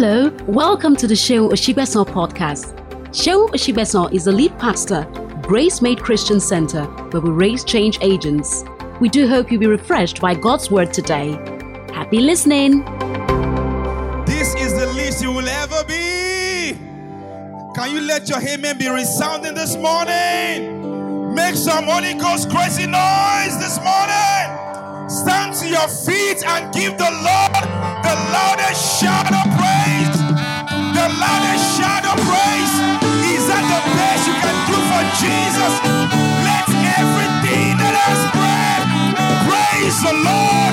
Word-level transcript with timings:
Hello, 0.00 0.30
welcome 0.46 0.94
to 0.94 1.08
the 1.08 1.14
Seun 1.14 1.50
Osigbesan 1.50 2.06
podcast. 2.06 2.72
Seun 3.10 3.48
Osigbesan 3.50 4.12
is 4.12 4.26
the 4.26 4.30
lead 4.30 4.56
pastor, 4.56 5.04
Gracemade 5.42 5.98
Christian 5.98 6.38
Center, 6.38 6.84
where 7.10 7.20
we 7.20 7.30
raise 7.30 7.64
change 7.64 7.98
agents. 8.00 8.62
We 9.00 9.08
do 9.08 9.26
hope 9.26 9.50
you'll 9.50 9.58
be 9.58 9.66
refreshed 9.66 10.20
by 10.20 10.36
God's 10.36 10.70
word 10.70 10.94
today. 10.94 11.32
Happy 11.92 12.20
listening. 12.20 12.84
This 14.24 14.54
is 14.54 14.72
the 14.78 14.86
least 14.94 15.20
you 15.20 15.32
will 15.32 15.48
ever 15.48 15.82
be. 15.82 16.78
Can 17.74 17.90
you 17.90 18.00
let 18.00 18.28
your 18.28 18.38
amen 18.38 18.78
be 18.78 18.88
resounding 18.88 19.54
this 19.54 19.74
morning? 19.74 21.34
Make 21.34 21.56
some 21.56 21.86
Holy 21.86 22.14
Ghost 22.14 22.50
crazy 22.50 22.86
noise 22.86 23.58
this 23.58 23.78
morning. 23.82 24.46
Stand 25.10 25.54
to 25.56 25.66
your 25.66 25.88
feet 25.88 26.46
and 26.46 26.72
give 26.72 26.96
the 26.98 27.10
Lord 27.10 27.97
the 28.08 28.16
loudest 28.32 28.80
shout 29.00 29.28
of 29.28 29.44
praise. 29.60 30.16
The 30.96 31.08
loudest 31.20 31.64
shout 31.76 32.04
of 32.08 32.16
praise. 32.24 32.74
Is 33.36 33.44
that 33.52 33.64
the 33.68 33.82
best 34.00 34.22
you 34.28 34.36
can 34.44 34.56
do 34.70 34.78
for 34.88 35.02
Jesus? 35.20 35.72
Let 36.48 36.64
everything 37.00 37.76
that 37.76 37.94
has 38.00 38.20
breath 38.32 38.84
praise 39.44 39.98
the 40.00 40.14
Lord. 40.24 40.67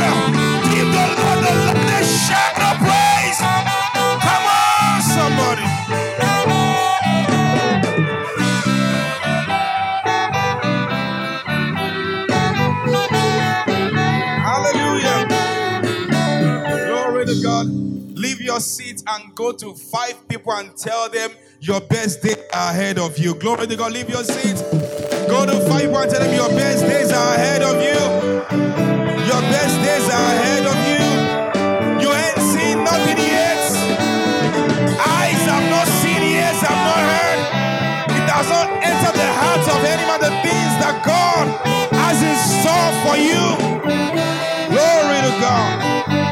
Your 18.56 18.62
seat 18.62 19.04
and 19.06 19.36
go 19.36 19.52
to 19.52 19.74
five 19.74 20.16
people 20.30 20.54
and 20.54 20.74
tell 20.78 21.10
them 21.10 21.30
your 21.60 21.82
best 21.82 22.24
day 22.24 22.36
ahead 22.54 22.98
of 22.98 23.18
you. 23.18 23.36
Glory 23.36 23.68
to 23.68 23.76
God. 23.76 23.92
Leave 23.92 24.10
your 24.10 24.24
seat. 24.24 24.56
Go 25.28 25.46
to 25.46 25.60
five 25.68 25.82
people 25.82 25.98
and 25.98 26.10
tell 26.10 26.24
them 26.24 26.34
your 26.34 26.48
best 26.56 26.86
days 26.88 27.12
are 27.12 27.36
ahead 27.36 27.62
of 27.64 27.76
you. 27.84 28.00
Your 29.28 29.42
best 29.52 29.76
days 29.84 30.08
are 30.08 30.28
ahead 30.40 30.64
of 30.72 30.78
you. 30.88 31.04
You 32.00 32.10
ain't 32.16 32.40
seen 32.56 32.78
nothing 32.80 33.20
yet. 33.28 33.60
Eyes 35.04 35.44
have 35.52 35.68
not 35.76 35.88
seen, 36.00 36.24
ears 36.24 36.62
have 36.64 36.80
not 36.88 37.04
heard. 37.12 37.40
It 38.16 38.24
does 38.24 38.50
not 38.56 38.70
enter 38.72 39.12
the 39.20 39.30
hearts 39.36 39.68
of 39.68 39.84
any 39.84 40.06
man 40.08 40.22
the 40.24 40.32
things 40.48 40.74
that 40.80 41.04
God 41.04 41.46
has 41.92 42.24
in 42.24 42.38
store 42.40 42.92
for 43.04 43.18
you. 43.20 43.44
Glory 44.72 45.20
to 45.28 45.42
God. 45.44 46.25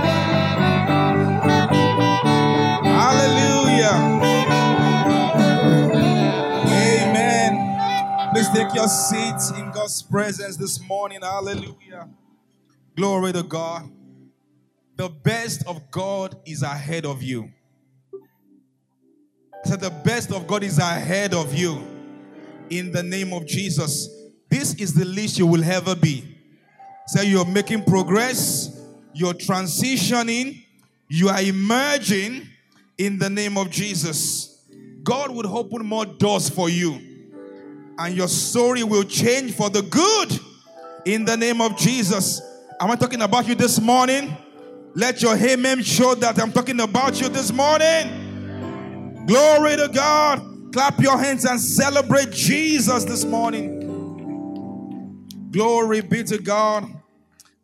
Take 8.54 8.76
your 8.76 8.88
seats 8.88 9.50
in 9.52 9.72
God's 9.72 10.04
presence 10.04 10.58
this 10.58 10.80
morning. 10.88 11.22
Hallelujah. 11.22 12.08
Glory 12.96 13.34
to 13.34 13.42
God. 13.42 13.90
The 14.96 15.10
best 15.10 15.66
of 15.66 15.90
God 15.90 16.38
is 16.46 16.62
ahead 16.62 17.06
of 17.06 17.24
you. 17.24 17.52
Said 19.64 19.80
the 19.80 19.90
best 19.90 20.32
of 20.32 20.46
God 20.46 20.64
is 20.64 20.78
ahead 20.78 21.34
of 21.34 21.54
you. 21.56 21.82
In 22.70 22.92
the 22.92 23.02
name 23.02 23.34
of 23.34 23.48
Jesus. 23.48 24.08
This 24.50 24.76
is 24.76 24.94
the 24.94 25.06
least 25.06 25.40
you 25.40 25.48
will 25.48 25.64
ever 25.64 25.96
be. 25.96 26.38
Say 27.08 27.26
you're 27.26 27.46
making 27.46 27.84
progress, 27.84 28.80
you're 29.14 29.34
transitioning, 29.34 30.64
you 31.10 31.30
are 31.30 31.42
emerging 31.42 32.48
in 32.98 33.18
the 33.18 33.30
name 33.30 33.58
of 33.58 33.72
Jesus. 33.72 34.64
God 35.04 35.32
would 35.32 35.48
open 35.48 35.86
more 35.86 36.06
doors 36.06 36.50
for 36.50 36.70
you, 36.70 37.13
and 37.98 38.16
your 38.16 38.28
story 38.28 38.84
will 38.84 39.04
change 39.04 39.56
for 39.56 39.70
the 39.70 39.82
good 39.82 40.40
in 41.06 41.26
the 41.26 41.38
name 41.38 41.62
of 41.62 41.78
Jesus. 41.78 42.42
Am 42.80 42.90
I 42.92 42.96
talking 42.96 43.22
about 43.22 43.48
you 43.48 43.56
this 43.56 43.80
morning? 43.80 44.36
Let 44.96 45.22
your 45.22 45.36
amen 45.36 45.84
show 45.84 46.16
that 46.16 46.40
I'm 46.40 46.52
talking 46.52 46.80
about 46.80 47.20
you 47.20 47.30
this 47.30 47.52
morning. 47.52 49.26
Glory 49.26 49.76
to 49.78 49.90
God. 49.94 50.72
Clap 50.74 51.00
your 51.00 51.18
hands 51.18 51.46
and 51.46 51.60
celebrate 51.60 52.32
Jesus 52.32 53.04
this 53.04 53.26
morning. 53.26 53.80
Glory 55.52 56.02
be 56.02 56.24
to 56.24 56.38
God. 56.40 56.88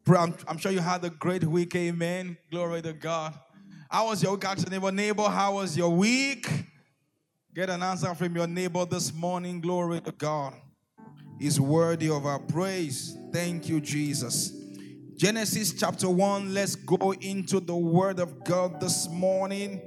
I'm, 0.08 0.36
I'm 0.48 0.58
sure 0.58 0.72
you 0.72 0.80
had 0.80 1.04
a 1.04 1.10
great 1.10 1.44
week. 1.44 1.76
Amen. 1.76 2.38
Glory 2.50 2.82
to 2.82 2.94
God. 2.94 3.34
How 3.90 4.08
was 4.08 4.24
your 4.24 4.34
week? 4.34 4.70
Neighbor, 4.70 4.92
neighbor, 4.92 5.24
how 5.24 5.56
was 5.56 5.76
your 5.78 5.90
week? 5.90 6.48
Get 7.60 7.70
an 7.70 7.84
answer 7.84 8.16
from 8.16 8.34
your 8.38 8.48
neighbor 8.48 8.86
this 8.86 9.14
morning. 9.14 9.60
Glory 9.60 10.00
to 10.00 10.14
God. 10.14 10.54
He's 11.38 11.60
worthy 11.60 12.10
of 12.10 12.26
our 12.26 12.40
praise. 12.40 13.18
Thank 13.34 13.68
you, 13.68 13.82
Jesus. 13.82 14.54
Genesis 15.18 15.74
chapter 15.74 16.10
1. 16.10 16.54
Let's 16.54 16.76
go 16.76 17.12
into 17.20 17.60
the 17.60 17.76
word 17.76 18.22
of 18.22 18.46
God 18.46 18.80
this 18.80 19.10
morning. 19.10 19.82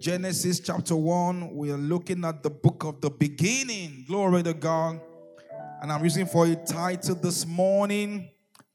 Genesis 0.00 0.58
chapter 0.58 0.96
1. 0.96 1.54
We 1.54 1.70
are 1.70 1.76
looking 1.76 2.24
at 2.24 2.42
the 2.42 2.50
book 2.50 2.82
of 2.82 3.00
the 3.00 3.10
beginning. 3.10 4.04
Glory 4.08 4.42
to 4.42 4.52
God. 4.52 5.00
And 5.82 5.92
I'm 5.92 6.02
using 6.02 6.26
for 6.26 6.46
a 6.46 6.56
title 6.56 7.14
this 7.14 7.46
morning 7.46 8.30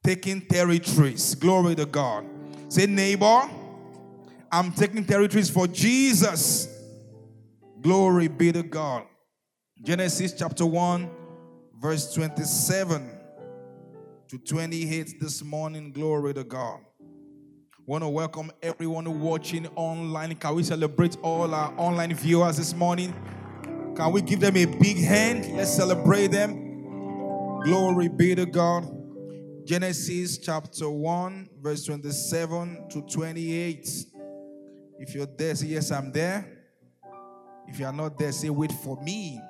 Taking 0.05 0.39
Territories. 0.39 1.35
Glory 1.35 1.75
to 1.75 1.85
God. 1.85 2.25
Say, 2.69 2.85
neighbor, 2.85 3.41
I'm 4.49 4.71
taking 4.71 5.03
territories 5.03 5.49
for 5.49 5.67
Jesus. 5.67 6.74
Glory 7.85 8.27
be 8.27 8.51
to 8.51 8.63
God. 8.63 9.03
Genesis 9.83 10.33
chapter 10.33 10.65
1, 10.65 11.07
verse 11.79 12.11
27 12.15 13.11
to 14.27 14.39
28 14.39 15.19
this 15.21 15.43
morning. 15.43 15.91
Glory 15.91 16.33
to 16.33 16.43
God. 16.43 16.79
Want 17.85 18.03
to 18.03 18.09
welcome 18.09 18.51
everyone 18.63 19.21
watching 19.21 19.67
online. 19.75 20.33
Can 20.33 20.55
we 20.55 20.63
celebrate 20.63 21.15
all 21.21 21.53
our 21.53 21.71
online 21.77 22.15
viewers 22.15 22.57
this 22.57 22.73
morning? 22.73 23.13
Can 23.95 24.11
we 24.11 24.23
give 24.23 24.39
them 24.39 24.57
a 24.57 24.65
big 24.65 24.97
hand? 24.97 25.55
Let's 25.55 25.75
celebrate 25.75 26.31
them. 26.31 27.61
Glory 27.65 28.07
be 28.07 28.33
to 28.33 28.47
God. 28.47 28.83
Genesis 29.63 30.39
chapter 30.39 30.89
1, 30.89 31.49
verse 31.61 31.85
27 31.85 32.89
to 32.89 33.01
28. 33.03 33.87
If 34.97 35.13
you're 35.13 35.27
there, 35.27 35.53
say, 35.53 35.67
Yes, 35.67 35.91
I'm 35.91 36.11
there. 36.11 36.54
If 37.67 37.79
you 37.79 37.85
are 37.85 37.93
not 37.93 38.17
there, 38.17 38.31
say, 38.31 38.49
Wait 38.49 38.71
for 38.71 39.01
me. 39.01 39.41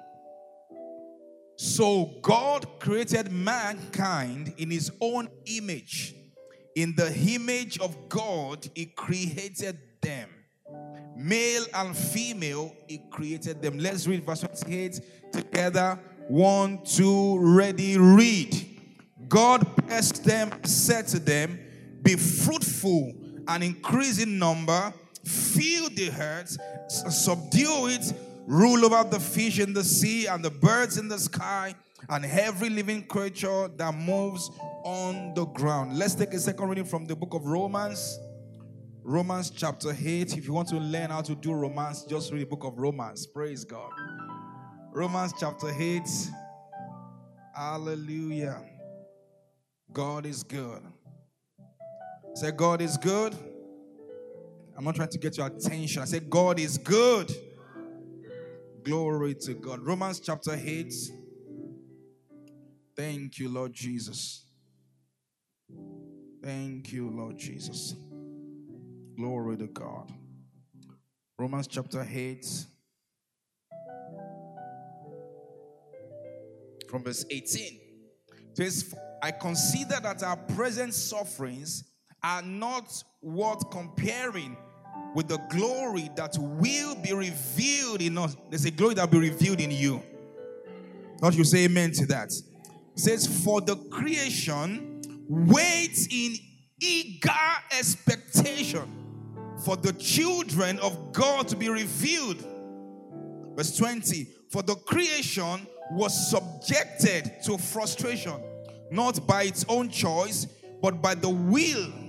So 1.58 2.12
God 2.22 2.80
created 2.80 3.32
mankind 3.32 4.54
in 4.58 4.70
his 4.70 4.92
own 5.00 5.30
image. 5.46 6.16
In 6.76 6.94
the 6.96 7.14
image 7.30 7.80
of 7.80 8.10
God, 8.10 8.68
he 8.76 8.88
created 8.88 9.80
them. 10.02 10.30
Male 11.16 11.66
and 11.74 11.96
female, 11.96 12.76
he 12.88 13.02
created 13.10 13.62
them. 13.62 13.78
Let's 13.78 14.06
read 14.06 14.26
verse 14.26 14.42
28 14.42 15.32
together. 15.32 15.98
One, 16.28 16.84
two, 16.84 17.40
ready, 17.40 17.98
read. 17.98 18.76
God 19.30 19.76
blessed 19.78 20.26
them, 20.26 20.52
said 20.66 21.08
to 21.08 21.20
them, 21.20 21.60
Be 22.02 22.16
fruitful 22.16 23.14
and 23.48 23.64
increase 23.64 24.22
in 24.22 24.38
number, 24.38 24.94
fill 25.26 25.90
the 25.90 26.12
earth, 26.20 26.58
subdue 26.90 27.88
it, 27.88 28.14
rule 28.46 28.86
over 28.86 29.10
the 29.10 29.20
fish 29.20 29.60
in 29.60 29.74
the 29.74 29.84
sea 29.84 30.28
and 30.28 30.44
the 30.44 30.52
birds 30.52 30.98
in 30.98 31.08
the 31.08 31.20
sky, 31.20 31.74
and 32.10 32.26
every 32.26 32.70
living 32.70 33.04
creature 33.04 33.68
that 33.78 33.94
moves 33.96 34.50
on 34.84 35.34
the 35.34 35.46
ground. 35.46 35.98
Let's 35.98 36.16
take 36.16 36.34
a 36.34 36.40
second 36.40 36.70
reading 36.70 36.86
from 36.86 37.06
the 37.06 37.16
book 37.16 37.34
of 37.34 37.46
Romans. 37.46 38.20
Romans 39.04 39.52
chapter 39.52 39.96
8. 39.98 40.38
If 40.38 40.48
you 40.48 40.54
want 40.54 40.68
to 40.70 40.78
learn 40.78 41.10
how 41.10 41.22
to 41.22 41.36
do 41.36 41.54
romance, 41.54 42.04
just 42.06 42.32
read 42.32 42.42
the 42.42 42.46
book 42.46 42.64
of 42.64 42.78
Romans. 42.78 43.28
Praise 43.28 43.64
God. 43.64 43.92
Romans 44.94 45.34
chapter 45.40 45.72
8. 45.78 46.02
Hallelujah. 47.56 48.62
God 49.92 50.26
is 50.26 50.44
good. 50.44 50.82
Say, 52.34 52.52
God 52.52 52.82
is 52.82 52.98
good. 52.98 53.36
I'm 54.78 54.84
not 54.84 54.96
trying 54.96 55.10
to 55.10 55.18
get 55.18 55.38
your 55.38 55.48
attention. 55.48 56.02
I 56.02 56.06
said, 56.06 56.30
God 56.30 56.60
is 56.60 56.78
good. 56.78 57.32
Glory 58.84 59.34
to 59.36 59.54
God. 59.54 59.80
Romans 59.80 60.20
chapter 60.20 60.60
8. 60.62 60.94
Thank 62.96 63.40
you, 63.40 63.50
Lord 63.50 63.74
Jesus. 63.74 64.46
Thank 66.44 66.92
you, 66.92 67.10
Lord 67.10 67.38
Jesus. 67.38 67.96
Glory 69.18 69.58
to 69.58 69.68
God. 69.68 70.12
Romans 71.40 71.68
chapter 71.68 72.06
8. 72.08 72.46
From 76.90 77.04
verse 77.04 77.26
18. 77.30 77.80
Says, 78.54 78.94
I 79.24 79.32
consider 79.32 80.00
that 80.02 80.22
our 80.22 80.38
present 80.38 80.94
sufferings 80.94 81.86
are 82.22 82.42
not 82.42 83.04
worth 83.22 83.70
comparing 83.72 84.56
with 85.16 85.30
the 85.30 85.38
glory 85.50 86.10
that 86.16 86.38
will 86.38 86.94
be 86.96 87.14
revealed 87.14 88.02
in 88.02 88.18
us. 88.18 88.36
There's 88.50 88.66
a 88.66 88.72
glory 88.72 88.96
that 88.96 89.10
will 89.10 89.22
be 89.22 89.30
revealed 89.30 89.62
in 89.62 89.72
you. 89.72 90.04
Don't 91.20 91.34
you 91.34 91.46
say 91.46 91.64
amen 91.64 91.94
to 91.94 92.06
that? 92.08 92.34
It 92.34 93.00
says, 93.00 93.26
For 93.44 93.62
the 93.62 93.78
creation 93.78 95.02
waits 95.30 96.08
in 96.12 96.36
eager 96.82 97.32
expectation 97.72 98.92
for 99.64 99.78
the 99.78 99.94
children 99.94 100.78
of 100.80 101.14
God 101.14 101.48
to 101.48 101.56
be 101.56 101.70
revealed. 101.70 102.46
Verse 103.56 103.78
20 103.78 104.28
For 104.52 104.64
the 104.64 104.76
creation 104.76 105.66
was 105.92 106.30
subjected 106.30 107.32
to 107.46 107.58
frustration, 107.58 108.34
not 108.92 109.26
by 109.26 109.44
its 109.44 109.64
own 109.70 109.88
choice, 109.88 110.46
but 110.82 111.02
by 111.02 111.16
the 111.16 111.30
will 111.30 112.05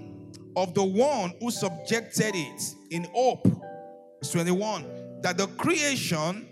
of 0.57 0.75
the 0.75 0.83
one 0.83 1.35
who 1.41 1.51
subjected 1.51 2.35
it 2.35 2.75
in 2.91 3.05
hope. 3.13 3.47
Verse 3.47 4.33
21 4.33 5.21
That 5.23 5.37
the 5.37 5.47
creation 5.47 6.49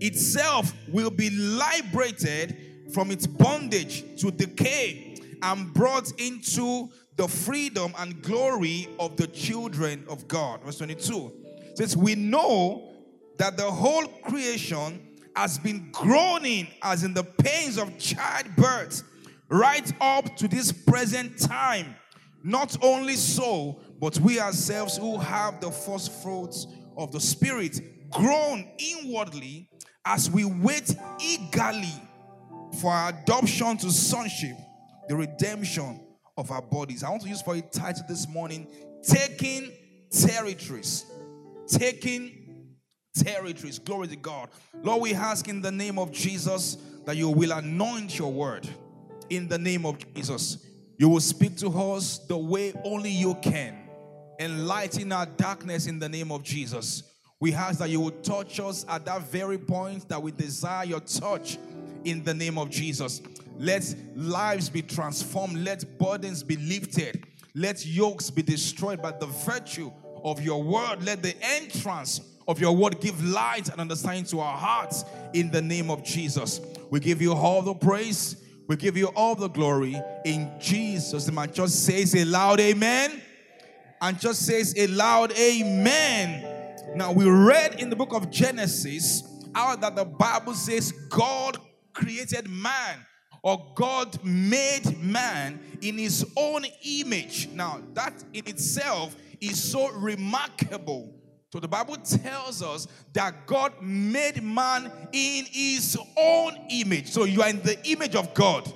itself 0.00 0.72
will 0.88 1.10
be 1.10 1.30
liberated 1.30 2.56
from 2.94 3.10
its 3.10 3.26
bondage 3.26 4.04
to 4.20 4.30
decay 4.30 5.16
and 5.42 5.72
brought 5.74 6.12
into 6.20 6.88
the 7.16 7.28
freedom 7.28 7.92
and 7.98 8.22
glory 8.22 8.88
of 8.98 9.16
the 9.16 9.26
children 9.26 10.04
of 10.08 10.26
God. 10.28 10.62
Verse 10.62 10.78
22 10.78 11.32
says, 11.74 11.96
We 11.96 12.14
know 12.14 12.92
that 13.38 13.56
the 13.56 13.70
whole 13.70 14.06
creation 14.06 15.06
has 15.36 15.58
been 15.58 15.90
groaning 15.92 16.68
as 16.82 17.04
in 17.04 17.14
the 17.14 17.24
pains 17.24 17.78
of 17.78 17.96
childbirth 17.98 19.02
right 19.48 19.92
up 20.00 20.36
to 20.36 20.48
this 20.48 20.72
present 20.72 21.38
time. 21.38 21.94
Not 22.42 22.76
only 22.82 23.16
so, 23.16 23.80
but 24.00 24.18
we 24.20 24.40
ourselves 24.40 24.96
who 24.96 25.18
have 25.18 25.60
the 25.60 25.70
first 25.70 26.22
fruits 26.22 26.66
of 26.96 27.12
the 27.12 27.20
Spirit 27.20 28.10
grown 28.10 28.68
inwardly 28.78 29.68
as 30.04 30.30
we 30.30 30.44
wait 30.44 30.94
eagerly 31.20 31.92
for 32.80 32.92
our 32.92 33.10
adoption 33.10 33.76
to 33.78 33.90
sonship, 33.90 34.56
the 35.08 35.16
redemption 35.16 36.00
of 36.36 36.50
our 36.50 36.62
bodies. 36.62 37.02
I 37.02 37.10
want 37.10 37.22
to 37.22 37.28
use 37.28 37.42
for 37.42 37.54
a 37.54 37.60
title 37.60 38.04
this 38.08 38.26
morning 38.28 38.66
Taking 39.02 39.72
Territories. 40.10 41.04
Taking 41.68 42.76
Territories. 43.14 43.78
Glory 43.78 44.08
to 44.08 44.16
God. 44.16 44.48
Lord, 44.82 45.02
we 45.02 45.14
ask 45.14 45.48
in 45.48 45.60
the 45.60 45.72
name 45.72 45.98
of 45.98 46.12
Jesus 46.12 46.78
that 47.04 47.16
you 47.16 47.28
will 47.28 47.52
anoint 47.52 48.18
your 48.18 48.32
word. 48.32 48.68
In 49.28 49.48
the 49.48 49.58
name 49.58 49.84
of 49.84 49.98
Jesus. 50.14 50.64
You 51.00 51.08
will 51.08 51.20
speak 51.20 51.56
to 51.56 51.68
us 51.70 52.18
the 52.18 52.36
way 52.36 52.74
only 52.84 53.08
you 53.08 53.34
can. 53.36 53.74
Enlighten 54.38 55.12
our 55.12 55.24
darkness 55.24 55.86
in 55.86 55.98
the 55.98 56.10
name 56.10 56.30
of 56.30 56.42
Jesus. 56.42 57.04
We 57.40 57.54
ask 57.54 57.78
that 57.78 57.88
you 57.88 58.00
will 58.00 58.10
touch 58.10 58.60
us 58.60 58.84
at 58.86 59.06
that 59.06 59.22
very 59.22 59.56
point 59.56 60.06
that 60.10 60.22
we 60.22 60.30
desire 60.30 60.84
your 60.84 61.00
touch 61.00 61.56
in 62.04 62.22
the 62.22 62.34
name 62.34 62.58
of 62.58 62.68
Jesus. 62.68 63.22
Let 63.58 63.94
lives 64.14 64.68
be 64.68 64.82
transformed. 64.82 65.64
Let 65.64 65.98
burdens 65.98 66.42
be 66.42 66.56
lifted. 66.56 67.24
Let 67.54 67.86
yokes 67.86 68.28
be 68.28 68.42
destroyed 68.42 69.00
by 69.00 69.12
the 69.12 69.24
virtue 69.24 69.90
of 70.22 70.42
your 70.42 70.62
word. 70.62 71.02
Let 71.02 71.22
the 71.22 71.34
entrance 71.42 72.20
of 72.46 72.60
your 72.60 72.76
word 72.76 73.00
give 73.00 73.24
light 73.24 73.70
and 73.70 73.80
understanding 73.80 74.24
to 74.24 74.40
our 74.40 74.58
hearts 74.58 75.06
in 75.32 75.50
the 75.50 75.62
name 75.62 75.90
of 75.90 76.04
Jesus. 76.04 76.60
We 76.90 77.00
give 77.00 77.22
you 77.22 77.32
all 77.32 77.62
the 77.62 77.72
praise. 77.72 78.36
We 78.70 78.76
give 78.76 78.96
you 78.96 79.08
all 79.16 79.34
the 79.34 79.48
glory 79.48 80.00
in 80.24 80.48
Jesus' 80.60 81.26
name. 81.26 81.38
And 81.38 81.52
just 81.52 81.84
says 81.84 82.14
a 82.14 82.24
loud 82.24 82.60
amen. 82.60 83.20
And 84.00 84.16
just 84.20 84.46
says 84.46 84.72
a 84.76 84.86
loud 84.86 85.32
amen. 85.32 86.94
Now, 86.94 87.10
we 87.10 87.28
read 87.28 87.80
in 87.80 87.90
the 87.90 87.96
book 87.96 88.12
of 88.12 88.30
Genesis 88.30 89.24
how 89.56 89.74
that 89.74 89.96
the 89.96 90.04
Bible 90.04 90.54
says 90.54 90.92
God 91.08 91.58
created 91.94 92.48
man 92.48 93.04
or 93.42 93.72
God 93.74 94.22
made 94.22 95.02
man 95.02 95.58
in 95.80 95.98
his 95.98 96.24
own 96.36 96.64
image. 96.84 97.48
Now, 97.48 97.82
that 97.94 98.22
in 98.32 98.46
itself 98.46 99.16
is 99.40 99.60
so 99.60 99.90
remarkable. 99.90 101.12
So, 101.52 101.58
the 101.58 101.68
Bible 101.68 101.96
tells 101.96 102.62
us 102.62 102.86
that 103.12 103.46
God 103.46 103.72
made 103.82 104.42
man 104.42 104.90
in 105.12 105.44
his 105.46 105.98
own 106.16 106.56
image. 106.70 107.08
So, 107.08 107.24
you 107.24 107.42
are 107.42 107.48
in 107.48 107.60
the 107.62 107.76
image 107.88 108.14
of 108.14 108.32
God. 108.34 108.72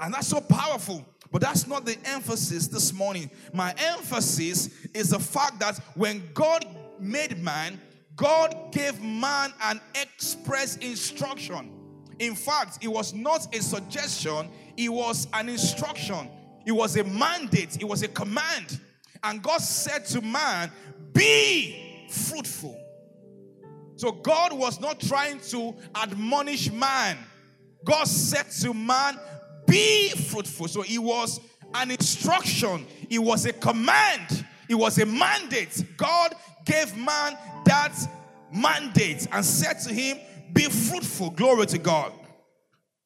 And 0.00 0.14
that's 0.14 0.28
so 0.28 0.40
powerful. 0.40 1.04
But 1.30 1.42
that's 1.42 1.66
not 1.66 1.84
the 1.84 1.96
emphasis 2.06 2.66
this 2.66 2.92
morning. 2.92 3.30
My 3.52 3.74
emphasis 3.76 4.70
is 4.94 5.10
the 5.10 5.20
fact 5.20 5.60
that 5.60 5.78
when 5.94 6.22
God 6.34 6.66
made 6.98 7.38
man, 7.38 7.80
God 8.16 8.72
gave 8.72 9.00
man 9.02 9.52
an 9.62 9.80
express 9.94 10.76
instruction. 10.78 11.72
In 12.18 12.34
fact, 12.34 12.78
it 12.82 12.88
was 12.88 13.14
not 13.14 13.54
a 13.54 13.62
suggestion, 13.62 14.48
it 14.76 14.88
was 14.88 15.28
an 15.32 15.48
instruction. 15.48 16.28
It 16.66 16.72
was 16.72 16.96
a 16.96 17.04
mandate, 17.04 17.78
it 17.80 17.84
was 17.84 18.02
a 18.02 18.08
command. 18.08 18.80
And 19.22 19.42
God 19.42 19.60
said 19.60 20.06
to 20.06 20.20
man, 20.20 20.70
Be 21.12 22.06
fruitful. 22.10 22.78
So 23.96 24.12
God 24.12 24.52
was 24.52 24.80
not 24.80 24.98
trying 24.98 25.40
to 25.50 25.74
admonish 25.94 26.72
man. 26.72 27.18
God 27.84 28.06
said 28.06 28.50
to 28.62 28.72
man, 28.72 29.18
Be 29.66 30.08
fruitful. 30.08 30.68
So 30.68 30.82
it 30.82 30.98
was 30.98 31.40
an 31.74 31.90
instruction, 31.90 32.86
it 33.08 33.18
was 33.18 33.46
a 33.46 33.52
command, 33.52 34.44
it 34.68 34.74
was 34.74 34.98
a 34.98 35.06
mandate. 35.06 35.84
God 35.96 36.34
gave 36.64 36.96
man 36.96 37.36
that 37.66 37.94
mandate 38.52 39.26
and 39.32 39.44
said 39.44 39.74
to 39.80 39.92
him, 39.92 40.18
Be 40.52 40.64
fruitful. 40.64 41.30
Glory 41.30 41.66
to 41.66 41.78
God. 41.78 42.12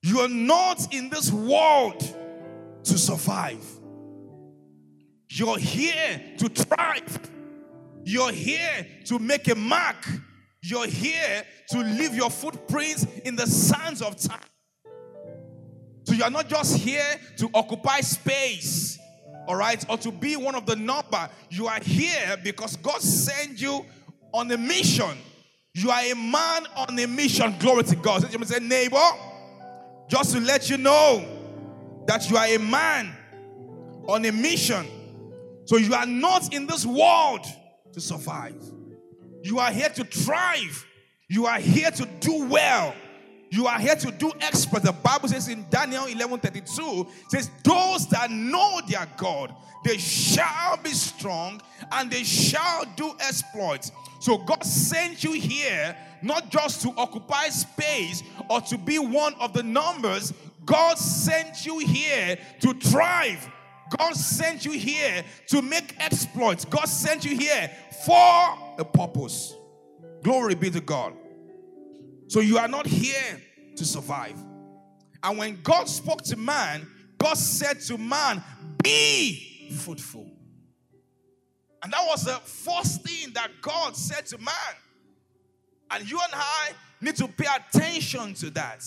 You 0.02 0.20
are 0.20 0.28
not 0.28 0.92
in 0.94 1.08
this 1.08 1.32
world 1.32 2.00
to 2.84 2.98
survive. 2.98 3.64
You're 5.36 5.58
here 5.58 6.20
to 6.38 6.48
thrive. 6.48 7.30
You're 8.04 8.32
here 8.32 8.86
to 9.06 9.18
make 9.18 9.48
a 9.48 9.54
mark. 9.54 10.06
You're 10.62 10.86
here 10.86 11.44
to 11.70 11.78
leave 11.78 12.14
your 12.14 12.30
footprints 12.30 13.06
in 13.24 13.36
the 13.36 13.46
sands 13.46 14.00
of 14.02 14.16
time. 14.16 14.38
So 16.04 16.14
you're 16.14 16.30
not 16.30 16.48
just 16.48 16.76
here 16.76 17.20
to 17.38 17.50
occupy 17.54 18.00
space 18.00 18.98
all 19.46 19.56
right, 19.56 19.84
or 19.88 19.98
to 19.98 20.10
be 20.10 20.36
one 20.36 20.54
of 20.54 20.66
the 20.66 20.76
number. 20.76 21.28
You 21.50 21.66
are 21.66 21.80
here 21.80 22.36
because 22.42 22.76
God 22.76 23.00
sent 23.00 23.60
you 23.60 23.84
on 24.32 24.50
a 24.50 24.56
mission. 24.56 25.18
You 25.74 25.90
are 25.90 26.00
a 26.00 26.14
man 26.14 26.66
on 26.76 26.98
a 26.98 27.06
mission. 27.06 27.54
Glory 27.58 27.84
to 27.84 27.96
God. 27.96 28.22
So 28.22 28.42
say, 28.44 28.60
neighbor, 28.60 28.96
just 30.08 30.32
to 30.32 30.40
let 30.40 30.70
you 30.70 30.76
know 30.76 31.24
that 32.06 32.30
you 32.30 32.36
are 32.36 32.46
a 32.46 32.58
man 32.58 33.14
on 34.08 34.24
a 34.24 34.32
mission. 34.32 34.86
So 35.66 35.76
you 35.76 35.94
are 35.94 36.06
not 36.06 36.52
in 36.54 36.66
this 36.66 36.84
world 36.84 37.46
to 37.92 38.00
survive. 38.00 38.62
You 39.42 39.58
are 39.58 39.70
here 39.70 39.88
to 39.90 40.04
thrive. 40.04 40.86
You 41.28 41.46
are 41.46 41.58
here 41.58 41.90
to 41.90 42.06
do 42.20 42.46
well. 42.46 42.94
You 43.50 43.66
are 43.66 43.78
here 43.78 43.94
to 43.94 44.10
do 44.10 44.32
expert. 44.40 44.82
The 44.82 44.92
Bible 44.92 45.28
says 45.28 45.48
in 45.48 45.64
Daniel 45.70 46.06
11 46.06 46.40
32, 46.40 47.06
says, 47.28 47.50
Those 47.62 48.08
that 48.08 48.30
know 48.30 48.80
their 48.88 49.06
God, 49.16 49.54
they 49.84 49.96
shall 49.98 50.76
be 50.78 50.90
strong 50.90 51.60
and 51.92 52.10
they 52.10 52.24
shall 52.24 52.84
do 52.96 53.14
exploits. 53.20 53.92
So 54.20 54.38
God 54.38 54.64
sent 54.64 55.22
you 55.22 55.32
here 55.32 55.96
not 56.22 56.50
just 56.50 56.82
to 56.82 56.92
occupy 56.96 57.50
space 57.50 58.22
or 58.48 58.60
to 58.62 58.78
be 58.78 58.98
one 58.98 59.34
of 59.34 59.52
the 59.52 59.62
numbers. 59.62 60.32
God 60.64 60.98
sent 60.98 61.66
you 61.66 61.78
here 61.78 62.38
to 62.60 62.74
thrive. 62.74 63.48
God 63.98 64.14
sent 64.14 64.64
you 64.64 64.72
here 64.72 65.24
to 65.48 65.62
make 65.62 65.94
exploits. 65.98 66.64
God 66.64 66.86
sent 66.86 67.24
you 67.24 67.36
here 67.36 67.70
for 68.04 68.58
a 68.78 68.84
purpose. 68.84 69.54
Glory 70.22 70.54
be 70.54 70.70
to 70.70 70.80
God. 70.80 71.14
So 72.28 72.40
you 72.40 72.58
are 72.58 72.68
not 72.68 72.86
here 72.86 73.40
to 73.76 73.84
survive. 73.84 74.36
And 75.22 75.38
when 75.38 75.60
God 75.62 75.88
spoke 75.88 76.22
to 76.22 76.36
man, 76.36 76.86
God 77.18 77.34
said 77.34 77.80
to 77.82 77.98
man, 77.98 78.42
Be 78.82 79.70
fruitful. 79.78 80.30
And 81.82 81.92
that 81.92 82.04
was 82.06 82.24
the 82.24 82.34
first 82.34 83.02
thing 83.02 83.32
that 83.34 83.50
God 83.60 83.96
said 83.96 84.26
to 84.26 84.38
man. 84.38 84.74
And 85.90 86.10
you 86.10 86.18
and 86.18 86.32
I 86.32 86.70
need 87.00 87.16
to 87.16 87.28
pay 87.28 87.46
attention 87.54 88.34
to 88.34 88.50
that. 88.50 88.82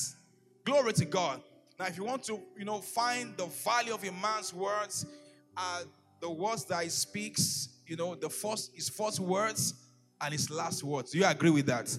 Glory 0.65 0.93
to 0.93 1.05
God. 1.05 1.41
Now, 1.79 1.85
if 1.85 1.97
you 1.97 2.03
want 2.03 2.23
to, 2.23 2.39
you 2.57 2.65
know, 2.65 2.79
find 2.79 3.35
the 3.37 3.45
value 3.45 3.93
of 3.93 4.03
a 4.03 4.11
man's 4.11 4.53
words, 4.53 5.05
uh, 5.55 5.83
the 6.19 6.29
words 6.29 6.65
that 6.65 6.83
he 6.83 6.89
speaks, 6.89 7.69
you 7.85 7.95
know, 7.95 8.15
the 8.15 8.29
first 8.29 8.71
his 8.73 8.89
first 8.89 9.19
words 9.19 9.73
and 10.19 10.31
his 10.31 10.49
last 10.49 10.83
words. 10.83 11.11
Do 11.11 11.19
you 11.19 11.25
agree 11.25 11.51
with 11.51 11.67
that? 11.67 11.95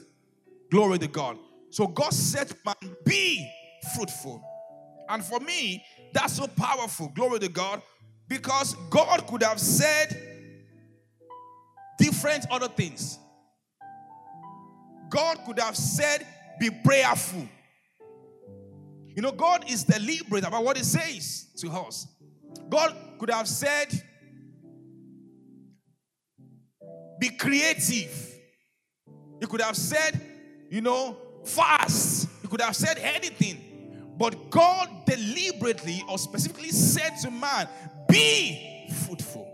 Glory 0.70 0.98
to 0.98 1.08
God. 1.08 1.38
So 1.70 1.86
God 1.86 2.12
said, 2.12 2.52
man, 2.64 2.96
be 3.04 3.48
fruitful. 3.94 4.42
And 5.08 5.24
for 5.24 5.40
me, 5.40 5.84
that's 6.12 6.34
so 6.34 6.46
powerful. 6.46 7.08
Glory 7.14 7.38
to 7.40 7.48
God. 7.48 7.80
Because 8.26 8.74
God 8.90 9.26
could 9.26 9.42
have 9.42 9.58
said, 9.58 10.28
different 11.98 12.46
other 12.50 12.68
things. 12.68 13.18
God 15.10 15.38
could 15.44 15.58
have 15.58 15.76
said, 15.76 16.26
Be 16.58 16.70
prayerful. 16.70 17.48
You 19.18 19.22
know, 19.22 19.32
God 19.32 19.68
is 19.68 19.82
deliberate 19.82 20.46
about 20.46 20.62
what 20.62 20.76
He 20.76 20.84
says 20.84 21.48
to 21.56 21.68
us. 21.70 22.06
God 22.68 22.94
could 23.18 23.30
have 23.30 23.48
said, 23.48 23.88
Be 27.18 27.30
creative. 27.30 28.38
He 29.40 29.46
could 29.46 29.60
have 29.60 29.76
said, 29.76 30.20
you 30.70 30.82
know, 30.82 31.16
fast. 31.44 32.28
He 32.42 32.46
could 32.46 32.60
have 32.60 32.76
said 32.76 32.98
anything. 32.98 34.14
But 34.16 34.50
God 34.50 34.88
deliberately 35.04 36.00
or 36.08 36.16
specifically 36.16 36.70
said 36.70 37.16
to 37.22 37.32
man, 37.32 37.66
Be 38.08 38.88
fruitful. 39.04 39.52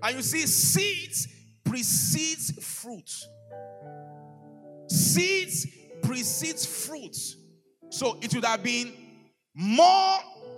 And 0.00 0.14
you 0.14 0.22
see, 0.22 0.46
seeds 0.46 1.26
precedes 1.64 2.52
fruit. 2.64 3.10
Seeds 4.86 5.66
precedes 6.04 6.64
fruit. 6.64 7.16
So 7.92 8.16
it 8.22 8.34
would 8.34 8.46
have 8.46 8.62
been 8.62 8.90
more 9.54 10.16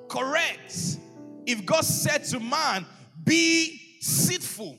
correct 0.09 0.99
if 1.47 1.67
God 1.67 1.85
said 1.85 2.23
to 2.27 2.39
man, 2.39 2.87
Be 3.25 3.99
seedful 4.01 4.79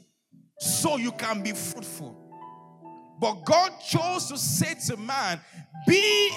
so 0.58 0.96
you 0.96 1.12
can 1.12 1.44
be 1.44 1.52
fruitful. 1.52 2.16
But 3.20 3.44
God 3.44 3.74
chose 3.86 4.30
to 4.30 4.38
say 4.38 4.76
to 4.88 4.96
man, 4.96 5.42
Be 5.86 6.32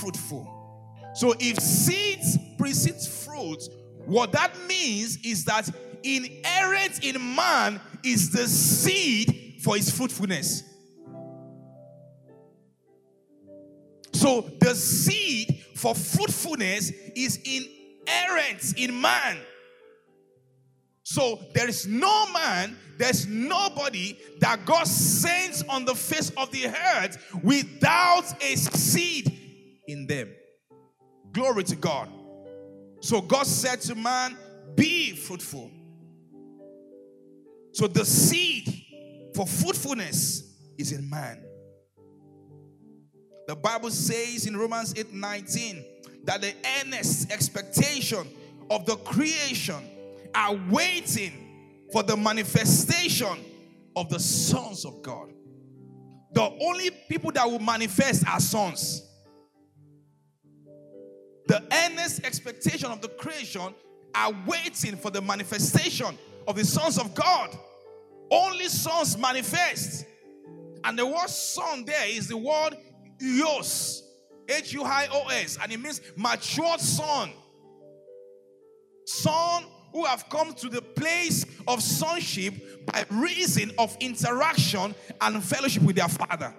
fruitful. 0.00 0.48
So 1.14 1.34
if 1.38 1.58
seeds 1.58 2.38
precedes 2.56 3.06
fruit, 3.22 3.62
what 4.06 4.32
that 4.32 4.56
means 4.66 5.18
is 5.18 5.44
that 5.44 5.68
inherent 6.02 7.04
in 7.04 7.34
man 7.36 7.82
is 8.02 8.30
the 8.30 8.48
seed 8.48 9.60
for 9.62 9.76
his 9.76 9.90
fruitfulness. 9.90 10.69
So 14.20 14.42
the 14.60 14.74
seed 14.74 15.64
for 15.76 15.94
fruitfulness 15.94 16.90
is 17.16 17.38
inherent 17.38 18.74
in 18.76 19.00
man. 19.00 19.38
So 21.04 21.38
there 21.54 21.66
is 21.66 21.86
no 21.86 22.30
man, 22.30 22.76
there's 22.98 23.26
nobody 23.26 24.18
that 24.40 24.66
God 24.66 24.86
sends 24.86 25.62
on 25.62 25.86
the 25.86 25.94
face 25.94 26.28
of 26.36 26.50
the 26.50 26.66
earth 26.66 27.34
without 27.42 28.24
a 28.42 28.56
seed 28.56 29.80
in 29.88 30.06
them. 30.06 30.28
Glory 31.32 31.64
to 31.64 31.76
God. 31.76 32.10
So 33.00 33.22
God 33.22 33.46
said 33.46 33.80
to 33.80 33.94
man, 33.94 34.36
Be 34.74 35.16
fruitful. 35.16 35.70
So 37.72 37.86
the 37.86 38.04
seed 38.04 38.84
for 39.34 39.46
fruitfulness 39.46 40.42
is 40.76 40.92
in 40.92 41.08
man. 41.08 41.42
The 43.50 43.56
Bible 43.56 43.90
says 43.90 44.46
in 44.46 44.56
Romans 44.56 44.94
8 44.96 45.12
19 45.12 45.84
that 46.22 46.40
the 46.40 46.54
earnest 46.78 47.32
expectation 47.32 48.24
of 48.70 48.86
the 48.86 48.94
creation 48.98 49.82
are 50.32 50.54
waiting 50.70 51.32
for 51.92 52.04
the 52.04 52.16
manifestation 52.16 53.44
of 53.96 54.08
the 54.08 54.20
sons 54.20 54.84
of 54.84 55.02
God. 55.02 55.32
The 56.32 56.42
only 56.62 56.90
people 57.08 57.32
that 57.32 57.44
will 57.44 57.58
manifest 57.58 58.24
are 58.28 58.38
sons. 58.38 59.02
The 61.48 61.60
earnest 61.72 62.24
expectation 62.24 62.92
of 62.92 63.00
the 63.00 63.08
creation 63.08 63.74
are 64.14 64.32
waiting 64.46 64.94
for 64.94 65.10
the 65.10 65.22
manifestation 65.22 66.16
of 66.46 66.54
the 66.54 66.64
sons 66.64 67.00
of 67.00 67.16
God. 67.16 67.50
Only 68.30 68.68
sons 68.68 69.18
manifest. 69.18 70.06
And 70.84 70.96
the 70.96 71.04
word 71.04 71.28
son 71.28 71.84
there 71.84 72.08
is 72.08 72.28
the 72.28 72.36
word 72.36 72.76
Huios, 73.20 74.02
H 74.48 74.72
U 74.72 74.82
I 74.82 75.08
O 75.12 75.28
S, 75.28 75.58
and 75.62 75.72
it 75.72 75.80
means 75.80 76.00
matured 76.16 76.80
son. 76.80 77.30
Son 79.06 79.64
who 79.92 80.04
have 80.04 80.28
come 80.28 80.54
to 80.54 80.68
the 80.68 80.80
place 80.80 81.44
of 81.66 81.82
sonship 81.82 82.86
by 82.86 83.04
reason 83.10 83.72
of 83.78 83.96
interaction 84.00 84.94
and 85.20 85.42
fellowship 85.42 85.82
with 85.82 85.96
their 85.96 86.08
father. 86.08 86.54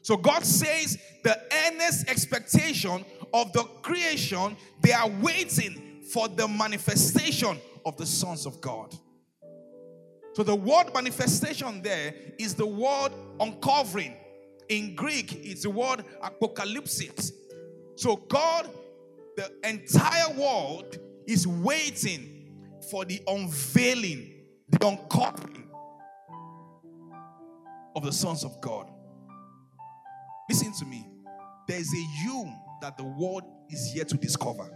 So 0.00 0.16
God 0.16 0.44
says 0.44 0.98
the 1.22 1.40
earnest 1.66 2.08
expectation 2.08 3.04
of 3.32 3.52
the 3.52 3.62
creation, 3.82 4.56
they 4.80 4.92
are 4.92 5.08
waiting 5.08 6.02
for 6.12 6.28
the 6.28 6.48
manifestation 6.48 7.60
of 7.84 7.96
the 7.96 8.06
sons 8.06 8.46
of 8.46 8.60
God. 8.60 8.94
So 10.34 10.42
the 10.42 10.56
word 10.56 10.92
manifestation 10.94 11.82
there 11.82 12.14
is 12.38 12.54
the 12.54 12.66
word 12.66 13.10
uncovering. 13.38 14.16
In 14.68 14.94
Greek, 14.94 15.44
it's 15.44 15.62
the 15.62 15.70
word 15.70 16.04
apocalypsis. 16.22 17.32
So 17.96 18.16
God, 18.16 18.70
the 19.36 19.52
entire 19.64 20.34
world 20.34 20.98
is 21.26 21.46
waiting 21.46 22.50
for 22.90 23.04
the 23.04 23.20
unveiling, 23.26 24.44
the 24.68 24.86
uncovering 24.86 25.70
of 27.94 28.04
the 28.04 28.12
sons 28.12 28.44
of 28.44 28.60
God. 28.60 28.90
Listen 30.48 30.72
to 30.78 30.84
me. 30.84 31.06
There's 31.68 31.88
a 31.92 32.24
you 32.24 32.52
that 32.80 32.96
the 32.96 33.04
world 33.04 33.44
is 33.70 33.94
yet 33.94 34.08
to 34.08 34.16
discover. 34.16 34.70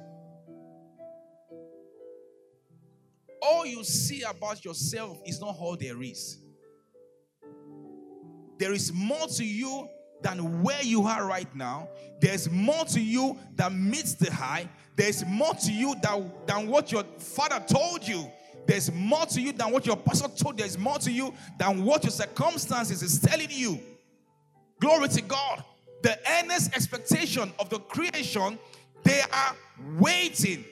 All 3.43 3.66
you 3.66 3.85
see 3.85 4.23
about 4.23 4.64
yourself 4.64 5.19
is 5.26 5.40
not 5.40 5.57
all 5.59 5.76
there 5.76 6.02
is. 6.02 6.38
There 8.58 8.72
is 8.72 8.92
more 8.92 9.26
to 9.28 9.44
you 9.44 9.88
than 10.22 10.62
where 10.62 10.82
you 10.82 11.02
are 11.02 11.26
right 11.26 11.52
now. 11.54 11.88
There's 12.20 12.50
more 12.50 12.84
to 12.86 13.00
you 13.00 13.38
that 13.56 13.72
meets 13.72 14.14
the 14.14 14.32
high. 14.32 14.68
There's 14.96 15.25
more 15.26 15.54
to 15.54 15.72
you 15.72 15.94
than, 16.02 16.32
than 16.46 16.68
what 16.68 16.90
your 16.90 17.04
father 17.18 17.62
told 17.66 18.06
you. 18.06 18.30
There's 18.66 18.90
more 18.92 19.26
to 19.26 19.40
you 19.40 19.52
than 19.52 19.70
what 19.70 19.86
your 19.86 19.96
pastor 19.96 20.28
told. 20.28 20.58
There's 20.58 20.78
more 20.78 20.98
to 20.98 21.12
you 21.12 21.32
than 21.58 21.84
what 21.84 22.02
your 22.02 22.10
circumstances 22.10 23.02
is 23.02 23.20
telling 23.20 23.50
you. 23.50 23.78
Glory 24.80 25.08
to 25.08 25.22
God. 25.22 25.62
The 26.02 26.18
earnest 26.38 26.75
expectation 26.75 27.52
of 27.58 27.68
the 27.68 27.78
creation, 27.78 28.58
they 29.02 29.20
are 29.20 29.56
waiting 29.98 30.64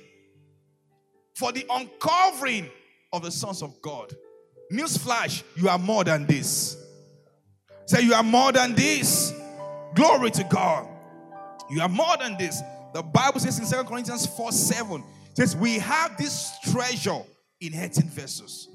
for 1.35 1.53
the 1.53 1.65
uncovering 1.71 2.69
of 3.13 3.23
the 3.23 3.31
sons 3.31 3.63
of 3.63 3.81
God. 3.81 4.13
Newsflash, 4.73 5.43
you 5.57 5.69
are 5.69 5.79
more 5.79 6.05
than 6.05 6.27
this. 6.27 6.77
Say, 7.87 8.03
you 8.03 8.15
are 8.15 8.23
more 8.23 8.53
than 8.53 8.75
this. 8.75 9.33
Glory 9.95 10.31
to 10.33 10.45
God. 10.45 10.89
You 11.71 11.81
are 11.81 11.89
more 11.89 12.17
than 12.19 12.37
this. 12.37 12.63
The 12.93 13.03
Bible 13.03 13.41
says 13.41 13.59
in 13.59 13.67
Second 13.67 13.87
Corinthians 13.87 14.27
4 14.27 14.53
7, 14.53 15.03
says, 15.35 15.57
We 15.57 15.79
have 15.79 16.17
this 16.17 16.53
treasure 16.71 17.23
in 17.61 17.75
earthen 17.75 18.09
vessels, 18.09 18.69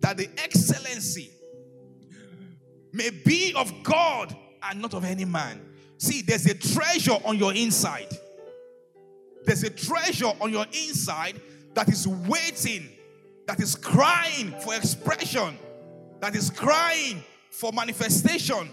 that 0.00 0.16
the 0.16 0.28
excellency 0.38 1.30
may 2.92 3.10
be 3.10 3.52
of 3.54 3.72
God 3.82 4.34
and 4.62 4.80
not 4.80 4.94
of 4.94 5.04
any 5.04 5.24
man. 5.24 5.60
See, 5.98 6.22
there's 6.22 6.46
a 6.46 6.54
treasure 6.54 7.18
on 7.24 7.38
your 7.38 7.54
inside. 7.54 8.08
There's 9.44 9.62
a 9.62 9.70
treasure 9.70 10.32
on 10.40 10.52
your 10.52 10.66
inside 10.66 11.40
that 11.74 11.88
is 11.88 12.06
waiting, 12.06 12.88
that 13.46 13.60
is 13.60 13.74
crying 13.74 14.54
for 14.60 14.74
expression, 14.74 15.58
that 16.20 16.34
is 16.34 16.50
crying 16.50 17.22
for 17.56 17.72
manifestation. 17.72 18.68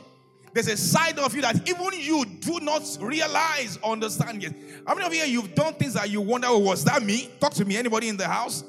There's 0.54 0.68
a 0.68 0.76
side 0.78 1.18
of 1.18 1.34
you 1.34 1.42
that 1.42 1.68
even 1.68 1.88
you 2.00 2.26
do 2.26 2.60
not 2.60 2.84
realize 3.00 3.80
understand 3.84 4.44
yet. 4.44 4.54
How 4.86 4.94
many 4.94 5.08
of 5.08 5.14
you 5.14 5.24
you've 5.24 5.56
done 5.56 5.74
things 5.76 5.94
that 5.94 6.10
you 6.10 6.20
wonder, 6.22 6.48
oh, 6.50 6.60
was 6.60 6.84
that 6.84 7.02
me? 7.02 7.30
Talk 7.40 7.54
to 7.54 7.66
me. 7.66 7.78
Anybody 7.78 8.10
in 8.10 8.18
the 8.18 8.28
house? 8.28 8.64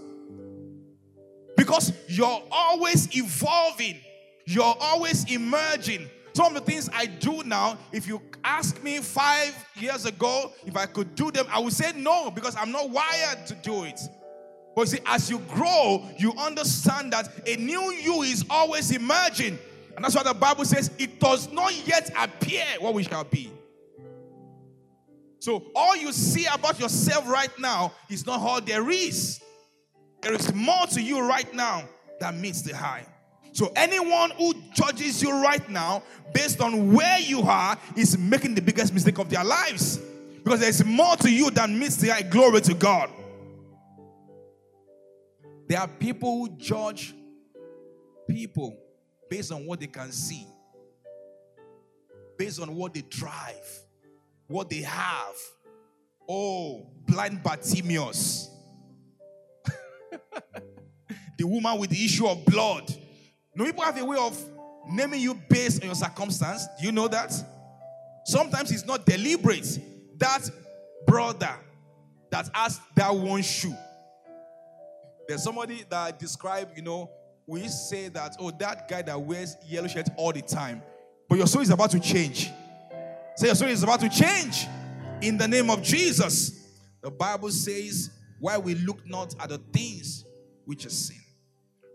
Because 1.57 1.93
you're 2.09 2.43
always 2.51 3.15
evolving, 3.17 3.99
you're 4.47 4.75
always 4.81 5.31
emerging. 5.31 6.09
Some 6.33 6.57
of 6.57 6.65
the 6.65 6.73
things 6.73 6.89
I 6.93 7.07
do 7.07 7.43
now, 7.45 7.77
if 7.93 8.07
you 8.07 8.23
ask 8.43 8.83
me 8.83 8.99
five 8.99 9.55
years 9.77 10.07
ago 10.07 10.53
if 10.65 10.77
I 10.77 10.87
could 10.87 11.15
do 11.15 11.31
them, 11.31 11.47
I 11.51 11.59
would 11.59 11.73
say 11.73 11.93
no 11.97 12.31
because 12.31 12.57
I'm 12.57 12.73
not 12.73 12.89
wired 12.89 13.47
to 13.49 13.55
do 13.57 13.85
it. 13.85 14.01
But 14.75 14.89
see, 14.89 14.99
as 15.07 15.29
you 15.29 15.39
grow, 15.41 16.05
you 16.19 16.33
understand 16.39 17.13
that 17.13 17.29
a 17.47 17.57
new 17.57 17.93
you 17.93 18.23
is 18.23 18.45
always 18.49 18.91
emerging. 18.91 19.59
And 19.97 20.05
that's 20.05 20.15
why 20.15 20.23
the 20.23 20.35
Bible 20.35 20.65
says 20.65 20.91
it 20.99 21.21
does 21.21 21.53
not 21.53 21.87
yet 21.87 22.11
appear 22.19 22.65
what 22.81 22.95
we 22.95 23.05
shall 23.05 23.25
be. 23.25 23.51
So 25.39 25.63
all 25.75 25.95
you 25.95 26.11
see 26.13 26.47
about 26.47 26.81
yourself 26.81 27.29
right 27.29 27.51
now 27.59 27.93
is 28.09 28.27
not 28.27 28.41
all 28.41 28.61
there 28.61 28.89
is. 28.91 29.41
There 30.23 30.33
is 30.33 30.53
more 30.55 30.87
to 30.93 31.03
you 31.03 31.21
right 31.21 31.53
now 31.55 31.85
that 32.19 32.35
meets 32.35 32.63
the 32.63 32.75
high. 32.75 33.07
So 33.53 33.71
anyone 33.77 34.31
who 34.31 34.55
judges 34.73 35.23
you 35.23 35.31
right 35.31 35.69
now 35.69 36.03
based 36.33 36.61
on 36.61 36.93
where 36.93 37.21
you 37.21 37.43
are 37.43 37.79
is 37.95 38.19
making 38.19 38.55
the 38.55 38.63
biggest 38.63 38.93
mistake 38.93 39.19
of 39.19 39.29
their 39.29 39.45
lives. 39.45 40.01
Because 40.43 40.61
there's 40.61 40.85
more 40.85 41.17
to 41.17 41.31
you 41.31 41.51
than 41.51 41.79
meets 41.79 41.97
the 41.97 42.11
eye. 42.11 42.23
Glory 42.23 42.61
to 42.63 42.75
God. 42.75 43.11
There 45.69 45.79
are 45.79 45.89
people 45.89 46.39
who 46.39 46.57
judge 46.57 47.15
people 48.29 48.77
based 49.35 49.51
on 49.51 49.67
what 49.67 49.81
they 49.81 49.89
can 49.89 50.13
see, 50.13 50.47
based 52.39 52.61
on 52.61 52.73
what 52.73 52.95
they 52.95 53.03
drive, 53.03 53.69
what 54.47 54.71
they 54.71 54.83
have. 54.83 55.35
Oh, 56.29 56.87
blind 57.05 57.43
Bartimaeus, 57.43 58.49
the 61.37 61.45
woman 61.45 61.79
with 61.79 61.91
the 61.91 62.05
issue 62.05 62.29
of 62.29 62.45
blood. 62.45 62.95
No, 63.57 63.65
people 63.65 63.83
have 63.83 64.01
a 64.01 64.05
way 64.05 64.17
of 64.17 64.41
naming 64.89 65.21
you 65.21 65.35
based 65.49 65.83
on 65.83 65.89
your 65.89 65.97
circumstance. 65.97 66.69
Do 66.79 66.87
you 66.87 66.93
know 66.93 67.09
that? 67.09 67.35
Sometimes 68.27 68.71
it's 68.71 68.87
not 68.87 69.05
deliberate. 69.05 69.81
That 70.19 70.49
brother 71.09 71.57
that 72.31 72.49
has 72.55 72.81
that 72.95 73.13
one 73.13 73.43
shoe. 73.43 73.75
There's 75.27 75.43
somebody 75.43 75.85
that 75.91 76.21
describe, 76.21 76.69
you 76.77 76.83
know, 76.83 77.11
we 77.47 77.69
say 77.69 78.09
that, 78.09 78.37
oh, 78.39 78.51
that 78.53 78.89
guy 78.89 79.03
that 79.03 79.21
wears 79.21 79.57
yellow 79.67 79.89
shirt 79.89 80.09
all 80.17 80.33
the 80.33 80.43
time. 80.43 80.83
But 81.29 81.39
your 81.39 81.47
story 81.47 81.65
is 81.65 81.71
about 81.71 81.91
to 81.91 82.01
change. 82.01 82.51
Say 83.37 83.47
your 83.47 83.55
story 83.55 83.73
is 83.73 83.83
about 83.83 84.01
to 84.01 84.09
change 84.09 84.67
in 85.21 85.37
the 85.37 85.49
name 85.49 85.71
of 85.71 85.83
Jesus. 85.83 86.69
The 87.03 87.11
Bible 87.11 87.51
says, 87.51 88.11
why 88.41 88.59
we 88.59 88.75
look 88.75 89.07
not 89.07 89.35
at 89.41 89.49
the 89.49 89.59
things 89.73 90.25
which 90.65 90.87
are 90.87 90.91
seen, 90.91 91.23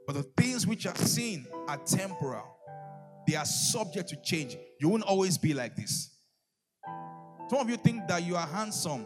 but 0.06 0.16
the 0.16 0.24
things 0.42 0.66
which 0.68 0.86
are 0.86 0.96
seen 0.96 1.48
are 1.68 1.78
temporal. 1.78 2.44
They 3.28 3.36
are 3.36 3.46
subject 3.46 4.10
to 4.10 4.16
change. 4.22 4.58
You 4.80 4.90
won't 4.90 5.04
always 5.04 5.38
be 5.38 5.54
like 5.54 5.76
this. 5.76 6.10
Some 7.50 7.60
of 7.60 7.70
you 7.70 7.78
think 7.78 8.08
that 8.08 8.24
you 8.24 8.36
are 8.36 8.48
handsome. 8.48 9.06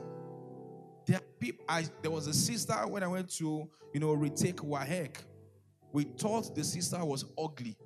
There 1.06 1.20
people. 1.40 1.66
I, 1.68 1.86
there 2.02 2.12
was 2.12 2.28
a 2.28 2.34
sister 2.34 2.74
when 2.88 3.04
I 3.04 3.08
went 3.08 3.30
to, 3.38 3.70
you 3.94 4.00
know, 4.00 4.14
retake 4.14 4.58
WAEC. 4.58 5.16
We 5.94 6.06
thought 6.06 6.56
the 6.56 6.64
sister 6.64 7.06
was 7.06 7.24
ugly. 7.38 7.78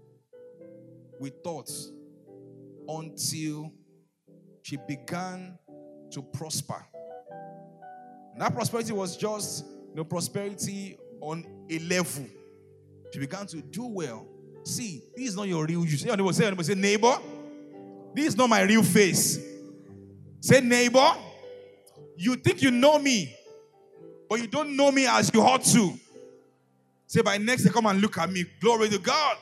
We 1.19 1.29
thought 1.29 1.69
until 2.87 3.73
she 4.61 4.77
began 4.87 5.59
to 6.11 6.21
prosper. 6.21 6.85
And 8.31 8.41
that 8.41 8.53
prosperity 8.53 8.93
was 8.93 9.17
just 9.17 9.65
you 9.89 9.95
know, 9.95 10.03
prosperity 10.05 10.97
on 11.19 11.45
a 11.69 11.79
level. 11.79 12.25
She 13.13 13.19
began 13.19 13.45
to 13.47 13.61
do 13.61 13.85
well. 13.87 14.25
See, 14.63 15.03
this 15.15 15.29
is 15.29 15.35
not 15.35 15.49
your 15.49 15.65
real 15.65 15.85
you. 15.85 15.97
Say, 15.97 16.09
say, 16.31 16.63
say, 16.63 16.75
neighbor, 16.75 17.17
this 18.13 18.27
is 18.27 18.37
not 18.37 18.49
my 18.49 18.61
real 18.61 18.83
face. 18.83 19.37
Say, 20.39 20.61
neighbor, 20.61 21.13
you 22.15 22.35
think 22.37 22.61
you 22.61 22.71
know 22.71 22.99
me, 22.99 23.35
but 24.29 24.39
you 24.39 24.47
don't 24.47 24.77
know 24.77 24.91
me 24.91 25.07
as 25.07 25.29
you 25.33 25.41
ought 25.41 25.63
to. 25.63 25.93
Say, 27.07 27.21
by 27.21 27.37
next 27.37 27.63
day, 27.63 27.69
come 27.69 27.85
and 27.85 28.01
look 28.01 28.17
at 28.17 28.29
me. 28.29 28.45
Glory 28.59 28.89
to 28.89 28.99
God. 28.99 29.37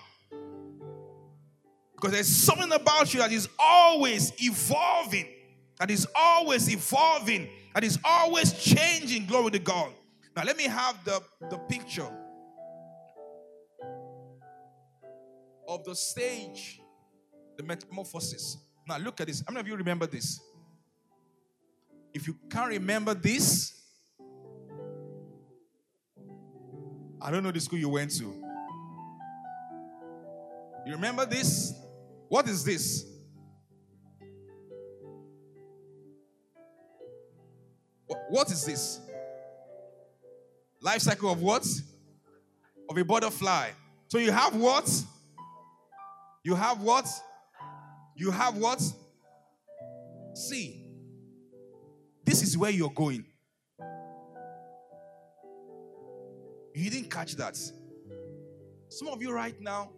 Because 1.95 2.11
there's 2.11 2.27
something 2.27 2.71
about 2.71 3.11
you 3.13 3.19
that 3.19 3.31
is 3.31 3.49
always 3.57 4.31
evolving, 4.41 5.27
that 5.79 5.89
is 5.89 6.07
always 6.15 6.69
evolving, 6.71 7.49
that 7.73 7.83
is 7.83 7.97
always 8.03 8.53
changing. 8.53 9.25
Glory 9.25 9.51
to 9.51 9.59
God. 9.59 9.91
Now, 10.35 10.43
let 10.43 10.57
me 10.57 10.65
have 10.65 11.03
the, 11.05 11.21
the 11.49 11.57
picture 11.57 12.07
of 15.67 15.83
the 15.85 15.95
stage, 15.95 16.79
the 17.57 17.63
metamorphosis. 17.63 18.57
Now, 18.87 18.97
look 18.97 19.19
at 19.21 19.27
this. 19.27 19.43
How 19.47 19.53
many 19.53 19.61
of 19.61 19.67
you 19.67 19.75
remember 19.75 20.05
this? 20.05 20.39
If 22.13 22.27
you 22.27 22.37
can't 22.49 22.69
remember 22.69 23.13
this, 23.13 23.81
I 27.25 27.31
don't 27.31 27.41
know 27.41 27.51
the 27.51 27.59
school 27.59 27.79
you 27.79 27.89
went 27.89 28.11
to. 28.19 28.25
You 30.85 30.93
remember 30.93 31.25
this? 31.25 31.73
What 32.29 32.47
is 32.47 32.63
this? 32.63 33.03
What 38.29 38.51
is 38.51 38.63
this? 38.63 38.99
Life 40.81 41.01
cycle 41.01 41.31
of 41.31 41.41
what? 41.41 41.65
Of 42.87 42.95
a 42.95 43.03
butterfly. 43.03 43.71
So 44.07 44.19
you 44.19 44.31
have 44.31 44.55
what? 44.55 44.87
You 46.43 46.53
have 46.53 46.79
what? 46.83 47.07
You 48.15 48.29
have 48.29 48.55
what? 48.55 48.83
See, 50.35 50.85
this 52.23 52.43
is 52.43 52.55
where 52.55 52.69
you're 52.69 52.91
going. 52.91 53.25
You 56.75 56.89
didn't 56.89 57.09
catch 57.09 57.35
that. 57.37 57.57
Some 58.89 59.07
of 59.07 59.21
you 59.21 59.31
right 59.31 59.59
now, 59.61 59.91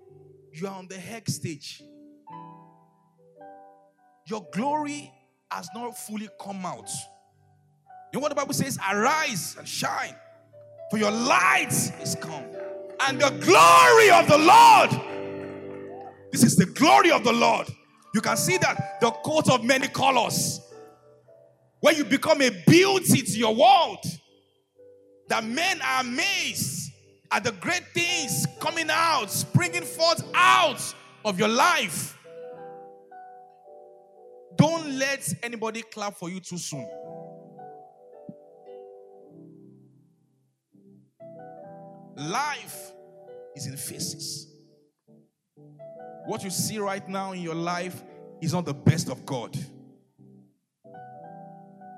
you 0.51 0.67
are 0.67 0.75
on 0.75 0.87
the 0.87 0.99
egg 0.99 1.27
stage. 1.29 1.81
Your 4.27 4.45
glory 4.53 5.11
has 5.51 5.69
not 5.73 5.97
fully 5.97 6.29
come 6.39 6.65
out. 6.65 6.89
You 8.13 8.19
know 8.19 8.19
what 8.21 8.29
the 8.29 8.35
Bible 8.35 8.53
says? 8.53 8.77
Arise 8.91 9.55
and 9.57 9.67
shine, 9.67 10.15
for 10.91 10.97
your 10.97 11.11
light 11.11 11.73
is 12.01 12.15
come. 12.19 12.43
And 13.07 13.19
the 13.19 13.29
glory 13.29 14.09
of 14.11 14.27
the 14.27 14.37
Lord. 14.37 14.89
This 16.31 16.43
is 16.43 16.55
the 16.55 16.65
glory 16.65 17.11
of 17.11 17.23
the 17.23 17.33
Lord. 17.33 17.67
You 18.13 18.21
can 18.21 18.37
see 18.37 18.57
that 18.57 18.99
the 19.01 19.11
coat 19.11 19.49
of 19.49 19.63
many 19.63 19.87
colors. 19.87 20.61
Where 21.79 21.93
you 21.93 22.03
become 22.03 22.41
a 22.41 22.49
beauty 22.67 23.21
to 23.21 23.37
your 23.37 23.55
world. 23.55 24.03
That 25.29 25.43
men 25.43 25.81
are 25.81 26.01
amazed 26.01 26.91
at 27.31 27.43
the 27.43 27.51
great 27.53 27.85
things 27.93 28.47
coming 28.59 28.87
out, 28.89 29.29
springing 29.29 29.83
forth 29.83 30.23
out 30.33 30.81
of 31.25 31.37
your 31.37 31.49
life. 31.49 32.17
Don't 34.55 34.97
let 34.97 35.27
anybody 35.43 35.83
clap 35.83 36.15
for 36.15 36.29
you 36.29 36.39
too 36.39 36.57
soon. 36.57 36.87
Life 42.15 42.93
is 43.55 43.67
in 43.67 43.77
phases. 43.77 44.47
What 46.25 46.43
you 46.43 46.49
see 46.49 46.79
right 46.79 47.07
now 47.07 47.33
in 47.33 47.41
your 47.41 47.55
life 47.55 48.03
is 48.41 48.53
not 48.53 48.65
the 48.65 48.73
best 48.73 49.09
of 49.09 49.25
God. 49.25 49.55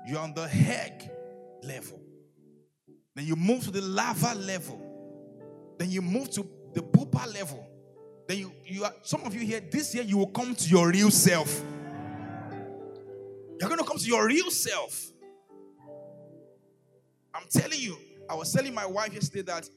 You're 0.06 0.18
on 0.18 0.34
the 0.34 0.48
egg 0.52 1.10
level. 1.62 2.00
Then 3.20 3.28
you 3.28 3.36
move 3.36 3.64
to 3.64 3.70
the 3.70 3.82
larva 3.82 4.34
level. 4.34 4.80
Then 5.78 5.90
you 5.90 6.00
move 6.00 6.30
to 6.30 6.48
the 6.72 6.80
pupa 6.80 7.28
level. 7.28 7.68
Then 8.26 8.38
you, 8.38 8.52
you 8.64 8.84
are 8.84 8.94
some 9.02 9.24
of 9.24 9.34
you 9.34 9.40
here, 9.40 9.60
this 9.60 9.94
year 9.94 10.04
you 10.04 10.16
will 10.16 10.28
come 10.28 10.54
to 10.54 10.68
your 10.70 10.88
real 10.88 11.10
self. 11.10 11.62
You're 13.60 13.68
going 13.68 13.76
to 13.76 13.84
come 13.84 13.98
to 13.98 14.06
your 14.06 14.26
real 14.26 14.50
self. 14.50 15.12
I'm 17.34 17.42
telling 17.50 17.78
you, 17.78 17.98
I 18.26 18.32
was 18.36 18.50
telling 18.54 18.72
my 18.72 18.86
wife 18.86 19.12
yesterday 19.12 19.42
that 19.42 19.68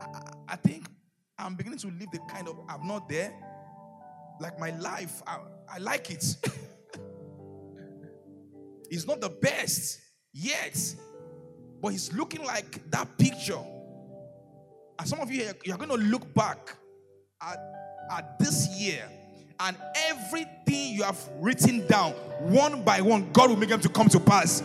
I, 0.00 0.20
I 0.54 0.56
think 0.56 0.86
I'm 1.38 1.56
beginning 1.56 1.80
to 1.80 1.88
live 1.88 2.10
the 2.10 2.20
kind 2.20 2.48
of 2.48 2.58
I'm 2.70 2.86
not 2.86 3.06
there. 3.06 3.34
Like 4.40 4.58
my 4.58 4.70
life, 4.78 5.22
I, 5.26 5.40
I 5.74 5.76
like 5.76 6.10
it. 6.10 6.24
it's 8.90 9.06
not 9.06 9.20
the 9.20 9.28
best 9.28 10.00
yet, 10.32 10.74
but 11.80 11.92
it's 11.94 12.12
looking 12.12 12.44
like 12.44 12.90
that 12.90 13.16
picture. 13.18 13.58
And 14.98 15.08
some 15.08 15.20
of 15.20 15.30
you, 15.30 15.50
you're 15.64 15.76
going 15.76 15.90
to 15.90 15.96
look 15.96 16.32
back 16.34 16.76
at, 17.40 17.58
at 18.10 18.38
this 18.38 18.68
year 18.68 19.04
and 19.60 19.76
everything 20.08 20.94
you 20.94 21.02
have 21.02 21.18
written 21.38 21.86
down 21.86 22.12
one 22.40 22.82
by 22.82 23.00
one, 23.00 23.30
God 23.32 23.50
will 23.50 23.56
make 23.56 23.68
them 23.68 23.80
to 23.80 23.88
come 23.88 24.08
to 24.08 24.20
pass. 24.20 24.62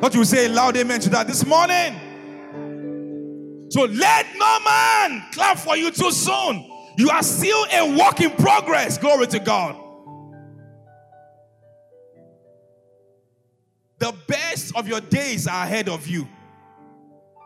What 0.00 0.14
you 0.14 0.24
say 0.24 0.48
loud 0.48 0.76
amen 0.76 1.00
to 1.00 1.10
that 1.10 1.26
this 1.26 1.44
morning. 1.44 2.08
So 3.70 3.84
let 3.84 4.26
no 4.36 4.60
man 4.60 5.24
clap 5.32 5.58
for 5.58 5.76
you 5.76 5.90
too 5.90 6.10
soon. 6.10 6.66
You 6.96 7.10
are 7.10 7.22
still 7.22 7.66
a 7.72 7.96
work 7.96 8.20
in 8.20 8.30
progress. 8.30 8.98
Glory 8.98 9.26
to 9.28 9.38
God. 9.38 9.76
The 13.98 14.14
best 14.26 14.74
of 14.74 14.88
your 14.88 15.00
days 15.00 15.46
are 15.46 15.64
ahead 15.64 15.88
of 15.88 16.06
you. 16.06 16.26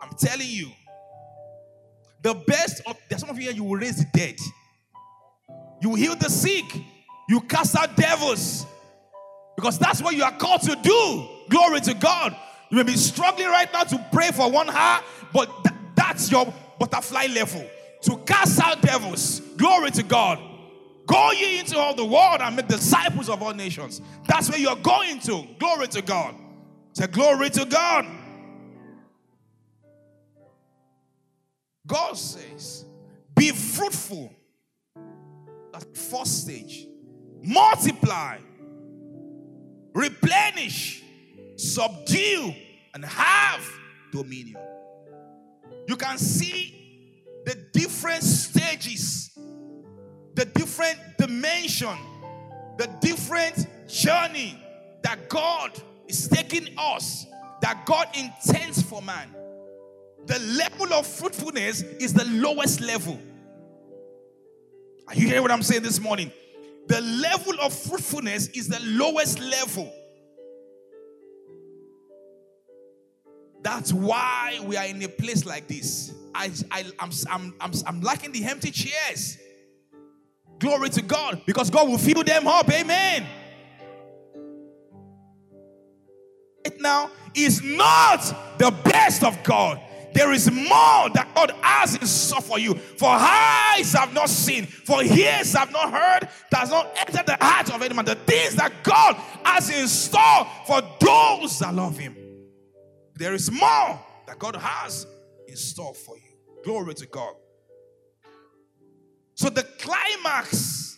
I'm 0.05 0.15
telling 0.17 0.47
you. 0.47 0.69
The 2.21 2.33
best 2.33 2.81
of 2.87 2.97
there's 3.09 3.21
some 3.21 3.29
of 3.29 3.37
you 3.37 3.43
here, 3.43 3.53
you 3.53 3.63
will 3.63 3.77
raise 3.77 3.97
the 3.97 4.07
dead. 4.13 4.35
You 5.81 5.93
heal 5.95 6.15
the 6.15 6.29
sick. 6.29 6.65
You 7.29 7.41
cast 7.41 7.75
out 7.75 7.95
devils. 7.95 8.65
Because 9.55 9.77
that's 9.77 10.01
what 10.01 10.15
you 10.15 10.23
are 10.23 10.35
called 10.35 10.61
to 10.63 10.75
do. 10.75 11.27
Glory 11.49 11.81
to 11.81 11.93
God. 11.93 12.35
You 12.69 12.77
may 12.77 12.83
be 12.83 12.97
struggling 12.97 13.47
right 13.47 13.71
now 13.71 13.83
to 13.83 14.05
pray 14.11 14.31
for 14.31 14.49
one 14.49 14.67
heart, 14.67 15.03
but 15.31 15.45
th- 15.63 15.75
that's 15.95 16.31
your 16.31 16.51
butterfly 16.79 17.27
level. 17.27 17.63
To 18.03 18.17
cast 18.17 18.59
out 18.59 18.81
devils. 18.81 19.39
Glory 19.57 19.91
to 19.91 20.03
God. 20.03 20.39
Go 21.05 21.31
ye 21.31 21.59
into 21.59 21.77
all 21.77 21.95
the 21.95 22.05
world 22.05 22.41
and 22.41 22.55
make 22.55 22.67
disciples 22.67 23.29
of 23.29 23.41
all 23.41 23.53
nations. 23.53 24.01
That's 24.27 24.49
where 24.49 24.59
you're 24.59 24.75
going 24.77 25.19
to. 25.21 25.45
Glory 25.59 25.87
to 25.89 26.01
God. 26.01 26.35
Say, 26.93 27.07
Glory 27.07 27.49
to 27.51 27.65
God. 27.65 28.05
God 31.87 32.17
says, 32.17 32.85
Be 33.35 33.51
fruitful 33.51 34.33
That's 35.71 35.85
the 35.85 35.95
first 35.95 36.41
stage. 36.43 36.87
Multiply, 37.41 38.39
replenish, 39.93 41.03
subdue, 41.57 42.53
and 42.93 43.05
have 43.05 43.67
dominion. 44.11 44.57
You 45.87 45.95
can 45.95 46.17
see 46.17 46.75
the 47.45 47.55
different 47.73 48.23
stages, 48.23 49.37
the 50.33 50.45
different 50.45 50.97
dimension, 51.17 51.95
the 52.77 52.87
different 52.99 53.67
journey 53.87 54.59
that 55.03 55.29
God 55.29 55.71
is 56.07 56.27
taking 56.27 56.67
us, 56.77 57.27
that 57.61 57.85
God 57.85 58.07
intends 58.17 58.81
for 58.81 59.01
man. 59.01 59.35
The 60.25 60.39
level 60.39 60.93
of 60.93 61.05
fruitfulness 61.05 61.81
is 61.81 62.13
the 62.13 62.25
lowest 62.25 62.81
level. 62.81 63.19
Are 65.07 65.15
you 65.15 65.27
hearing 65.27 65.43
what 65.43 65.51
I'm 65.51 65.61
saying 65.61 65.83
this 65.83 65.99
morning? 65.99 66.31
The 66.87 67.01
level 67.01 67.53
of 67.61 67.73
fruitfulness 67.73 68.47
is 68.49 68.67
the 68.67 68.79
lowest 68.81 69.39
level. 69.39 69.91
That's 73.61 73.91
why 73.91 74.59
we 74.63 74.77
are 74.77 74.85
in 74.85 75.01
a 75.03 75.07
place 75.07 75.45
like 75.45 75.67
this. 75.67 76.13
I, 76.33 76.51
I, 76.69 76.85
I'm, 76.99 77.11
I'm, 77.29 77.55
I'm, 77.59 77.71
I'm 77.87 78.01
liking 78.01 78.31
the 78.31 78.43
empty 78.45 78.71
chairs. 78.71 79.37
Glory 80.59 80.89
to 80.89 81.01
God, 81.01 81.41
because 81.45 81.69
God 81.69 81.87
will 81.87 81.97
fill 81.97 82.23
them 82.23 82.47
up. 82.47 82.71
Amen. 82.71 83.25
It 86.63 86.79
now 86.81 87.11
is 87.35 87.61
not 87.61 88.57
the 88.57 88.71
best 88.83 89.23
of 89.23 89.41
God. 89.43 89.81
There 90.15 90.31
is 90.31 90.49
more 90.49 91.09
that 91.09 91.29
God 91.35 91.51
has 91.61 91.95
in 91.95 92.07
store 92.07 92.39
for 92.39 92.57
you. 92.57 92.73
For 92.73 93.09
eyes 93.09 93.91
have 93.91 94.13
not 94.13 94.29
seen, 94.29 94.65
for 94.65 95.03
ears 95.03 95.51
have 95.51 95.73
not 95.73 95.91
heard, 95.91 96.29
does 96.49 96.71
not 96.71 96.89
enter 96.95 97.21
the 97.21 97.37
heart 97.41 97.69
of 97.75 97.81
any 97.81 97.93
man. 97.93 98.05
The 98.05 98.15
things 98.15 98.55
that 98.55 98.71
God 98.81 99.15
has 99.43 99.69
in 99.69 99.85
store 99.89 100.47
for 100.65 100.81
those 101.01 101.59
that 101.59 101.75
love 101.75 101.97
Him. 101.97 102.15
There 103.15 103.33
is 103.33 103.51
more 103.51 103.99
that 104.25 104.39
God 104.39 104.55
has 104.55 105.05
in 105.49 105.57
store 105.57 105.93
for 105.93 106.17
you. 106.17 106.37
Glory 106.63 106.93
to 106.93 107.05
God. 107.07 107.33
So 109.33 109.49
the 109.49 109.63
climax 109.63 110.97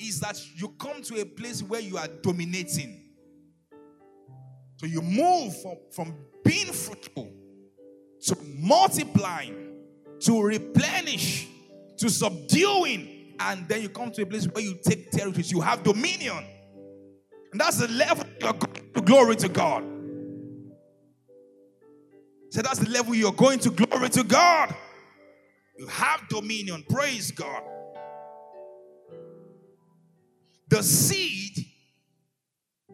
is 0.00 0.18
that 0.18 0.36
you 0.56 0.70
come 0.80 1.00
to 1.02 1.20
a 1.20 1.24
place 1.24 1.62
where 1.62 1.80
you 1.80 1.96
are 1.96 2.08
dominating. 2.08 3.04
So 4.78 4.86
you 4.86 5.00
move 5.00 5.58
from, 5.62 5.76
from 5.92 6.14
being 6.46 6.72
fruitful 6.72 7.32
to 8.22 8.36
multiplying, 8.58 9.74
to 10.20 10.42
replenish, 10.42 11.48
to 11.98 12.08
subduing, 12.08 13.34
and 13.40 13.68
then 13.68 13.82
you 13.82 13.88
come 13.88 14.10
to 14.12 14.22
a 14.22 14.26
place 14.26 14.46
where 14.46 14.64
you 14.64 14.78
take 14.82 15.10
territories, 15.10 15.50
you 15.50 15.60
have 15.60 15.82
dominion. 15.82 16.44
And 17.52 17.60
that's 17.60 17.78
the 17.78 17.88
level 17.88 18.26
you're 18.40 18.52
going 18.52 18.92
to 18.94 19.00
glory 19.00 19.36
to 19.36 19.48
God. 19.48 19.84
So 22.50 22.62
that's 22.62 22.78
the 22.78 22.88
level 22.90 23.14
you're 23.14 23.32
going 23.32 23.58
to 23.60 23.70
glory 23.70 24.08
to 24.10 24.22
God. 24.22 24.74
You 25.78 25.86
have 25.88 26.26
dominion. 26.28 26.84
Praise 26.88 27.30
God. 27.30 27.62
The 30.68 30.82
seed 30.82 31.66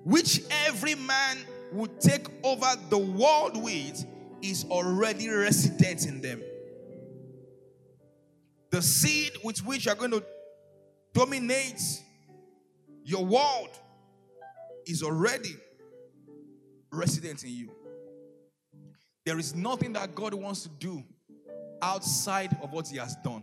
which 0.05 0.43
every 0.67 0.95
man 0.97 1.39
would 1.73 2.01
take 2.01 2.27
over 2.43 2.67
the 2.91 2.99
world 2.99 3.63
with 3.63 4.05
is 4.43 4.65
already 4.71 5.29
resident 5.29 6.07
in 6.07 6.21
them. 6.21 6.43
The 8.71 8.83
seed 8.83 9.33
with 9.45 9.65
which 9.65 9.87
you're 9.87 9.95
going 9.95 10.13
to 10.13 10.25
dominate 11.13 11.81
your 13.05 13.25
world 13.25 13.71
is 14.87 15.03
already 15.03 15.57
resident 16.91 17.45
in 17.45 17.51
you. 17.51 17.71
There 19.25 19.39
is 19.39 19.55
nothing 19.55 19.93
that 19.93 20.15
God 20.15 20.35
wants 20.35 20.63
to 20.65 20.69
do 20.69 21.03
outside 21.81 22.57
of 22.63 22.73
what 22.73 22.89
He 22.89 22.97
has 22.99 23.17
done. 23.23 23.43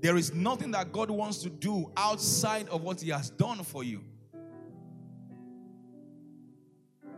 There 0.00 0.16
is 0.16 0.34
nothing 0.34 0.70
that 0.72 0.92
God 0.92 1.10
wants 1.10 1.38
to 1.38 1.50
do 1.50 1.90
outside 1.96 2.68
of 2.68 2.82
what 2.82 3.00
He 3.00 3.10
has 3.10 3.30
done 3.30 3.64
for 3.64 3.82
you. 3.82 4.04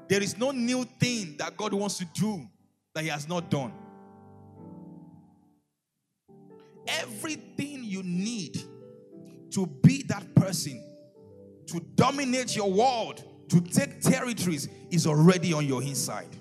There 0.08 0.22
is 0.22 0.38
no 0.38 0.50
new 0.50 0.84
thing 0.84 1.36
that 1.38 1.56
God 1.56 1.74
wants 1.74 1.98
to 1.98 2.06
do 2.06 2.48
that 2.94 3.02
He 3.04 3.10
has 3.10 3.28
not 3.28 3.50
done. 3.50 3.72
Everything 6.86 7.84
you 7.84 8.02
need 8.02 8.58
to 9.50 9.66
be 9.66 10.02
that 10.04 10.34
person, 10.34 10.82
to 11.66 11.80
dominate 11.94 12.56
your 12.56 12.70
world, 12.70 13.22
to 13.48 13.60
take 13.60 14.00
territories, 14.00 14.68
is 14.90 15.06
already 15.06 15.52
on 15.52 15.66
your 15.66 15.82
inside. 15.82 16.34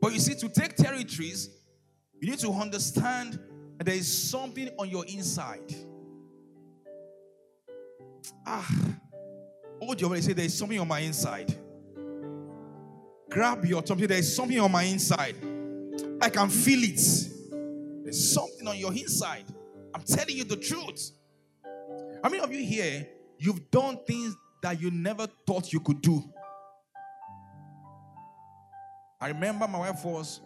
But 0.00 0.12
you 0.12 0.20
see, 0.20 0.34
to 0.36 0.48
take 0.48 0.76
territories, 0.76 1.50
you 2.20 2.30
need 2.30 2.38
to 2.38 2.50
understand 2.52 3.38
that 3.76 3.84
there 3.84 3.94
is 3.94 4.30
something 4.30 4.70
on 4.78 4.88
your 4.88 5.04
inside. 5.06 5.74
Ah, 8.46 8.66
hold 9.80 10.00
your 10.00 10.16
say, 10.20 10.32
There 10.32 10.44
is 10.44 10.56
something 10.56 10.78
on 10.78 10.88
my 10.88 11.00
inside. 11.00 11.54
Grab 13.30 13.64
your 13.64 13.82
tongue. 13.82 13.98
There 13.98 14.18
is 14.18 14.34
something 14.34 14.58
on 14.58 14.70
my 14.72 14.84
inside. 14.84 15.36
I 16.20 16.30
can 16.30 16.48
feel 16.48 16.82
it. 16.82 17.00
There's 18.04 18.32
something 18.32 18.66
on 18.66 18.76
your 18.78 18.92
inside. 18.92 19.44
I'm 19.94 20.02
telling 20.02 20.36
you 20.36 20.44
the 20.44 20.56
truth. 20.56 21.10
How 22.22 22.30
many 22.30 22.42
of 22.42 22.52
you 22.52 22.64
here, 22.64 23.06
you've 23.38 23.70
done 23.70 23.98
things 24.06 24.36
that 24.62 24.80
you 24.80 24.90
never 24.90 25.26
thought 25.46 25.72
you 25.72 25.80
could 25.80 26.00
do? 26.00 26.22
I 29.20 29.28
remember 29.28 29.66
my 29.66 29.78
wife 29.78 30.04
was, 30.04 30.40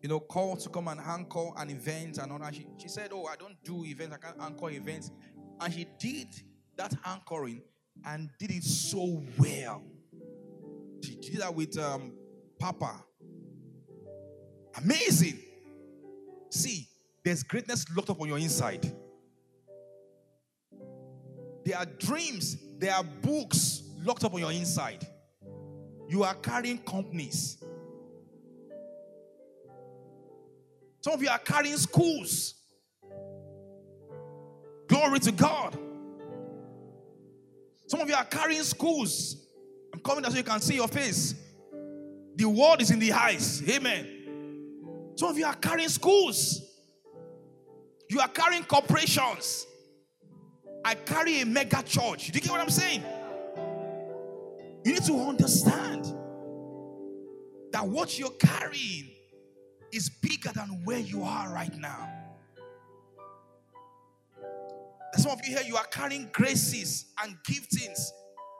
you 0.00 0.08
know, 0.08 0.20
called 0.20 0.60
to 0.60 0.68
come 0.68 0.88
and 0.88 1.00
anchor 1.00 1.50
an 1.56 1.70
event 1.70 2.18
and 2.18 2.32
all 2.32 2.38
that. 2.38 2.54
She, 2.54 2.66
she 2.78 2.88
said, 2.88 3.10
Oh, 3.12 3.26
I 3.26 3.36
don't 3.36 3.56
do 3.64 3.84
events, 3.84 4.16
I 4.16 4.18
can't 4.18 4.40
anchor 4.40 4.70
events. 4.70 5.10
And 5.60 5.72
she 5.72 5.86
did 5.98 6.28
that 6.76 6.94
anchoring 7.04 7.62
and 8.06 8.30
did 8.38 8.50
it 8.50 8.64
so 8.64 9.22
well. 9.38 9.82
She 11.02 11.16
did 11.16 11.40
that 11.40 11.54
with 11.54 11.78
um, 11.78 12.12
Papa. 12.58 13.04
Amazing. 14.76 15.38
See, 16.50 16.88
there's 17.24 17.42
greatness 17.42 17.84
locked 17.94 18.10
up 18.10 18.20
on 18.20 18.28
your 18.28 18.38
inside. 18.38 18.90
There 21.64 21.76
are 21.76 21.86
dreams, 21.86 22.56
there 22.78 22.94
are 22.94 23.04
books 23.04 23.82
locked 24.02 24.24
up 24.24 24.34
on 24.34 24.40
your 24.40 24.52
inside. 24.52 25.06
You 26.08 26.24
are 26.24 26.34
carrying 26.34 26.78
companies. 26.78 27.62
Some 31.02 31.14
of 31.14 31.22
you 31.22 31.28
are 31.28 31.38
carrying 31.38 31.76
schools. 31.76 32.54
Glory 34.88 35.20
to 35.20 35.32
God. 35.32 35.78
Some 37.90 38.00
of 38.00 38.08
you 38.08 38.14
are 38.14 38.24
carrying 38.24 38.62
schools. 38.62 39.48
I'm 39.92 39.98
coming 39.98 40.22
so 40.22 40.36
you 40.36 40.44
can 40.44 40.60
see 40.60 40.76
your 40.76 40.86
face. 40.86 41.34
The 42.36 42.48
world 42.48 42.80
is 42.80 42.92
in 42.92 43.00
the 43.00 43.12
eyes. 43.12 43.68
Amen. 43.68 44.06
Some 45.16 45.30
of 45.30 45.36
you 45.36 45.44
are 45.44 45.56
carrying 45.56 45.88
schools. 45.88 46.62
You 48.08 48.20
are 48.20 48.28
carrying 48.28 48.62
corporations. 48.62 49.66
I 50.84 50.94
carry 50.94 51.40
a 51.40 51.46
mega 51.46 51.82
church. 51.82 52.28
Do 52.28 52.36
you 52.36 52.40
get 52.42 52.52
what 52.52 52.60
I'm 52.60 52.70
saying? 52.70 53.02
You 54.84 54.92
need 54.92 55.04
to 55.06 55.20
understand 55.22 56.04
that 57.72 57.84
what 57.84 58.16
you're 58.20 58.30
carrying 58.38 59.10
is 59.92 60.08
bigger 60.22 60.52
than 60.54 60.84
where 60.84 61.00
you 61.00 61.24
are 61.24 61.52
right 61.52 61.76
now. 61.76 62.08
Some 65.16 65.32
of 65.32 65.40
you 65.44 65.56
here, 65.56 65.64
you 65.66 65.76
are 65.76 65.86
carrying 65.86 66.28
graces 66.32 67.06
and 67.22 67.36
giftings 67.48 68.00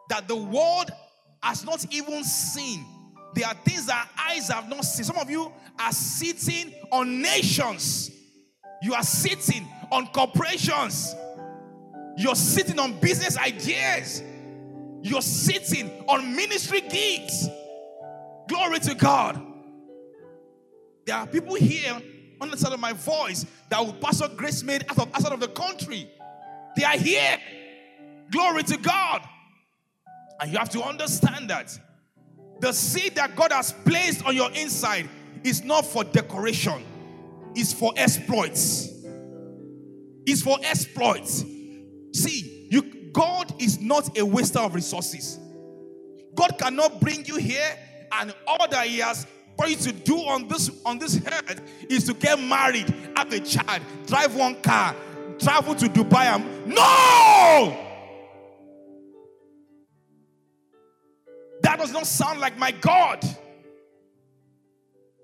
that 0.09 0.27
the 0.27 0.37
world 0.37 0.91
has 1.43 1.65
not 1.65 1.87
even 1.91 2.25
seen. 2.25 2.85
There 3.35 3.47
are 3.47 3.55
things 3.55 3.87
that 3.87 4.09
eyes 4.19 4.49
have 4.49 4.69
not 4.69 4.85
seen. 4.85 5.05
Some 5.05 5.19
of 5.19 5.31
you 5.31 5.53
are 5.79 5.93
sitting 5.93 6.75
on 6.91 7.23
nations, 7.23 8.11
you 8.83 8.95
are 8.95 9.03
sitting 9.03 9.67
on 9.93 10.09
corporations, 10.09 11.15
you're 12.17 12.35
sitting 12.35 12.79
on 12.79 12.99
business 12.99 13.39
ideas, 13.39 14.23
you're 15.03 15.23
sitting 15.23 16.05
on 16.09 16.35
ministry 16.35 16.81
gigs. 16.81 17.49
Glory 18.49 18.81
to 18.81 18.95
God. 18.97 19.41
There 21.07 21.17
are 21.17 21.27
people 21.27 21.55
here 21.55 22.01
on 22.41 22.51
the 22.51 22.57
side 22.57 22.73
of 22.73 22.81
my 22.81 22.93
voice 22.93 23.47
that 23.69 23.79
will 23.85 23.93
Pastor 23.95 24.29
Grace 24.29 24.63
made 24.63 24.85
out 24.89 24.99
of 24.99 25.15
outside 25.15 25.33
of 25.33 25.41
the 25.41 25.49
country. 25.49 26.11
They 26.77 26.85
are 26.85 26.97
here. 26.97 27.39
Glory 28.31 28.63
to 28.65 28.77
God. 28.77 29.23
And 30.41 30.53
you 30.53 30.59
have 30.59 30.71
to 30.71 30.83
understand 30.83 31.51
that 31.51 31.79
the 32.61 32.73
seed 32.73 33.15
that 33.17 33.37
God 33.37 33.53
has 33.53 33.73
placed 33.73 34.25
on 34.25 34.35
your 34.35 34.51
inside 34.53 35.09
is 35.45 35.65
not 35.65 35.85
for 35.85 36.05
decoration. 36.05 36.85
is 37.55 37.73
for 37.73 37.93
exploits. 37.97 38.89
Is 40.27 40.43
for 40.43 40.59
exploits. 40.63 41.45
See, 42.13 42.69
you 42.71 42.83
God 43.13 43.53
is 43.61 43.81
not 43.81 44.17
a 44.17 44.25
waster 44.25 44.61
of 44.61 44.75
resources. 44.75 45.39
God 46.35 46.57
cannot 46.59 47.01
bring 47.01 47.25
you 47.27 47.37
here 47.37 47.77
and 48.13 48.35
all 48.47 48.69
that 48.69 48.87
He 48.87 48.99
has 48.99 49.27
for 49.57 49.67
you 49.67 49.77
to 49.77 49.93
do 49.93 50.17
on 50.17 50.49
this 50.49 50.71
on 50.85 50.99
this 50.99 51.21
earth 51.27 51.61
is 51.89 52.05
to 52.05 52.15
get 52.15 52.41
married, 52.41 52.89
have 53.17 53.33
a 53.33 53.41
child, 53.41 53.83
drive 54.07 54.35
one 54.35 54.61
car, 54.63 54.95
travel 55.41 55.75
to 55.75 55.87
Dubai. 55.87 56.25
And, 56.27 56.67
no! 56.69 57.87
That 61.63 61.79
does 61.79 61.93
not 61.93 62.07
sound 62.07 62.41
like 62.41 62.59
my 62.59 62.71
God. 62.73 63.25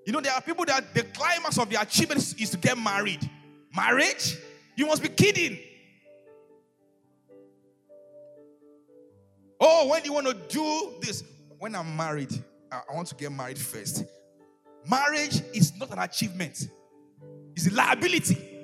You 0.06 0.12
know, 0.12 0.20
there 0.20 0.32
are 0.32 0.40
people 0.40 0.64
that 0.66 0.94
the 0.94 1.02
climax 1.02 1.58
of 1.58 1.68
their 1.68 1.82
achievement 1.82 2.20
is, 2.20 2.34
is 2.34 2.50
to 2.50 2.56
get 2.56 2.78
married. 2.78 3.28
Marriage? 3.74 4.36
You 4.76 4.86
must 4.86 5.02
be 5.02 5.08
kidding. 5.08 5.58
Oh, 9.58 9.88
when 9.88 10.02
do 10.02 10.08
you 10.08 10.12
want 10.12 10.26
to 10.26 10.34
do 10.48 10.94
this, 11.00 11.24
when 11.58 11.74
I'm 11.74 11.96
married, 11.96 12.32
I 12.70 12.94
want 12.94 13.08
to 13.08 13.14
get 13.14 13.32
married 13.32 13.58
first. 13.58 14.04
Marriage 14.88 15.42
is 15.54 15.76
not 15.76 15.90
an 15.90 15.98
achievement, 15.98 16.68
it's 17.56 17.66
a 17.66 17.74
liability. 17.74 18.55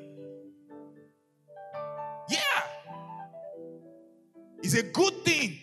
It's 4.63 4.75
a 4.75 4.83
good 4.83 5.25
thing 5.25 5.59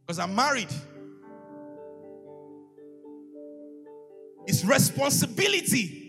because 0.00 0.18
I'm 0.18 0.34
married. 0.34 0.68
It's 4.46 4.64
responsibility. 4.64 6.06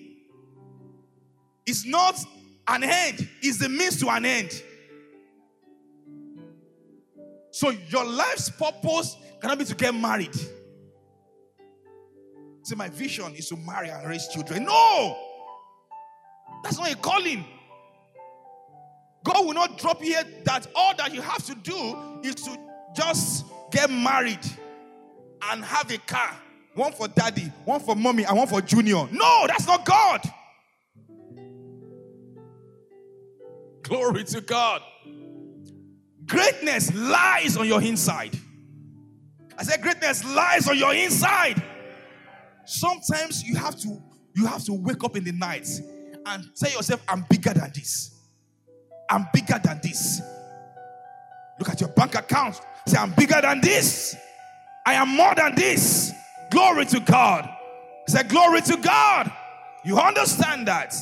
It's 1.65 1.86
not 1.86 2.23
an 2.67 2.84
end, 2.84 3.28
it's 3.41 3.58
the 3.58 3.69
means 3.69 4.00
to 4.02 4.10
an 4.10 4.26
end. 4.26 4.63
So 7.52 7.71
your 7.71 8.06
life's 8.06 8.50
purpose 8.50 9.17
cannot 9.41 9.58
be 9.58 9.65
to 9.65 9.76
get 9.76 9.95
married. 9.95 10.36
See, 12.63 12.76
my 12.76 12.89
vision 12.89 13.34
is 13.36 13.50
to 13.50 13.56
marry 13.56 13.89
and 13.89 14.08
raise 14.08 14.28
children. 14.28 14.65
No! 14.65 15.17
That's 16.63 16.78
not 16.78 16.91
a 16.91 16.95
calling. 16.97 17.45
God 19.27 19.45
will 19.45 19.53
not 19.53 19.77
drop 19.77 19.99
you 19.99 20.13
here 20.13 20.23
that 20.45 20.67
all 20.73 20.95
that 20.95 21.13
you 21.13 21.21
have 21.21 21.45
to 21.47 21.55
do 21.55 21.97
is 22.23 22.35
to 22.35 22.57
just 22.95 23.45
get 23.71 23.89
married 23.89 24.39
and 25.49 25.65
have 25.65 25.91
a 25.91 25.97
car. 25.97 26.33
One 26.75 26.93
for 26.93 27.09
daddy, 27.09 27.51
one 27.65 27.81
for 27.81 27.93
mommy, 27.95 28.23
and 28.23 28.37
one 28.37 28.47
for 28.47 28.61
junior. 28.61 29.05
No, 29.11 29.45
that's 29.47 29.67
not 29.67 29.83
God. 29.83 30.21
Glory 33.81 34.23
to 34.25 34.39
God. 34.39 34.81
Greatness 36.25 36.93
lies 36.95 37.57
on 37.57 37.67
your 37.67 37.81
inside. 37.81 38.37
I 39.57 39.63
said, 39.63 39.81
greatness 39.81 40.23
lies 40.23 40.69
on 40.69 40.77
your 40.77 40.93
inside. 40.93 41.61
Sometimes 42.65 43.43
you 43.43 43.55
have 43.55 43.77
to 43.81 44.01
you 44.35 44.45
have 44.45 44.63
to 44.65 44.73
wake 44.73 45.03
up 45.03 45.17
in 45.17 45.23
the 45.23 45.31
night 45.33 45.67
and 46.25 46.49
tell 46.55 46.71
yourself, 46.71 47.03
I'm 47.09 47.25
bigger 47.29 47.53
than 47.53 47.71
this. 47.73 48.16
I'm 49.10 49.28
bigger 49.34 49.60
than 49.63 49.80
this. 49.82 50.22
Look 51.60 51.70
at 51.70 51.80
your 51.82 51.89
bank 51.89 52.15
account. 52.15 52.60
Say, 52.86 52.98
I'm 52.98 53.12
bigger 53.12 53.39
than 53.41 53.62
this. 53.62 54.15
I 54.86 54.93
am 54.93 55.10
more 55.15 55.34
than 55.36 55.56
this. 55.56 56.13
Glory 56.52 56.86
to 56.86 57.00
God. 57.00 57.50
Say, 58.08 58.24
Glory 58.24 58.62
to 58.62 58.78
God. 58.78 59.32
You 59.84 59.98
understand 59.98 60.67
that? 60.67 60.93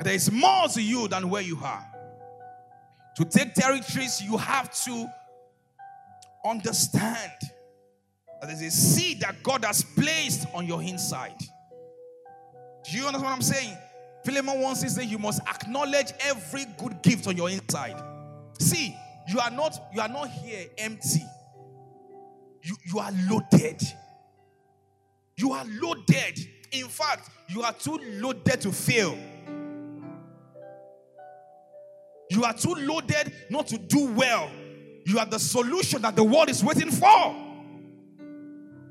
There 0.00 0.14
is 0.14 0.30
more 0.32 0.66
to 0.68 0.82
you 0.82 1.08
than 1.08 1.28
where 1.28 1.42
you 1.42 1.58
are. 1.62 1.86
To 3.16 3.24
take 3.24 3.54
territories, 3.54 4.22
you 4.22 4.36
have 4.36 4.70
to 4.84 5.06
understand 6.44 7.32
that 8.40 8.46
there's 8.46 8.62
a 8.62 8.70
seed 8.70 9.20
that 9.20 9.42
God 9.42 9.64
has 9.64 9.82
placed 9.82 10.46
on 10.54 10.66
your 10.66 10.82
inside. 10.82 11.38
Do 12.84 12.96
you 12.96 13.06
understand 13.06 13.24
what 13.24 13.32
I'm 13.32 13.42
saying? 13.42 13.76
Philemon 14.24 14.60
1 14.60 14.76
says 14.76 14.96
that 14.96 15.06
you 15.06 15.18
must 15.18 15.40
acknowledge 15.48 16.12
every 16.20 16.66
good 16.78 17.02
gift 17.02 17.26
on 17.26 17.36
your 17.36 17.48
inside. 17.48 18.02
See, 18.58 18.94
you 19.28 19.38
are 19.40 19.50
not 19.50 19.78
you 19.94 20.00
are 20.00 20.08
not 20.08 20.28
here 20.28 20.66
empty. 20.78 21.22
You, 22.62 22.76
you 22.92 22.98
are 22.98 23.10
loaded. 23.30 23.80
You 25.36 25.52
are 25.52 25.64
loaded. 25.80 26.38
In 26.72 26.86
fact, 26.88 27.30
you 27.48 27.62
are 27.62 27.72
too 27.72 27.98
loaded 28.20 28.60
to 28.60 28.72
fail. 28.72 29.16
You 32.28 32.44
are 32.44 32.54
too 32.54 32.74
loaded 32.74 33.32
not 33.48 33.66
to 33.68 33.78
do 33.78 34.06
well. 34.12 34.50
You 35.06 35.18
are 35.18 35.26
the 35.26 35.38
solution 35.38 36.02
that 36.02 36.14
the 36.14 36.22
world 36.22 36.50
is 36.50 36.62
waiting 36.62 36.90
for. 36.90 37.34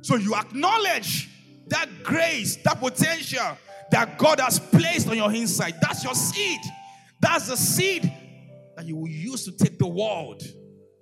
So 0.01 0.15
you 0.15 0.33
acknowledge 0.35 1.29
that 1.67 1.87
grace, 2.03 2.57
that 2.57 2.79
potential 2.79 3.57
that 3.91 4.17
God 4.17 4.39
has 4.39 4.59
placed 4.59 5.07
on 5.07 5.17
your 5.17 5.31
inside. 5.33 5.75
That's 5.81 6.03
your 6.03 6.13
seed. 6.13 6.59
That's 7.19 7.47
the 7.47 7.57
seed 7.57 8.11
that 8.75 8.85
you 8.85 8.95
will 8.95 9.09
use 9.09 9.45
to 9.45 9.51
take 9.51 9.77
the 9.77 9.87
world. 9.87 10.43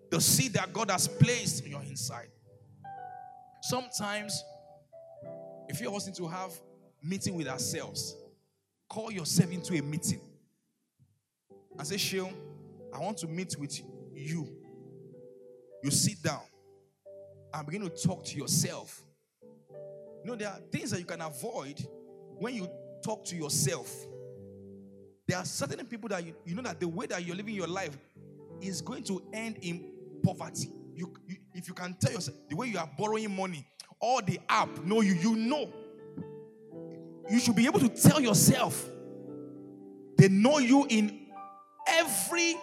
The 0.10 0.22
seed 0.22 0.54
that 0.54 0.74
God 0.74 0.90
has 0.90 1.08
placed 1.08 1.64
on 1.64 1.70
your 1.70 1.82
inside. 1.82 2.30
Sometimes, 3.62 4.44
if 5.68 5.82
you're 5.82 5.92
wanting 5.92 6.14
to 6.16 6.28
have 6.28 6.52
meeting 7.04 7.36
with 7.36 7.48
ourselves, 7.48 8.16
call 8.90 9.12
yourself 9.12 9.52
into 9.52 9.76
a 9.76 9.82
meeting 9.82 10.22
and 11.78 11.88
say, 11.88 11.98
Sheil, 11.98 12.32
I 12.94 13.00
want 13.00 13.18
to 13.20 13.28
meet 13.28 13.58
with 13.58 13.80
you. 14.14 14.48
You 15.84 15.92
sit 15.92 16.24
down 16.24 16.42
and 17.54 17.66
begin 17.66 17.82
to 17.82 17.90
talk 17.90 18.26
to 18.26 18.38
yourself. 18.38 19.02
You 20.24 20.32
know, 20.32 20.36
there 20.36 20.50
are 20.50 20.60
things 20.72 20.92
that 20.92 21.00
you 21.00 21.06
can 21.06 21.22
avoid 21.22 21.86
when 22.40 22.56
you 22.56 22.70
talk 23.04 23.26
to 23.26 23.36
yourself. 23.36 23.94
There 25.28 25.38
are 25.38 25.46
certain 25.46 25.86
people 25.86 26.10
that 26.10 26.26
you, 26.26 26.34
you 26.46 26.56
know 26.56 26.62
that 26.62 26.80
the 26.80 26.88
way 26.88 27.06
that 27.08 27.26
you're 27.26 27.36
living 27.36 27.56
your 27.56 27.68
life 27.68 27.98
is 28.62 28.82
going 28.82 29.04
to 29.04 29.22
end 29.34 29.58
in 29.62 29.92
poverty. 30.24 30.72
You, 30.96 31.14
you, 31.28 31.38
if 31.54 31.68
you 31.68 31.74
can 31.74 31.96
tell 32.00 32.12
yourself 32.12 32.38
the 32.50 32.56
way 32.56 32.68
you 32.68 32.78
are 32.78 32.90
borrowing 32.98 33.36
money, 33.36 33.68
all 34.00 34.22
the 34.22 34.40
app 34.50 34.84
know 34.84 35.02
you, 35.02 35.14
you 35.16 35.36
know. 35.36 35.72
You 37.30 37.40
should 37.40 37.56
be 37.56 37.66
able 37.66 37.80
to 37.80 37.90
tell 37.90 38.22
yourself. 38.22 38.90
They 40.18 40.30
know 40.30 40.60
you 40.60 40.88
in 40.90 41.28
every 41.88 42.56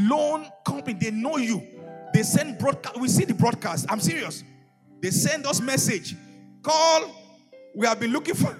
loan 0.00 0.46
company. 0.66 0.98
They 1.00 1.10
know 1.10 1.36
you. 1.36 1.62
They 2.12 2.22
send 2.22 2.58
broadcast. 2.58 3.00
We 3.00 3.08
see 3.08 3.24
the 3.24 3.34
broadcast. 3.34 3.86
I'm 3.88 4.00
serious. 4.00 4.42
They 5.00 5.10
send 5.10 5.46
us 5.46 5.60
message. 5.60 6.16
Call. 6.62 7.14
We 7.74 7.86
have 7.86 8.00
been 8.00 8.12
looking 8.12 8.34
for. 8.34 8.56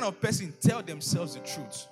Kind 0.00 0.14
of 0.14 0.20
person 0.20 0.54
tell 0.60 0.82
themselves 0.82 1.34
the 1.34 1.40
truth, 1.40 1.86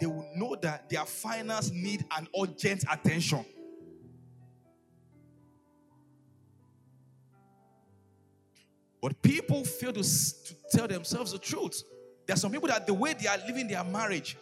they 0.00 0.06
will 0.06 0.28
know 0.34 0.56
that 0.60 0.88
their 0.90 1.04
finance 1.04 1.70
need 1.70 2.04
an 2.16 2.26
urgent 2.40 2.84
attention. 2.90 3.44
But 9.00 9.20
people 9.22 9.64
fail 9.64 9.92
to, 9.92 10.02
to 10.02 10.54
tell 10.72 10.88
themselves 10.88 11.32
the 11.32 11.38
truth. 11.38 11.82
There 12.26 12.34
are 12.34 12.36
some 12.36 12.50
people 12.50 12.68
that 12.68 12.86
the 12.86 12.94
way 12.94 13.12
they 13.12 13.28
are 13.28 13.38
living 13.46 13.68
their 13.68 13.84
marriage, 13.84 14.36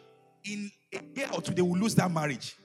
in 0.45 0.71
a 0.95 1.01
year 1.15 1.29
or 1.35 1.43
two, 1.43 1.53
they 1.53 1.63
will 1.63 1.79
lose 1.79 1.95
that 1.97 2.11
marriage. 2.11 2.57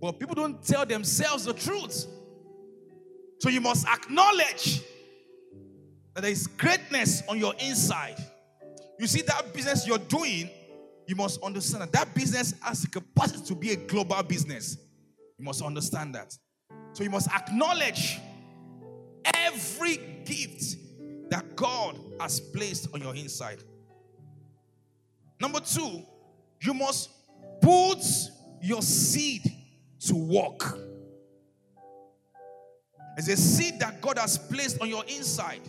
But 0.00 0.18
people 0.18 0.34
don't 0.34 0.62
tell 0.64 0.86
themselves 0.86 1.44
the 1.44 1.52
truth. 1.52 2.06
So 3.40 3.50
you 3.50 3.60
must 3.60 3.86
acknowledge 3.86 4.80
that 6.14 6.22
there 6.22 6.30
is 6.30 6.46
greatness 6.46 7.22
on 7.28 7.38
your 7.38 7.54
inside. 7.58 8.16
You 8.98 9.06
see, 9.06 9.22
that 9.22 9.52
business 9.52 9.86
you're 9.86 9.98
doing, 9.98 10.50
you 11.06 11.14
must 11.14 11.42
understand 11.42 11.82
that 11.82 11.92
that 11.92 12.14
business 12.14 12.54
has 12.62 12.82
the 12.82 12.88
capacity 12.88 13.44
to 13.46 13.54
be 13.54 13.72
a 13.72 13.76
global 13.76 14.22
business. 14.22 14.78
You 15.38 15.44
must 15.44 15.62
understand 15.62 16.14
that. 16.14 16.36
So 16.92 17.04
you 17.04 17.10
must 17.10 17.30
acknowledge 17.30 18.18
every 19.34 19.98
gift 20.24 20.76
that 21.30 21.56
God 21.56 21.98
has 22.20 22.40
placed 22.40 22.88
on 22.94 23.00
your 23.00 23.14
inside. 23.14 23.58
Number 25.40 25.60
two, 25.60 26.02
you 26.62 26.72
must 26.72 27.10
put 27.60 28.02
your 28.62 28.82
seed 28.82 29.42
to 30.00 30.14
work. 30.14 30.78
It's 33.18 33.28
a 33.28 33.36
seed 33.36 33.80
that 33.80 34.00
God 34.00 34.18
has 34.18 34.38
placed 34.38 34.80
on 34.80 34.88
your 34.88 35.04
inside. 35.04 35.60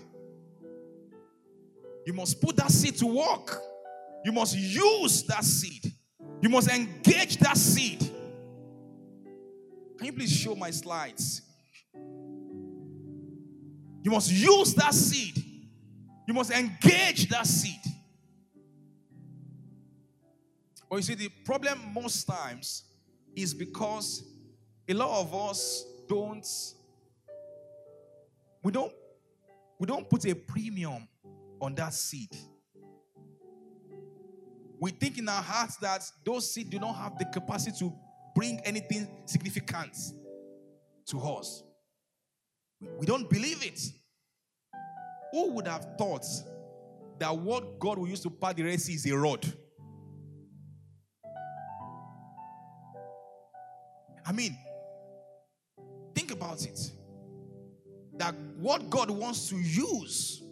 You 2.08 2.14
must 2.14 2.40
put 2.42 2.56
that 2.56 2.72
seed 2.72 2.96
to 3.00 3.06
work. 3.06 3.62
You 4.24 4.32
must 4.32 4.56
use 4.56 5.24
that 5.24 5.44
seed. 5.44 5.92
You 6.42 6.48
must 6.48 6.70
engage 6.70 7.36
that 7.40 7.58
seed. 7.58 8.00
Can 9.98 10.06
you 10.06 10.14
please 10.14 10.32
show 10.32 10.56
my 10.56 10.72
slides? 10.72 11.42
You 14.04 14.10
must 14.10 14.32
use 14.32 14.74
that 14.76 14.94
seed. 14.94 15.36
You 16.26 16.34
must 16.34 16.50
engage 16.50 17.28
that 17.28 17.46
seed. 17.46 17.82
But 20.90 20.96
you 20.96 21.02
see, 21.02 21.16
the 21.16 21.30
problem 21.44 21.92
most 21.94 22.24
times 22.24 22.86
is 23.36 23.54
because 23.54 24.24
a 24.88 24.94
lot 24.94 25.20
of 25.20 25.36
us 25.36 25.84
don't 26.08 26.48
we 28.64 28.72
don't 28.72 28.94
we 29.78 29.86
don't 29.86 30.10
put 30.10 30.26
a 30.26 30.34
premium 30.34 31.06
on 31.60 31.76
that 31.76 31.94
seed. 31.94 32.30
We 34.80 34.92
think 34.92 35.18
in 35.18 35.28
our 35.28 35.42
hearts 35.42 35.78
that 35.78 36.04
those 36.24 36.52
seeds 36.52 36.70
do 36.70 36.80
not 36.80 36.96
have 36.96 37.18
the 37.18 37.26
capacity 37.26 37.78
to 37.80 37.94
bring 38.36 38.60
anything 38.64 39.08
significant 39.26 39.98
to 41.08 41.20
us. 41.20 41.64
We 43.00 43.06
don't 43.06 43.28
believe 43.30 43.66
it. 43.66 43.80
Who 45.32 45.52
would 45.54 45.68
have 45.68 45.98
thought 45.98 46.26
that 47.20 47.36
what 47.36 47.80
God 47.80 47.98
will 47.98 48.08
use 48.08 48.20
to 48.22 48.30
part 48.30 48.58
the 48.58 48.64
Red 48.64 48.80
Sea 48.80 48.94
is 48.94 49.06
a 49.08 49.18
rod? 49.18 49.46
I 54.26 54.32
mean, 54.32 54.58
think 56.14 56.32
about 56.32 56.64
it. 56.64 56.80
That 58.18 58.36
what 58.60 58.90
God 58.90 59.10
wants 59.10 59.50
to 59.50 59.58
use 59.58 60.44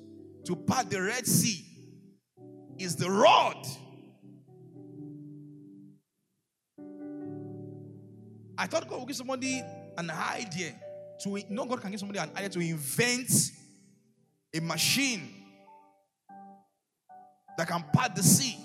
to 0.45 0.55
part 0.55 0.89
the 0.89 1.01
Red 1.01 1.25
Sea 1.25 1.65
is 2.77 2.95
the 2.95 3.09
rod. 3.09 3.65
I 8.57 8.67
thought 8.67 8.87
God 8.87 8.99
would 8.99 9.07
give 9.07 9.17
somebody 9.17 9.61
an 9.97 10.09
idea 10.09 10.73
to 11.21 11.41
no 11.49 11.65
God 11.65 11.81
can 11.81 11.91
give 11.91 11.99
somebody 11.99 12.19
an 12.19 12.29
idea 12.35 12.49
to 12.49 12.59
invent 12.59 13.31
a 14.53 14.59
machine 14.59 15.29
that 17.57 17.67
can 17.67 17.83
part 17.93 18.15
the 18.15 18.23
sea. 18.23 18.57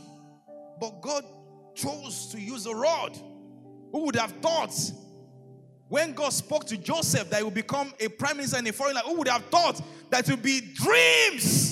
But 0.81 1.01
God 1.01 1.25
chose 1.75 2.29
to 2.33 2.41
use 2.41 2.67
a 2.67 2.75
rod. 2.75 3.17
Who 3.93 4.07
would 4.07 4.17
have 4.17 4.33
thought 4.41 4.75
when 5.89 6.13
God 6.13 6.33
spoke 6.33 6.65
to 6.67 6.77
Joseph 6.77 7.29
that 7.31 7.39
he 7.39 7.43
would 7.43 7.55
become 7.55 7.93
a 7.99 8.09
prime 8.09 8.37
minister 8.37 8.59
in 8.59 8.67
a 8.67 8.73
foreign 8.73 8.95
land? 8.95 9.07
Who 9.07 9.17
would 9.19 9.29
have 9.29 9.45
thought 9.47 9.81
that 10.11 10.29
it 10.29 10.31
would 10.31 10.43
be 10.43 10.61
dreams? 10.61 11.70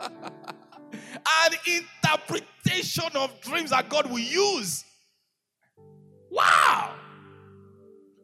An 0.00 1.52
interpretation 1.66 3.10
of 3.14 3.40
dreams 3.40 3.70
that 3.70 3.88
God 3.88 4.10
will 4.10 4.18
use. 4.18 4.84
Wow! 6.30 6.94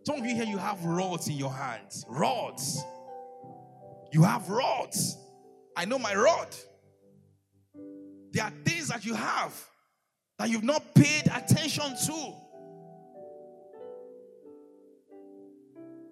Some 0.04 0.20
of 0.20 0.26
you 0.26 0.34
here, 0.34 0.44
you 0.44 0.58
have 0.58 0.84
rods 0.84 1.28
in 1.28 1.34
your 1.34 1.52
hands. 1.52 2.04
Rods. 2.08 2.82
You 4.12 4.22
have 4.22 4.48
rods. 4.48 5.18
I 5.76 5.84
know 5.84 5.98
my 5.98 6.14
rod. 6.14 6.54
There 8.32 8.44
are 8.44 8.52
things 8.64 8.88
that 8.88 9.04
you 9.04 9.14
have 9.14 9.52
that 10.38 10.48
you've 10.48 10.64
not 10.64 10.94
paid 10.94 11.26
attention 11.26 11.96
to. 12.06 12.32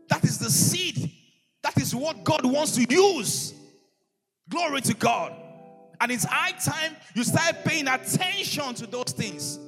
That 0.08 0.24
is 0.24 0.38
the 0.38 0.50
seed. 0.50 1.12
That 1.62 1.78
is 1.78 1.94
what 1.94 2.24
God 2.24 2.44
wants 2.44 2.72
to 2.76 2.84
use. 2.84 3.54
Glory 4.48 4.80
to 4.82 4.94
God. 4.94 5.43
And 6.00 6.10
it's 6.10 6.24
high 6.24 6.52
time 6.52 6.96
you 7.14 7.24
start 7.24 7.64
paying 7.64 7.88
attention 7.88 8.74
to 8.74 8.86
those 8.86 9.12
things. 9.12 9.58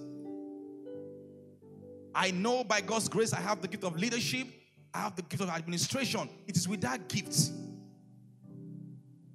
I 2.15 2.31
know 2.31 2.65
by 2.65 2.81
God's 2.81 3.09
grace 3.09 3.33
I 3.33 3.41
have 3.41 3.61
the 3.61 3.69
gift 3.69 3.85
of 3.85 3.97
leadership, 3.97 4.49
I 4.95 5.01
have 5.01 5.17
the 5.17 5.23
gift 5.23 5.43
of 5.43 5.51
administration. 5.51 6.29
It 6.47 6.57
is 6.57 6.67
with 6.67 6.81
that 6.81 7.09
gift 7.09 7.51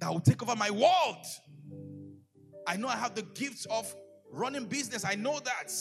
that 0.00 0.10
will 0.10 0.20
take 0.20 0.42
over 0.42 0.56
my 0.56 0.70
world. 0.70 1.24
I 2.66 2.76
know 2.76 2.88
I 2.88 2.96
have 2.96 3.14
the 3.14 3.22
gift 3.22 3.66
of 3.70 3.94
running 4.30 4.64
business. 4.64 5.04
I 5.04 5.14
know 5.14 5.38
that. 5.44 5.72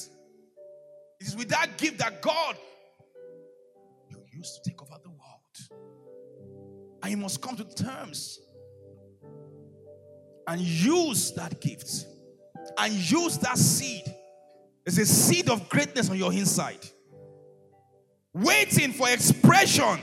It 1.19 1.27
is 1.27 1.35
with 1.35 1.49
that 1.49 1.77
gift 1.77 1.99
that 1.99 2.21
God 2.21 2.55
you 4.09 4.17
used 4.31 4.63
to 4.63 4.69
take 4.69 4.81
over 4.81 4.95
the 5.01 5.09
world. 5.09 5.81
And 7.01 7.11
you 7.11 7.17
must 7.17 7.41
come 7.41 7.55
to 7.55 7.63
terms 7.63 8.39
and 10.51 10.61
use 10.61 11.31
that 11.33 11.59
gift 11.61 12.05
and 12.77 12.93
use 12.93 13.37
that 13.39 13.57
seed. 13.57 14.03
There's 14.85 14.97
a 14.97 15.05
seed 15.05 15.49
of 15.49 15.69
greatness 15.69 16.09
on 16.09 16.17
your 16.17 16.33
inside, 16.33 16.85
waiting 18.33 18.93
for 18.93 19.09
expression 19.09 19.99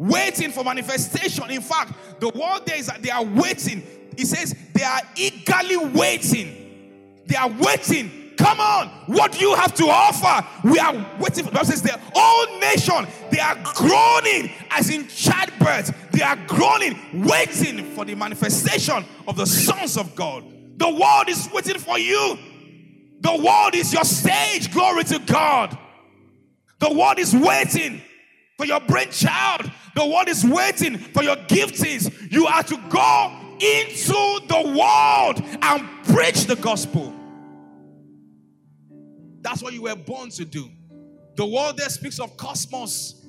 waiting 0.00 0.50
for 0.50 0.64
manifestation. 0.64 1.50
In 1.50 1.60
fact, 1.60 1.92
the 2.20 2.30
word 2.30 2.64
there 2.64 2.78
is 2.78 2.86
that 2.86 3.02
they 3.02 3.10
are 3.10 3.22
waiting. 3.22 3.82
He 4.16 4.24
says 4.24 4.56
they 4.72 4.82
are 4.82 5.02
eagerly 5.14 5.76
waiting. 5.76 7.20
They 7.26 7.36
are 7.36 7.50
waiting. 7.50 8.10
Come 8.36 8.60
on, 8.60 8.88
what 9.06 9.40
you 9.40 9.54
have 9.54 9.74
to 9.74 9.84
offer? 9.84 10.46
We 10.66 10.78
are 10.78 10.94
waiting 11.18 11.44
for. 11.44 11.50
Bible 11.50 11.66
says 11.66 11.82
the 11.82 11.98
whole 12.14 12.58
nation 12.60 13.06
they 13.30 13.38
are 13.38 13.56
groaning 13.74 14.50
as 14.70 14.90
in 14.90 15.06
childbirth. 15.08 16.10
They 16.12 16.22
are 16.22 16.36
groaning, 16.46 16.98
waiting 17.12 17.84
for 17.94 18.04
the 18.04 18.14
manifestation 18.14 19.04
of 19.28 19.36
the 19.36 19.46
sons 19.46 19.96
of 19.96 20.14
God. 20.14 20.44
The 20.76 20.88
world 20.88 21.28
is 21.28 21.48
waiting 21.52 21.78
for 21.78 21.98
you. 21.98 22.38
The 23.20 23.36
world 23.36 23.74
is 23.74 23.92
your 23.92 24.04
stage. 24.04 24.72
Glory 24.72 25.04
to 25.04 25.18
God. 25.18 25.76
The 26.78 26.92
world 26.92 27.18
is 27.18 27.36
waiting 27.36 28.00
for 28.56 28.64
your 28.64 28.80
brainchild. 28.80 29.70
The 29.94 30.06
world 30.06 30.28
is 30.28 30.44
waiting 30.44 30.96
for 30.98 31.22
your 31.22 31.36
giftings. 31.36 32.30
You 32.32 32.46
are 32.46 32.62
to 32.62 32.76
go 32.88 33.36
into 33.60 34.46
the 34.48 34.74
world 34.78 35.42
and 35.62 36.04
preach 36.06 36.44
the 36.44 36.56
gospel. 36.56 37.14
That's 39.40 39.62
what 39.62 39.72
you 39.72 39.82
were 39.82 39.96
born 39.96 40.30
to 40.30 40.44
do. 40.44 40.68
The 41.36 41.46
world 41.46 41.76
there 41.78 41.88
speaks 41.88 42.18
of 42.18 42.36
cosmos, 42.36 43.24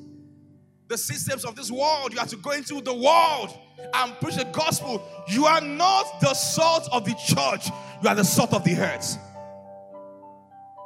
the 0.88 0.98
systems 0.98 1.46
of 1.46 1.56
this 1.56 1.72
world. 1.72 2.12
You 2.12 2.20
have 2.20 2.30
to 2.30 2.38
go 2.38 2.52
into 2.52 2.82
the 2.82 2.94
world 2.94 3.58
and 3.94 4.14
preach 4.20 4.36
the 4.36 4.46
gospel. 4.46 5.02
You 5.28 5.46
are 5.46 5.62
not 5.62 6.20
the 6.20 6.34
salt 6.34 6.90
of 6.92 7.06
the 7.06 7.14
church, 7.14 7.70
you 8.04 8.10
are 8.10 8.16
the 8.16 8.26
salt 8.26 8.54
of 8.54 8.64
the 8.64 8.76
earth. 8.76 9.18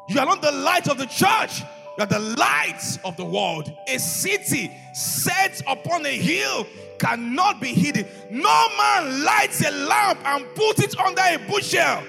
You 0.07 0.19
are 0.19 0.25
not 0.25 0.41
the 0.41 0.51
light 0.51 0.87
of 0.87 0.99
the 0.99 1.07
church, 1.07 1.61
you 1.61 2.03
are 2.03 2.05
the 2.05 2.19
light 2.19 2.99
of 3.03 3.17
the 3.17 3.25
world. 3.25 3.71
A 3.87 3.97
city 3.97 4.71
set 4.93 5.61
upon 5.67 6.05
a 6.05 6.15
hill 6.15 6.67
cannot 6.99 7.59
be 7.59 7.73
hidden. 7.73 8.05
No 8.29 8.67
man 8.77 9.23
lights 9.23 9.65
a 9.65 9.71
lamp 9.71 10.19
and 10.25 10.45
put 10.53 10.79
it 10.79 10.97
under 10.99 11.21
a 11.21 11.37
bushel. 11.47 12.03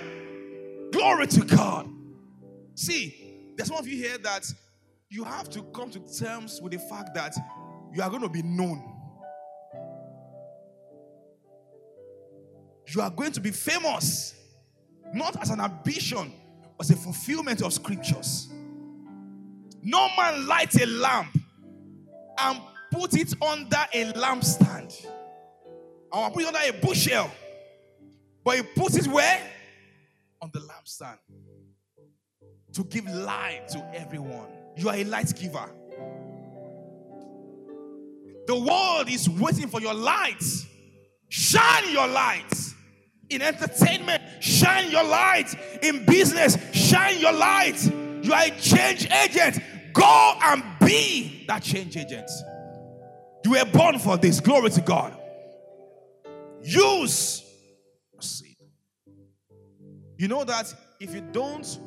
Glory 0.92 1.26
to 1.28 1.44
God. 1.44 1.95
See, 2.76 3.52
there's 3.56 3.68
some 3.68 3.78
of 3.78 3.88
you 3.88 3.96
here 3.96 4.18
that 4.18 4.52
you 5.08 5.24
have 5.24 5.48
to 5.50 5.62
come 5.74 5.90
to 5.90 5.98
terms 6.18 6.60
with 6.60 6.72
the 6.72 6.78
fact 6.78 7.14
that 7.14 7.34
you 7.92 8.02
are 8.02 8.10
going 8.10 8.22
to 8.22 8.28
be 8.28 8.42
known. 8.42 8.92
You 12.88 13.00
are 13.00 13.10
going 13.10 13.32
to 13.32 13.40
be 13.40 13.50
famous, 13.50 14.34
not 15.14 15.40
as 15.40 15.48
an 15.48 15.60
ambition, 15.60 16.32
but 16.76 16.84
as 16.84 16.90
a 16.90 16.96
fulfillment 16.96 17.62
of 17.62 17.72
scriptures. 17.72 18.48
No 19.82 20.08
man 20.14 20.46
lights 20.46 20.80
a 20.80 20.84
lamp 20.86 21.34
and 22.38 22.60
put 22.92 23.14
it 23.14 23.34
under 23.42 23.86
a 23.94 24.12
lampstand. 24.12 25.06
Or 26.12 26.30
put 26.30 26.42
it 26.42 26.48
under 26.48 26.58
a 26.58 26.72
bushel. 26.72 27.30
But 28.44 28.56
he 28.56 28.62
puts 28.62 28.96
it 28.96 29.06
where? 29.06 29.40
On 30.42 30.50
the 30.52 30.60
lampstand. 30.60 31.18
To 32.76 32.84
give 32.84 33.06
light 33.06 33.68
to 33.68 33.78
everyone. 33.94 34.48
You 34.76 34.90
are 34.90 34.96
a 34.96 35.04
light 35.04 35.34
giver. 35.34 35.70
The 38.46 38.54
world 38.54 39.08
is 39.08 39.30
waiting 39.30 39.68
for 39.68 39.80
your 39.80 39.94
light. 39.94 40.44
Shine 41.30 41.90
your 41.90 42.06
light. 42.06 42.52
In 43.30 43.40
entertainment, 43.40 44.22
shine 44.40 44.90
your 44.90 45.04
light. 45.04 45.54
In 45.82 46.04
business, 46.04 46.58
shine 46.74 47.18
your 47.18 47.32
light. 47.32 47.82
You 48.22 48.34
are 48.34 48.44
a 48.44 48.50
change 48.60 49.10
agent. 49.10 49.58
Go 49.94 50.34
and 50.42 50.62
be 50.80 51.46
that 51.48 51.62
change 51.62 51.96
agent. 51.96 52.28
You 53.42 53.52
were 53.52 53.64
born 53.64 53.98
for 53.98 54.18
this. 54.18 54.38
Glory 54.38 54.68
to 54.68 54.82
God. 54.82 55.16
Use 56.60 57.42
seed. 58.20 58.58
You 60.18 60.28
know 60.28 60.44
that 60.44 60.74
if 61.00 61.14
you 61.14 61.22
don't 61.32 61.78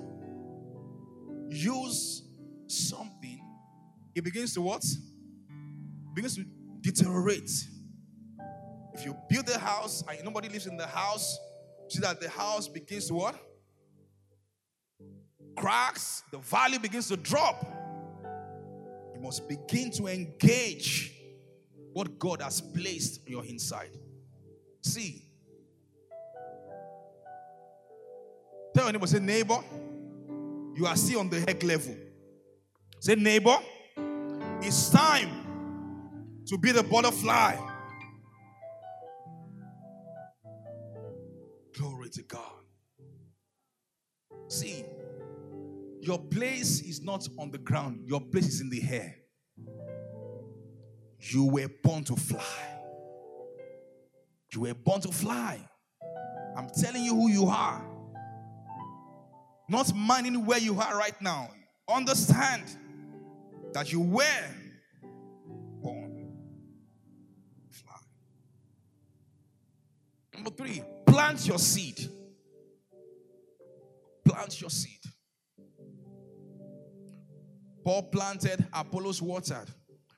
use 1.50 2.24
something, 2.68 3.42
it 4.16 4.24
begins 4.24 4.54
to 4.54 4.62
what? 4.62 4.84
It 4.84 6.16
begins 6.16 6.36
to 6.36 6.46
deteriorate. 6.82 7.50
If 8.94 9.06
you 9.06 9.16
build 9.30 9.50
a 9.50 9.58
house 9.58 10.04
and 10.10 10.24
nobody 10.24 10.50
lives 10.50 10.68
in 10.68 10.78
the 10.78 10.88
house, 10.88 11.38
see 11.88 12.00
that 12.00 12.20
the 12.20 12.30
house 12.30 12.68
begins 12.68 13.08
to 13.08 13.14
what? 13.14 13.36
Cracks, 15.56 16.24
the 16.32 16.38
value 16.38 16.80
begins 16.80 17.08
to 17.10 17.18
drop. 17.18 17.66
You 19.16 19.22
must 19.22 19.48
begin 19.48 19.92
to 19.92 20.08
engage 20.08 21.14
what 21.94 22.18
God 22.20 22.42
has 22.42 22.62
placed 22.62 23.22
on 23.26 23.32
your 23.32 23.46
inside. 23.46 23.98
See. 24.82 25.26
Tell 28.74 28.92
your 28.92 29.08
say, 29.08 29.20
neighbor, 29.20 29.58
you 30.76 30.86
are 30.86 30.96
still 30.96 31.20
on 31.20 31.30
the 31.30 31.44
egg 31.50 31.64
level. 31.64 31.96
Say, 33.00 33.16
neighbor, 33.16 33.58
it's 34.62 34.90
time 34.90 35.30
to 36.48 36.58
be 36.58 36.72
the 36.72 36.84
butterfly. 36.84 37.56
Glory 41.78 42.10
to 42.10 42.24
God. 42.24 42.42
See, 44.48 44.84
your 46.02 46.18
place 46.18 46.82
is 46.82 47.02
not 47.02 47.28
on 47.38 47.52
the 47.52 47.58
ground, 47.58 48.04
your 48.08 48.22
place 48.22 48.48
is 48.48 48.62
in 48.62 48.70
the 48.70 48.82
air. 48.90 49.16
You 51.20 51.46
were 51.46 51.70
born 51.84 52.04
to 52.06 52.16
fly. 52.16 52.80
You 54.54 54.62
were 54.62 54.74
born 54.74 55.02
to 55.02 55.12
fly. 55.12 55.60
I'm 56.56 56.70
telling 56.70 57.04
you 57.04 57.14
who 57.14 57.30
you 57.30 57.46
are. 57.46 57.89
Not 59.70 59.96
minding 59.96 60.48
where 60.48 60.58
you 60.58 60.80
are 60.80 60.98
right 60.98 61.20
now. 61.22 61.52
Understand 61.88 62.64
that 63.74 63.92
you 63.92 64.00
were 64.00 64.50
born 65.82 66.34
fly. 67.70 67.96
Number 70.34 70.50
three, 70.50 70.82
plant 71.06 71.46
your 71.48 71.60
seed. 71.60 72.10
Plant 74.26 74.60
your 74.60 74.72
seed. 74.72 75.00
Paul 77.84 78.04
planted, 78.04 78.66
Apollos 78.74 79.22
watered, 79.22 79.70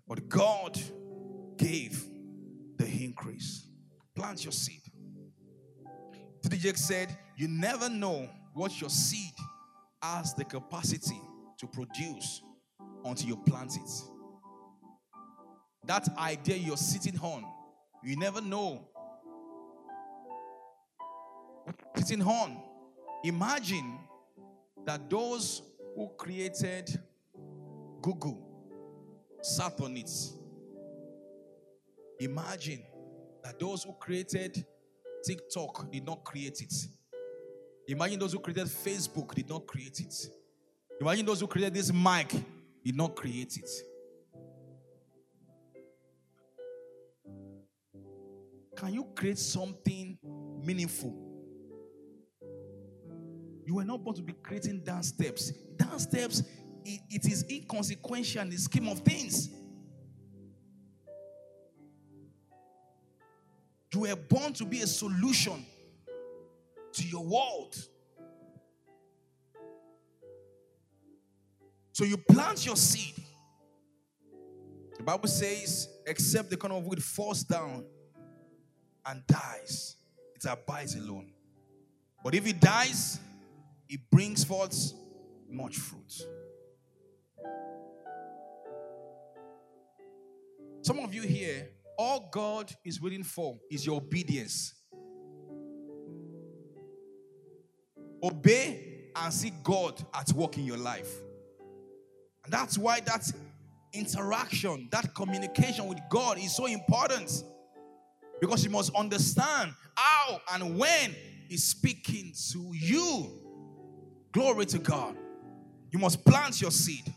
but 0.07 0.27
God 0.29 0.79
gave 1.57 2.03
the 2.77 2.85
increase. 2.85 3.67
Plant 4.15 4.43
your 4.43 4.51
seed. 4.51 4.81
T.D. 6.43 6.57
Jakes 6.57 6.81
said, 6.81 7.15
You 7.37 7.47
never 7.47 7.89
know 7.89 8.29
what 8.53 8.79
your 8.79 8.89
seed 8.89 9.33
has 10.01 10.33
the 10.33 10.43
capacity 10.43 11.21
to 11.57 11.67
produce 11.67 12.41
until 13.05 13.27
you 13.27 13.37
plant 13.37 13.75
it. 13.75 13.91
That 15.85 16.07
idea 16.17 16.57
you're 16.57 16.77
sitting 16.77 17.19
on, 17.19 17.45
you 18.03 18.15
never 18.17 18.41
know. 18.41 18.87
Sitting 21.95 22.23
on. 22.23 22.57
Imagine 23.23 23.99
that 24.85 25.09
those 25.09 25.61
who 25.95 26.09
created 26.17 26.99
Google 28.01 28.47
sat 29.41 29.79
on 29.81 29.97
it. 29.97 30.09
Imagine 32.19 32.81
that 33.43 33.59
those 33.59 33.83
who 33.83 33.93
created 33.93 34.65
TikTok 35.23 35.91
did 35.91 36.05
not 36.05 36.23
create 36.23 36.61
it. 36.61 36.73
Imagine 37.87 38.19
those 38.19 38.33
who 38.33 38.39
created 38.39 38.67
Facebook 38.67 39.33
did 39.33 39.49
not 39.49 39.65
create 39.65 39.99
it. 39.99 40.13
Imagine 40.99 41.25
those 41.25 41.39
who 41.39 41.47
created 41.47 41.73
this 41.73 41.91
mic 41.91 42.31
did 42.83 42.95
not 42.95 43.15
create 43.15 43.57
it. 43.57 43.69
Can 48.75 48.93
you 48.93 49.05
create 49.15 49.37
something 49.37 50.17
meaningful? 50.63 51.15
You 53.65 53.75
were 53.75 53.83
not 53.83 54.03
born 54.03 54.15
to 54.15 54.21
be 54.21 54.33
creating 54.33 54.81
dance 54.83 55.09
steps. 55.09 55.51
Dance 55.75 56.03
steps, 56.03 56.43
it, 56.83 57.01
it 57.09 57.25
is 57.25 57.45
inconsequential 57.49 58.41
in 58.41 58.49
the 58.49 58.57
scheme 58.57 58.87
of 58.87 58.99
things. 58.99 59.49
You 63.93 64.01
were 64.01 64.15
born 64.15 64.53
to 64.53 64.65
be 64.65 64.81
a 64.81 64.87
solution 64.87 65.65
to 66.93 67.07
your 67.07 67.23
world. 67.23 67.75
So 71.93 72.03
you 72.05 72.17
plant 72.17 72.65
your 72.65 72.75
seed. 72.75 73.15
The 74.97 75.03
Bible 75.03 75.27
says, 75.27 75.89
except 76.05 76.49
the 76.49 76.57
corner 76.57 76.75
of 76.75 76.85
wood 76.85 77.03
falls 77.03 77.43
down 77.43 77.85
and 79.05 79.25
dies, 79.27 79.97
it 80.35 80.45
abides 80.47 80.95
alone. 80.95 81.33
But 82.23 82.35
if 82.35 82.47
it 82.47 82.59
dies, 82.59 83.19
it 83.89 83.99
brings 84.11 84.43
forth 84.43 84.93
much 85.49 85.77
fruit. 85.77 86.27
Some 90.83 90.99
of 90.99 91.13
you 91.13 91.23
here, 91.23 91.69
all 91.97 92.29
God 92.31 92.71
is 92.83 93.01
waiting 93.01 93.23
for 93.23 93.59
is 93.69 93.85
your 93.85 93.97
obedience. 93.97 94.73
Obey 98.23 99.09
and 99.15 99.33
see 99.33 99.51
God 99.63 100.03
at 100.13 100.31
work 100.33 100.57
in 100.57 100.65
your 100.65 100.77
life. 100.77 101.11
And 102.43 102.53
that's 102.53 102.77
why 102.77 102.99
that 103.01 103.29
interaction, 103.93 104.87
that 104.91 105.13
communication 105.13 105.87
with 105.87 105.99
God 106.09 106.37
is 106.37 106.55
so 106.55 106.65
important. 106.65 107.43
Because 108.39 108.63
you 108.63 108.69
must 108.69 108.93
understand 108.95 109.73
how 109.95 110.41
and 110.53 110.77
when 110.77 111.15
He's 111.47 111.65
speaking 111.65 112.33
to 112.51 112.71
you. 112.73 113.29
Glory 114.31 114.65
to 114.67 114.79
God. 114.79 115.17
You 115.91 115.99
must 115.99 116.23
plant 116.23 116.61
your 116.61 116.71
seed. 116.71 117.13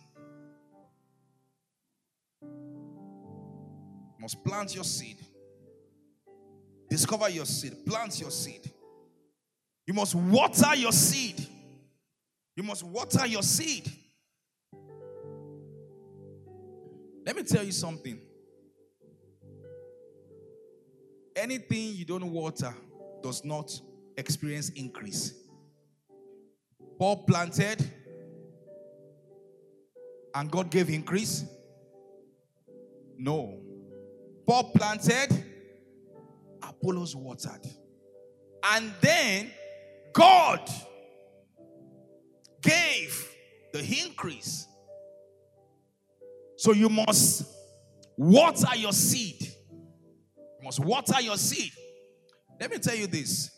You 2.43 4.21
must 4.21 4.45
plant 4.45 4.75
your 4.75 4.85
seed. 4.85 5.19
Discover 6.91 7.29
your 7.31 7.47
seed. 7.47 7.87
Plant 7.87 8.21
your 8.21 8.33
seed. 8.33 8.71
You 9.87 9.95
must 9.95 10.15
water 10.15 10.75
your 10.75 10.93
seed. 10.93 11.47
You 12.57 12.63
must 12.63 12.83
water 12.83 13.27
your 13.27 13.43
seed. 13.43 13.91
Let 17.27 17.37
me 17.37 17.43
tell 17.43 17.65
you 17.65 17.73
something. 17.73 18.21
Anything 21.37 21.95
you 21.95 22.05
don't 22.05 22.31
water 22.31 22.73
does 23.23 23.45
not 23.45 23.73
experience 24.17 24.69
increase. 24.71 25.35
Paul 26.99 27.25
planted 27.25 27.85
and 30.35 30.51
God 30.51 30.71
gave 30.71 30.91
increase? 30.91 31.45
No. 33.17 33.61
Paul 34.47 34.65
planted, 34.75 35.45
Apollos 36.63 37.15
watered. 37.17 37.65
And 38.63 38.93
then 39.01 39.51
God 40.15 40.71
gave 42.63 43.29
the 43.73 43.81
increase. 43.81 44.67
So 46.57 46.73
you 46.73 46.89
must 46.89 47.45
water 48.17 48.77
your 48.77 48.93
seed. 48.93 49.43
You 49.43 50.65
must 50.65 50.81
water 50.81 51.21
your 51.21 51.37
seed. 51.37 51.73
Let 52.61 52.71
me 52.71 52.79
tell 52.79 52.95
you 52.95 53.09
this. 53.09 53.51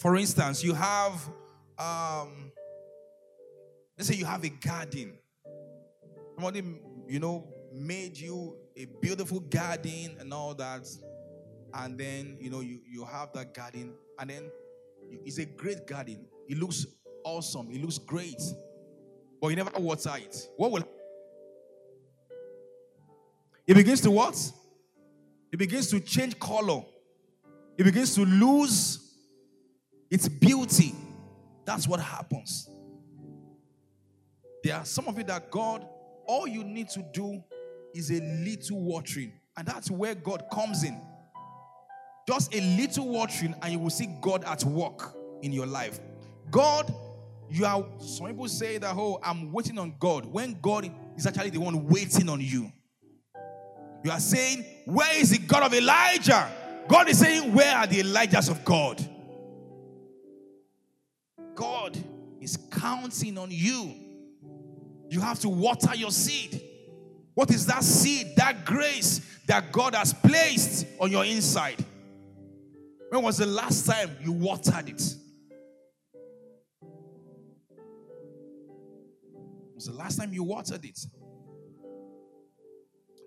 For 0.00 0.16
instance, 0.16 0.64
you 0.64 0.74
have, 0.74 1.14
um, 1.78 2.50
let's 3.96 4.08
say 4.08 4.14
you 4.14 4.24
have 4.24 4.42
a 4.42 4.48
garden. 4.48 5.18
Somebody, 6.34 6.62
you 7.06 7.20
know, 7.20 7.46
made 7.72 8.16
you 8.16 8.56
a 8.76 8.86
beautiful 9.00 9.40
garden 9.40 10.16
and 10.18 10.32
all 10.32 10.54
that 10.54 10.86
and 11.74 11.98
then 11.98 12.36
you 12.40 12.50
know 12.50 12.60
you, 12.60 12.80
you 12.88 13.04
have 13.04 13.32
that 13.32 13.52
garden 13.52 13.92
and 14.18 14.30
then 14.30 14.50
it's 15.24 15.38
a 15.38 15.44
great 15.44 15.86
garden. 15.86 16.26
It 16.48 16.58
looks 16.58 16.86
awesome. 17.24 17.70
It 17.70 17.80
looks 17.80 17.98
great. 17.98 18.40
But 19.40 19.48
you 19.48 19.56
never 19.56 19.70
water 19.78 20.12
it. 20.16 20.48
What 20.56 20.70
will 20.70 20.84
it 23.66 23.74
begins 23.74 24.00
to 24.02 24.10
what? 24.10 24.52
It 25.52 25.58
begins 25.58 25.88
to 25.90 26.00
change 26.00 26.38
color. 26.38 26.82
It 27.76 27.84
begins 27.84 28.14
to 28.14 28.24
lose 28.24 29.14
its 30.10 30.28
beauty. 30.28 30.94
That's 31.64 31.88
what 31.88 32.00
happens. 32.00 32.68
There 34.62 34.76
are 34.76 34.84
some 34.84 35.08
of 35.08 35.18
you 35.18 35.24
that 35.24 35.50
god 35.50 35.86
all 36.26 36.46
you 36.46 36.64
need 36.64 36.88
to 36.90 37.04
do 37.12 37.42
is 37.94 38.10
a 38.10 38.20
little 38.20 38.80
watering. 38.80 39.32
And 39.56 39.66
that's 39.66 39.90
where 39.90 40.14
god 40.14 40.44
comes 40.52 40.84
in 40.84 41.00
just 42.26 42.54
a 42.54 42.60
little 42.60 43.08
watering, 43.08 43.54
and 43.62 43.72
you 43.72 43.78
will 43.78 43.90
see 43.90 44.08
God 44.20 44.44
at 44.44 44.64
work 44.64 45.14
in 45.42 45.52
your 45.52 45.66
life. 45.66 46.00
God, 46.50 46.92
you 47.50 47.64
are, 47.64 47.84
some 48.00 48.26
people 48.28 48.48
say 48.48 48.78
that, 48.78 48.94
oh, 48.96 49.20
I'm 49.22 49.52
waiting 49.52 49.78
on 49.78 49.94
God, 49.98 50.26
when 50.26 50.58
God 50.60 50.90
is 51.16 51.26
actually 51.26 51.50
the 51.50 51.60
one 51.60 51.86
waiting 51.86 52.28
on 52.28 52.40
you. 52.40 52.72
You 54.02 54.10
are 54.10 54.20
saying, 54.20 54.64
Where 54.84 55.18
is 55.18 55.30
the 55.30 55.38
God 55.38 55.62
of 55.62 55.72
Elijah? 55.72 56.50
God 56.88 57.08
is 57.08 57.18
saying, 57.18 57.54
Where 57.54 57.74
are 57.74 57.86
the 57.86 58.00
Elijahs 58.00 58.50
of 58.50 58.64
God? 58.64 59.02
God 61.54 61.96
is 62.40 62.58
counting 62.70 63.38
on 63.38 63.50
you. 63.50 63.94
You 65.08 65.20
have 65.20 65.38
to 65.40 65.48
water 65.48 65.94
your 65.94 66.10
seed. 66.10 66.60
What 67.34 67.50
is 67.50 67.66
that 67.66 67.82
seed, 67.82 68.36
that 68.36 68.64
grace 68.64 69.20
that 69.46 69.72
God 69.72 69.94
has 69.94 70.12
placed 70.12 70.86
on 71.00 71.10
your 71.10 71.24
inside? 71.24 71.82
When 73.14 73.22
was 73.22 73.38
the 73.38 73.46
last 73.46 73.86
time 73.86 74.10
you 74.20 74.32
watered 74.32 74.88
it? 74.88 75.14
Was 79.72 79.86
the 79.86 79.92
last 79.92 80.16
time 80.16 80.32
you 80.32 80.42
watered 80.42 80.84
it? 80.84 80.98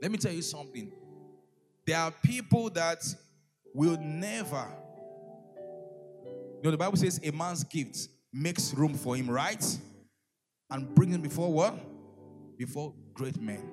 Let 0.02 0.12
me 0.12 0.18
tell 0.18 0.34
you 0.34 0.42
something. 0.42 0.92
There 1.86 1.98
are 1.98 2.12
people 2.12 2.70
that 2.72 3.02
will 3.74 3.98
never. 4.02 4.68
You 6.58 6.64
know, 6.64 6.72
the 6.72 6.78
Bible 6.78 6.98
says 6.98 7.22
a 7.24 7.32
man's 7.32 7.64
gift 7.64 8.10
makes 8.34 8.74
room 8.74 8.94
for 8.94 9.16
him, 9.16 9.30
right? 9.30 9.66
And 10.70 10.94
brings 10.96 11.16
him 11.16 11.22
before 11.22 11.50
what? 11.50 11.80
Before 12.58 12.94
great 13.14 13.40
men. 13.40 13.64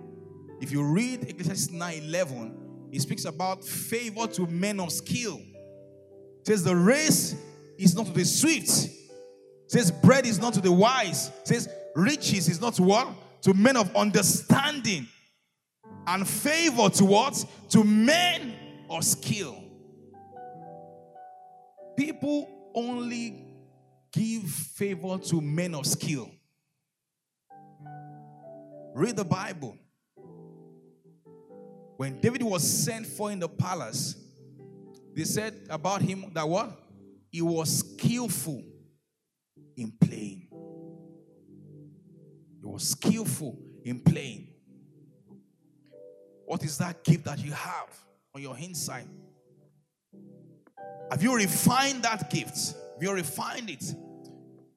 If 0.61 0.71
you 0.71 0.85
read 0.85 1.25
Ecclesiastes 1.25 1.73
9 1.73 2.03
11, 2.05 2.89
he 2.93 3.01
speaks 3.01 3.25
about 3.25 3.65
favor 3.65 4.29
to 4.29 4.47
men 4.47 4.79
of 4.79 4.93
skill. 4.93 5.41
Says 6.45 6.63
the 6.63 6.77
race 6.77 7.35
is 7.79 7.97
not 7.97 8.07
to 8.07 8.13
the 8.13 8.25
swift. 8.25 8.91
Says 9.67 9.91
bread 9.91 10.27
is 10.27 10.39
not 10.39 10.55
to 10.55 10.61
the 10.61 10.71
wise. 10.71 11.31
Says 11.45 11.69
riches 11.97 12.49
is 12.49 12.61
not 12.61 12.75
to 12.75 12.83
what? 12.83 13.09
To 13.43 13.55
men 13.55 13.77
of 13.77 13.95
understanding. 13.97 15.09
And 16.07 16.29
favor 16.29 16.91
to 16.91 17.05
what? 17.05 17.45
To 17.71 17.83
men 17.83 18.55
of 18.91 19.05
skill. 19.05 19.57
People 21.97 22.49
only 22.75 23.47
give 24.13 24.43
favor 24.43 25.19
to 25.19 25.41
men 25.41 25.75
of 25.75 25.87
skill. 25.87 26.31
Read 28.95 29.17
the 29.17 29.25
Bible. 29.25 29.77
When 31.97 32.21
David 32.21 32.43
was 32.43 32.63
sent 32.63 33.07
for 33.07 33.31
in 33.33 33.39
the 33.39 33.49
palace, 33.49 34.17
they 35.15 35.25
said 35.25 35.55
about 35.71 36.03
him 36.03 36.31
that 36.35 36.49
what? 36.49 36.71
He 37.31 37.43
was 37.43 37.79
skillful 37.79 38.63
in 39.77 39.93
playing. 40.01 40.49
He 42.61 42.67
was 42.67 42.89
skillful 42.91 43.59
in 43.85 44.01
playing. 44.01 44.49
What 46.47 46.63
is 46.65 46.79
that 46.79 47.03
gift 47.05 47.25
that 47.25 47.39
you 47.39 47.53
have 47.53 47.89
on 48.35 48.43
your 48.43 48.57
inside? 48.59 49.09
Have 51.11 51.23
you 51.23 51.35
refined 51.37 52.03
that 52.03 52.31
gift? 52.31 52.75
Have 52.95 53.03
you 53.03 53.13
refined 53.13 53.71
it? 53.71 53.85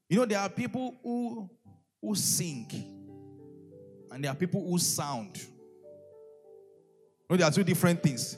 You 0.09 0.17
know, 0.17 0.25
there 0.25 0.39
are 0.39 0.49
people 0.49 0.95
who 1.03 1.49
who 2.01 2.15
sing, 2.15 2.67
and 4.11 4.23
there 4.23 4.31
are 4.31 4.35
people 4.35 4.65
who 4.67 4.77
sound. 4.77 5.37
You 5.37 5.47
know, 7.29 7.37
there 7.37 7.47
are 7.47 7.51
two 7.51 7.63
different 7.63 8.01
things. 8.01 8.37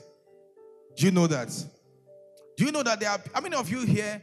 Do 0.96 1.04
you 1.06 1.12
know 1.12 1.26
that? 1.26 1.50
Do 2.60 2.66
you 2.66 2.72
know 2.72 2.82
that 2.82 3.00
there 3.00 3.08
are 3.08 3.18
how 3.32 3.40
many 3.40 3.56
of 3.56 3.70
you 3.70 3.86
here? 3.86 4.22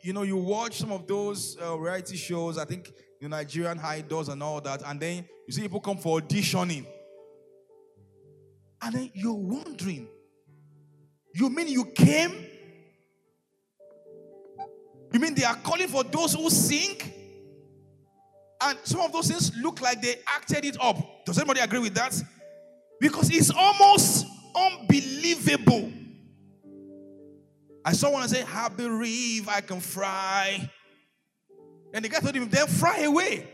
You 0.00 0.14
know, 0.14 0.22
you 0.22 0.38
watch 0.38 0.78
some 0.78 0.90
of 0.90 1.06
those 1.06 1.58
uh, 1.62 1.76
reality 1.76 2.16
shows, 2.16 2.56
I 2.56 2.64
think 2.64 2.90
the 3.20 3.28
Nigerian 3.28 3.78
Idols 3.78 4.30
and 4.30 4.42
all 4.42 4.58
that, 4.62 4.80
and 4.86 4.98
then 4.98 5.28
you 5.46 5.52
see 5.52 5.60
people 5.60 5.80
come 5.80 5.98
for 5.98 6.18
auditioning. 6.18 6.86
And 8.80 8.94
then 8.94 9.10
you're 9.12 9.34
wondering, 9.34 10.08
you 11.34 11.50
mean 11.50 11.68
you 11.68 11.84
came? 11.84 12.46
You 15.12 15.20
mean 15.20 15.34
they 15.34 15.44
are 15.44 15.56
calling 15.56 15.88
for 15.88 16.04
those 16.04 16.32
who 16.32 16.48
sing? 16.48 16.96
And 18.62 18.78
some 18.84 19.02
of 19.02 19.12
those 19.12 19.28
things 19.28 19.52
look 19.58 19.82
like 19.82 20.00
they 20.00 20.20
acted 20.26 20.64
it 20.64 20.78
up. 20.80 21.26
Does 21.26 21.36
anybody 21.36 21.60
agree 21.60 21.80
with 21.80 21.94
that? 21.96 22.18
Because 22.98 23.28
it's 23.28 23.50
almost 23.54 24.24
unbelievable. 24.56 25.92
I 27.84 27.92
saw 27.92 28.10
one 28.10 28.26
say, 28.28 28.42
I 28.42 28.68
believe 28.68 29.48
I 29.48 29.60
can 29.60 29.80
fry. 29.80 30.70
And 31.92 32.04
the 32.04 32.08
guy 32.08 32.18
told 32.20 32.34
him, 32.34 32.48
then 32.48 32.66
fry 32.66 33.00
away. 33.00 33.46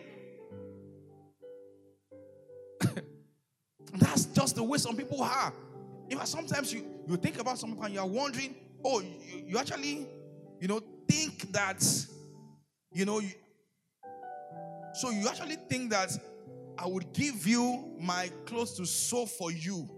That's 3.94 4.26
just 4.26 4.54
the 4.54 4.62
way 4.62 4.78
some 4.78 4.96
people 4.96 5.22
are. 5.22 5.52
If 6.08 6.24
sometimes 6.26 6.72
you, 6.72 6.84
you 7.08 7.16
think 7.16 7.40
about 7.40 7.58
something 7.58 7.82
and 7.84 7.92
you're 7.92 8.06
wondering, 8.06 8.54
oh, 8.84 9.00
you, 9.00 9.44
you 9.46 9.58
actually, 9.58 10.06
you 10.60 10.68
know, 10.68 10.80
think 11.08 11.52
that, 11.52 11.84
you 12.92 13.04
know, 13.04 13.18
you, 13.18 13.30
so 14.94 15.10
you 15.10 15.28
actually 15.28 15.56
think 15.68 15.90
that 15.90 16.10
I 16.78 16.86
would 16.86 17.12
give 17.12 17.46
you 17.46 17.96
my 17.98 18.30
clothes 18.46 18.74
to 18.74 18.86
sew 18.86 19.26
for 19.26 19.50
you. 19.50 19.88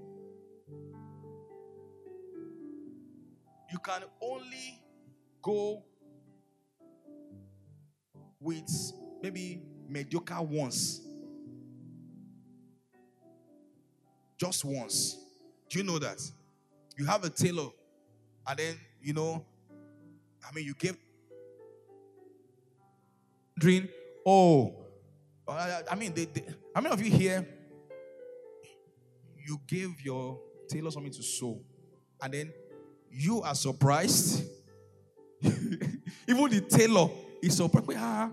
You 3.73 3.79
can 3.79 4.03
only 4.21 4.79
go 5.41 5.83
with 8.39 8.71
maybe 9.23 9.63
mediocre 9.89 10.43
ones. 10.43 11.01
Just 14.37 14.65
once. 14.67 15.17
Do 15.71 15.79
you 15.79 15.85
know 15.85 15.99
that? 15.99 16.21
You 16.99 17.07
have 17.07 17.25
a 17.25 17.31
tailor, 17.31 17.71
and 18.47 18.59
then, 18.59 18.77
you 19.01 19.15
know, 19.15 19.43
I 20.47 20.53
mean, 20.55 20.67
you 20.67 20.75
give 20.75 20.97
dream. 23.59 23.89
Oh, 24.27 24.85
uh, 25.49 25.81
I 25.91 25.95
mean, 25.95 26.13
they, 26.13 26.27
they, 26.27 26.45
how 26.75 26.83
many 26.83 26.93
of 26.93 27.01
you 27.01 27.11
here? 27.11 27.49
You 29.47 29.59
gave 29.67 29.99
your 30.03 30.39
tailor 30.69 30.91
something 30.91 31.13
to 31.13 31.23
sew, 31.23 31.63
and 32.21 32.35
then 32.35 32.53
you 33.13 33.43
are 33.43 33.55
surprised. 33.55 34.45
Even 35.43 36.51
the 36.51 36.61
tailor 36.69 37.09
is 37.43 37.57
surprised. 37.57 37.91
Ah. 37.97 38.31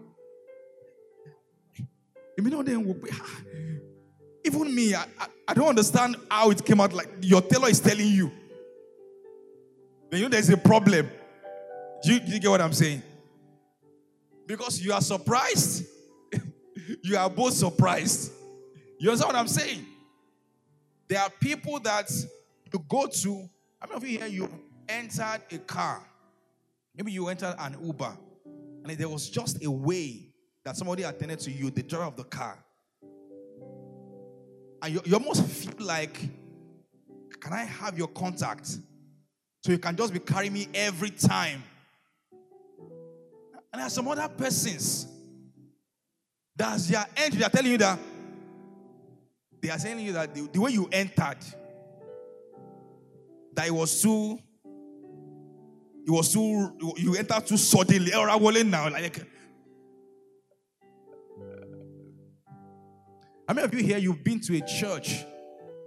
Even 4.45 4.73
me, 4.73 4.95
I, 4.95 5.03
I, 5.19 5.27
I 5.49 5.53
don't 5.53 5.67
understand 5.67 6.15
how 6.31 6.49
it 6.51 6.63
came 6.63 6.79
out. 6.79 6.93
Like 6.93 7.09
your 7.21 7.41
tailor 7.41 7.69
is 7.69 7.79
telling 7.79 8.07
you. 8.07 8.31
Then 10.09 10.21
you 10.21 10.25
know 10.25 10.29
there's 10.29 10.49
a 10.49 10.57
problem. 10.57 11.09
Do 12.01 12.13
you, 12.13 12.19
do 12.19 12.31
you 12.31 12.39
get 12.39 12.49
what 12.49 12.61
I'm 12.61 12.73
saying? 12.73 13.03
Because 14.47 14.81
you 14.81 14.93
are 14.93 15.01
surprised. 15.01 15.85
you 17.03 17.17
are 17.17 17.29
both 17.29 17.53
surprised. 17.53 18.31
You 18.99 19.09
understand 19.09 19.33
what 19.33 19.39
I'm 19.39 19.47
saying? 19.47 19.85
There 21.07 21.19
are 21.19 21.29
people 21.29 21.79
that 21.81 22.09
you 22.71 22.79
go 22.87 23.07
to. 23.07 23.49
How 23.79 23.87
many 23.87 23.97
of 23.97 24.03
you 24.03 24.17
here 24.17 24.27
you 24.27 24.49
entered 24.89 25.41
a 25.51 25.57
car? 25.59 26.03
Maybe 26.95 27.11
you 27.13 27.29
entered 27.29 27.55
an 27.57 27.77
Uber, 27.81 28.17
and 28.83 28.97
there 28.97 29.07
was 29.07 29.29
just 29.29 29.63
a 29.63 29.71
way 29.71 30.33
that 30.65 30.75
somebody 30.75 31.03
attended 31.03 31.39
to 31.39 31.51
you, 31.51 31.69
the 31.69 31.83
driver 31.83 32.05
of 32.05 32.15
the 32.15 32.23
car. 32.25 32.57
And 34.81 34.93
you, 34.93 35.01
you 35.05 35.13
almost 35.13 35.45
feel 35.45 35.85
like, 35.85 36.19
can 37.39 37.53
I 37.53 37.63
have 37.63 37.97
your 37.97 38.07
contact? 38.07 38.67
So 39.61 39.71
you 39.71 39.77
can 39.77 39.95
just 39.95 40.11
be 40.13 40.19
carrying 40.19 40.53
me 40.53 40.67
every 40.73 41.11
time. 41.11 41.63
And 43.71 43.79
there 43.79 43.83
are 43.83 43.89
some 43.89 44.07
other 44.07 44.27
persons 44.27 45.07
that 46.55 46.73
as 46.73 46.87
they 46.87 46.95
are 46.95 47.07
they 47.31 47.43
are 47.43 47.49
telling 47.49 47.71
you 47.71 47.77
that 47.77 47.99
they 49.61 49.69
are 49.69 49.77
telling 49.77 50.05
you 50.05 50.13
that 50.13 50.33
the, 50.33 50.41
the 50.51 50.59
way 50.61 50.71
you 50.71 50.87
entered, 50.91 51.37
that 53.53 53.67
it 53.67 53.71
was 53.71 54.01
too, 54.01 54.39
it 56.05 56.11
was 56.11 56.33
too, 56.33 56.95
you 56.97 57.15
entered 57.15 57.45
too 57.45 57.57
suddenly. 57.57 58.13
Or 58.13 58.27
now, 58.63 58.89
like 58.89 59.25
How 63.47 63.55
many 63.55 63.65
of 63.65 63.73
you 63.73 63.83
here 63.83 63.97
you've 63.97 64.23
been 64.23 64.39
to 64.41 64.57
a 64.57 64.61
church 64.61 65.25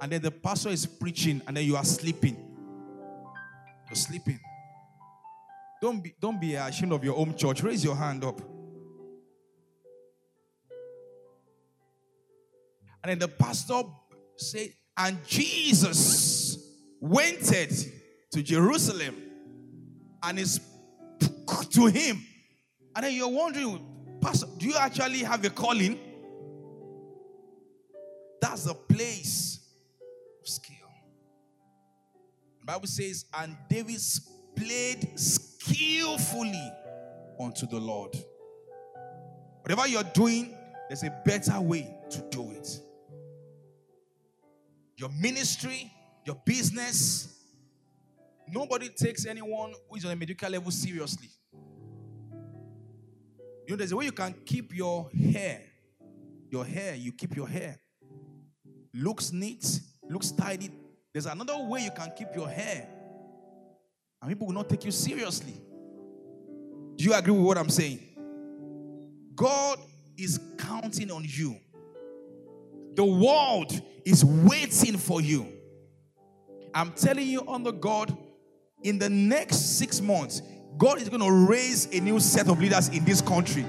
and 0.01 0.11
then 0.11 0.21
the 0.21 0.33
pastor 0.33 0.71
is 0.71 0.85
preaching 0.85 1.41
and 1.47 1.57
then 1.57 1.65
you 1.65 1.77
are 1.77 1.85
sleeping? 1.85 2.37
You're 3.89 3.95
sleeping. 3.95 4.41
Don't 5.81 6.03
be 6.03 6.13
don't 6.21 6.41
be 6.41 6.55
ashamed 6.55 6.93
of 6.93 7.05
your 7.05 7.17
own 7.17 7.37
church. 7.37 7.63
Raise 7.63 7.85
your 7.85 7.95
hand 7.95 8.25
up. 8.25 8.41
And 13.05 13.11
then 13.11 13.19
the 13.21 13.29
pastor 13.29 13.83
said, 14.37 14.71
and 14.97 15.25
Jesus 15.25 16.59
went 17.01 17.43
to 17.45 18.43
Jerusalem 18.43 19.15
and 20.23 20.39
is 20.39 20.61
to 21.71 21.87
him. 21.87 22.25
And 22.95 23.05
then 23.05 23.15
you're 23.15 23.29
wondering, 23.29 23.85
Pastor, 24.21 24.47
do 24.59 24.67
you 24.67 24.75
actually 24.77 25.19
have 25.21 25.45
a 25.45 25.51
calling? 25.51 25.99
That's 28.41 28.67
a 28.67 28.75
place 28.75 29.61
of 30.41 30.49
skill. 30.49 30.77
The 32.61 32.67
Bible 32.67 32.87
says, 32.87 33.25
and 33.39 33.57
David 33.69 34.01
played 34.57 35.19
skillfully 35.19 36.73
unto 37.41 37.67
the 37.67 37.79
Lord. 37.79 38.15
Whatever 39.63 39.89
you're 39.89 40.03
doing, 40.03 40.55
there's 40.89 41.03
a 41.05 41.23
better 41.25 41.61
way 41.61 41.95
to 42.11 42.25
do 42.31 42.51
it. 42.53 42.81
your 45.03 45.11
ministry, 45.21 45.93
your 46.25 46.37
business. 46.45 47.42
Nobody 48.49 48.89
takes 48.89 49.27
anyone 49.27 49.73
who 49.89 49.97
is 49.97 50.05
on 50.05 50.13
a 50.13 50.17
medical 50.17 50.51
level 50.51 50.71
seriously. 50.71 51.29
You 53.67 53.71
know, 53.71 53.77
there's 53.77 53.93
a 53.93 53.97
way 53.97 54.07
you 54.07 54.13
can 54.13 54.35
keep 54.45 54.75
your 54.75 55.09
hair. 55.11 55.63
Your 56.51 56.65
hair, 56.65 56.95
you 56.95 57.13
keep 57.13 57.35
your 57.35 57.49
hair. 57.49 57.79
Looks 58.93 59.33
neat, 59.33 59.81
looks 60.11 60.33
tidy. 60.33 60.71
There's 61.13 61.27
another 61.27 61.57
way 61.59 61.85
you 61.85 61.91
can 61.91 62.13
keep 62.17 62.29
your 62.35 62.49
hair. 62.49 62.89
And 64.21 64.31
people 64.31 64.47
will 64.47 64.55
not 64.55 64.69
take 64.69 64.85
you 64.85 64.91
seriously. 64.91 65.55
Do 66.97 67.05
you 67.05 67.15
agree 67.15 67.33
with 67.33 67.45
what 67.45 67.59
I'm 67.59 67.71
saying? 67.71 68.01
God 69.35 69.79
is 70.17 70.39
counting 70.59 71.11
on 71.11 71.25
you. 71.27 71.57
The 72.95 73.05
world 73.05 73.73
is 74.05 74.25
waiting 74.25 74.99
for 74.99 75.21
you. 75.21 75.47
I'm 76.75 76.93
telling 76.93 77.27
you, 77.27 77.43
under 77.49 77.73
God, 77.73 78.17
in 78.83 78.99
the 78.99 79.09
next 79.09 79.79
six 79.79 80.01
months, 80.01 80.43
God 80.79 81.01
is 81.01 81.09
going 81.09 81.23
to 81.23 81.31
raise 81.49 81.87
a 81.93 82.01
new 82.01 82.19
set 82.19 82.49
of 82.49 82.61
leaders 82.61 82.89
in 82.89 83.05
this 83.05 83.21
country. 83.21 83.65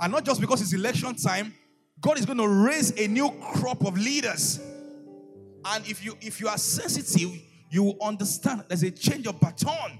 And 0.00 0.12
not 0.12 0.24
just 0.24 0.40
because 0.40 0.60
it's 0.60 0.72
election 0.72 1.14
time, 1.14 1.54
God 2.00 2.18
is 2.18 2.26
going 2.26 2.38
to 2.38 2.48
raise 2.48 2.90
a 2.98 3.06
new 3.08 3.30
crop 3.54 3.84
of 3.86 3.96
leaders. 3.96 4.60
And 5.64 5.88
if 5.88 6.04
you 6.04 6.16
if 6.20 6.40
you 6.40 6.48
are 6.48 6.58
sensitive, 6.58 7.30
you 7.70 7.82
will 7.84 7.96
understand 8.02 8.64
there's 8.68 8.82
a 8.82 8.90
change 8.90 9.26
of 9.26 9.40
baton. 9.40 9.98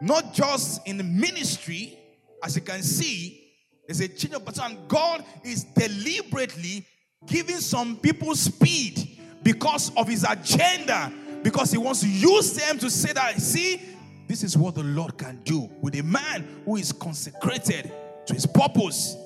Not 0.00 0.34
just 0.34 0.86
in 0.88 0.96
the 0.96 1.04
ministry, 1.04 1.96
as 2.42 2.56
you 2.56 2.62
can 2.62 2.82
see, 2.82 3.52
there's 3.86 4.00
a 4.00 4.08
change 4.08 4.34
of 4.34 4.44
baton. 4.44 4.78
God 4.88 5.24
is 5.44 5.64
deliberately 5.64 6.84
giving 7.26 7.58
some 7.58 7.96
people 7.96 8.34
speed 8.34 9.20
because 9.42 9.94
of 9.96 10.08
his 10.08 10.24
agenda, 10.28 11.12
because 11.42 11.70
he 11.72 11.78
wants 11.78 12.00
to 12.00 12.08
use 12.08 12.54
them 12.54 12.78
to 12.78 12.90
say 12.90 13.12
that, 13.12 13.40
see, 13.40 13.80
this 14.28 14.42
is 14.42 14.56
what 14.56 14.74
the 14.74 14.82
Lord 14.82 15.18
can 15.18 15.40
do 15.44 15.68
with 15.80 15.98
a 15.98 16.02
man 16.02 16.62
who 16.64 16.76
is 16.76 16.92
consecrated 16.92 17.92
to 18.26 18.34
his 18.34 18.46
purpose. 18.46 19.16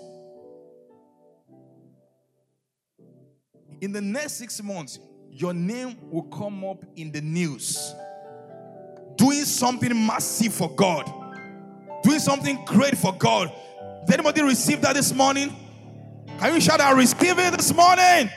In 3.81 3.93
the 3.93 4.01
next 4.01 4.35
six 4.35 4.63
months, 4.63 4.99
your 5.31 5.53
name 5.53 5.97
will 6.11 6.25
come 6.25 6.65
up 6.65 6.83
in 6.97 7.13
the 7.13 7.21
news. 7.21 7.95
Doing 9.17 9.45
something 9.45 10.07
massive 10.07 10.55
for 10.55 10.75
God, 10.75 11.05
doing 12.03 12.19
something 12.19 12.65
great 12.65 12.97
for 12.97 13.15
God. 13.15 13.53
Did 14.07 14.15
anybody 14.15 14.43
receive 14.43 14.81
that 14.83 14.95
this 14.95 15.13
morning? 15.13 15.55
Can 16.39 16.55
you 16.55 16.61
shout, 16.61 16.81
I 16.81 16.93
receive 16.93 17.39
it 17.39 17.57
this 17.57 17.75
morning? 17.75 18.31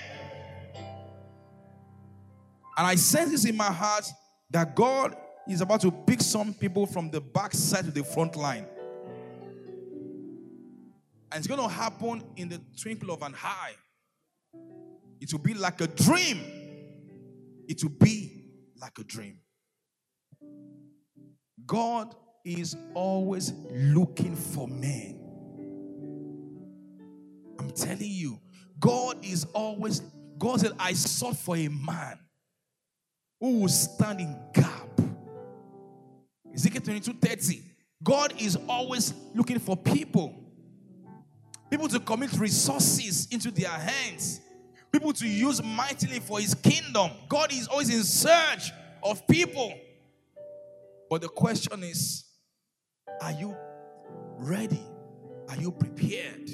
And 2.80 2.88
I 2.88 2.96
sense 2.96 3.32
this 3.32 3.44
in 3.44 3.58
my 3.58 3.66
heart 3.66 4.10
that 4.52 4.74
God 4.74 5.14
is 5.50 5.60
about 5.60 5.82
to 5.82 5.92
pick 5.92 6.22
some 6.22 6.54
people 6.54 6.86
from 6.86 7.12
the 7.12 7.20
back 7.20 7.54
side 7.54 7.84
to 7.84 7.92
the 7.92 8.06
front 8.06 8.38
line. 8.38 8.66
And 11.30 11.40
it's 11.40 11.46
going 11.46 11.60
to 11.60 11.68
happen 11.68 12.24
in 12.38 12.48
the 12.48 12.62
twinkle 12.82 13.12
of 13.12 13.22
an 13.22 13.36
eye. 13.44 13.74
It 15.20 15.34
will 15.34 15.42
be 15.42 15.56
like 15.56 15.82
a 15.82 15.88
dream. 15.88 16.40
It 17.68 17.84
will 17.84 17.92
be 18.00 18.46
like 18.80 18.98
a 18.98 19.04
dream. 19.04 19.40
God 21.66 22.16
is 22.46 22.78
always 22.94 23.52
looking 23.72 24.38
for 24.38 24.70
men. 24.70 25.20
I'm 27.60 27.72
telling 27.72 28.10
you, 28.10 28.40
God 28.80 29.26
is 29.26 29.44
always, 29.54 30.02
God 30.38 30.62
said, 30.62 30.72
I 30.80 30.94
sought 30.94 31.36
for 31.36 31.58
a 31.58 31.68
man 31.68 32.18
who 33.40 33.60
will 33.60 33.70
stand 33.70 34.20
in 34.20 34.36
gap. 34.54 35.02
Ezekiel 36.54 36.82
22 36.82 37.14
30. 37.14 37.62
God 38.04 38.34
is 38.40 38.58
always 38.68 39.14
looking 39.36 39.60
for 39.60 39.76
people. 39.76 40.36
People 41.70 41.88
to 41.88 42.00
commit 42.00 42.34
resources 42.34 43.28
into 43.32 43.52
their 43.52 43.70
hands 43.70 44.42
people 44.92 45.14
to 45.14 45.28
use 45.28 45.64
mightily 45.64 46.20
for 46.20 46.40
his 46.40 46.56
kingdom. 46.56 47.12
God 47.28 47.52
is 47.52 47.68
always 47.68 47.94
in 47.94 48.04
search 48.04 48.72
of 49.04 49.26
people. 49.28 49.74
But 51.10 51.22
the 51.22 51.30
question 51.30 51.84
is 51.84 52.26
are 53.22 53.32
you 53.32 53.56
ready? 54.38 54.84
Are 55.50 55.56
you 55.56 55.72
prepared 55.72 56.48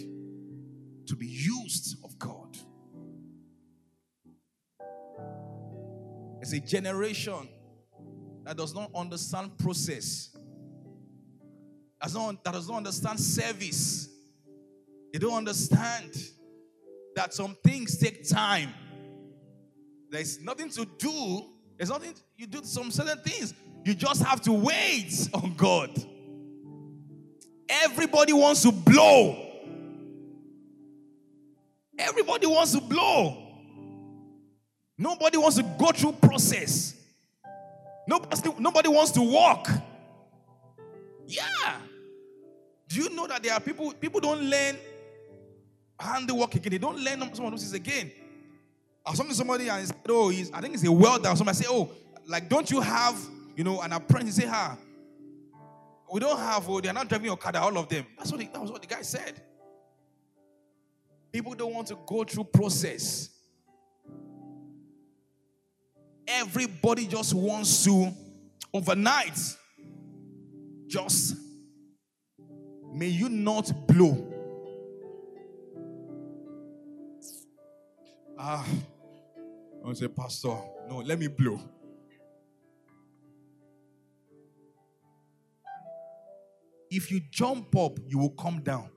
to 1.07 1.15
be 1.15 1.27
used 1.27 1.97
It's 6.45 6.53
a 6.53 6.59
generation 6.59 7.49
that 8.43 8.55
does 8.55 8.75
not 8.75 8.91
understand 8.93 9.57
process, 9.57 10.37
not, 12.13 12.43
that 12.43 12.53
does 12.53 12.69
not 12.69 12.77
understand 12.77 13.19
service. 13.19 14.07
They 15.11 15.17
don't 15.17 15.33
understand 15.33 16.15
that 17.15 17.33
some 17.33 17.57
things 17.63 17.97
take 17.97 18.29
time. 18.29 18.69
There's 20.11 20.39
nothing 20.39 20.69
to 20.69 20.85
do. 20.99 21.45
There's 21.77 21.89
nothing 21.89 22.13
you 22.37 22.45
do 22.45 22.59
some 22.61 22.91
certain 22.91 23.17
things. 23.23 23.55
You 23.83 23.95
just 23.95 24.21
have 24.21 24.39
to 24.41 24.51
wait 24.51 25.27
on 25.33 25.55
God. 25.55 25.89
Everybody 27.67 28.33
wants 28.33 28.61
to 28.61 28.71
blow. 28.71 29.35
Everybody 31.97 32.45
wants 32.45 32.73
to 32.73 32.81
blow. 32.81 33.44
Nobody 34.97 35.37
wants 35.37 35.57
to 35.57 35.63
go 35.63 35.91
through 35.91 36.13
process. 36.13 36.95
Nobody, 38.07 38.51
nobody 38.59 38.89
wants 38.89 39.11
to 39.11 39.21
walk. 39.21 39.69
Yeah. 41.27 41.77
Do 42.87 43.01
you 43.01 43.09
know 43.09 43.27
that 43.27 43.41
there 43.43 43.53
are 43.53 43.59
people 43.59 43.91
people 43.93 44.19
don't 44.19 44.41
learn 44.41 44.77
handiwork 45.99 46.55
again. 46.55 46.71
They 46.71 46.77
don't 46.77 46.99
learn 46.99 47.33
some 47.33 47.45
of 47.45 47.51
those 47.51 47.61
things 47.61 47.73
again. 47.73 48.11
I 49.05 49.11
was 49.11 49.19
talking 49.19 49.31
to 49.31 49.37
somebody 49.37 49.69
and 49.69 49.79
he 49.81 49.85
said, 49.87 49.97
Oh, 50.09 50.29
he's, 50.29 50.51
I 50.51 50.61
think 50.61 50.73
he's 50.73 50.85
a 50.85 50.91
welder. 50.91 51.35
Somebody 51.35 51.57
say, 51.57 51.65
Oh, 51.69 51.89
like, 52.27 52.49
don't 52.49 52.69
you 52.69 52.81
have, 52.81 53.19
you 53.55 53.63
know, 53.63 53.81
an 53.81 53.93
apprentice? 53.93 54.35
He 54.35 54.41
say, 54.43 54.47
Ha, 54.47 54.77
ah, 54.77 55.61
we 56.11 56.19
don't 56.19 56.37
have, 56.37 56.67
oh, 56.69 56.81
they're 56.81 56.93
not 56.93 57.07
driving 57.07 57.27
your 57.27 57.37
car, 57.37 57.51
all 57.57 57.77
of 57.77 57.89
them. 57.89 58.05
That's 58.17 58.31
what 58.31 58.39
that 58.41 58.61
was 58.61 58.71
what 58.71 58.81
the 58.81 58.87
guy 58.87 59.01
said. 59.01 59.41
People 61.31 61.53
don't 61.53 61.73
want 61.73 61.87
to 61.87 61.97
go 62.05 62.23
through 62.23 62.45
process. 62.45 63.29
Everybody 66.27 67.07
just 67.07 67.33
wants 67.33 67.83
to 67.85 68.11
overnight. 68.73 69.37
Just 70.87 71.35
may 72.93 73.07
you 73.07 73.29
not 73.29 73.71
blow 73.87 74.35
Ah, 78.37 78.67
I 79.87 79.93
say, 79.93 80.07
Pastor, 80.09 80.55
no, 80.89 80.97
let 80.97 81.17
me 81.17 81.27
blow. 81.27 81.59
If 86.91 87.09
you 87.11 87.21
jump 87.31 87.75
up, 87.75 87.97
you 88.07 88.19
will 88.19 88.31
come 88.31 88.61
down. 88.61 88.89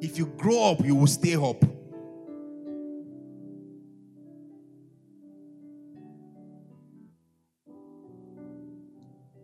If 0.00 0.18
you 0.18 0.26
grow 0.26 0.72
up, 0.72 0.84
you 0.84 0.94
will 0.94 1.06
stay 1.06 1.34
up. 1.34 1.62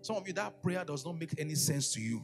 Some 0.04 0.16
of 0.16 0.28
you, 0.28 0.34
that 0.34 0.62
prayer 0.62 0.84
does 0.84 1.02
not 1.06 1.18
make 1.18 1.30
any 1.38 1.54
sense 1.54 1.94
to 1.94 2.00
you. 2.00 2.22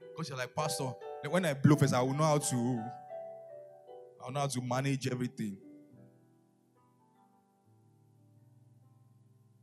Because 0.00 0.30
you're 0.30 0.38
like, 0.38 0.54
Pastor, 0.54 0.94
when 1.28 1.44
I 1.44 1.52
blow 1.52 1.76
first, 1.76 1.92
I 1.92 2.00
will 2.00 2.14
know 2.14 2.24
how 2.24 2.38
to 2.38 2.56
I 4.22 4.24
will 4.24 4.32
know 4.32 4.40
how 4.40 4.46
to 4.46 4.62
manage 4.62 5.08
everything. 5.08 5.58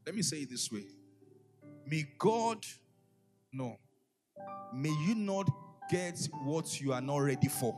Let 0.06 0.14
me 0.14 0.22
say 0.22 0.38
it 0.38 0.52
this 0.52 0.72
way. 0.72 0.86
May 1.88 2.06
God, 2.20 2.64
no, 3.52 3.80
may 4.72 4.96
you 5.08 5.16
not 5.16 5.50
get 5.90 6.20
what 6.44 6.80
you 6.80 6.94
are 6.94 7.02
not 7.02 7.18
ready 7.18 7.48
for. 7.48 7.76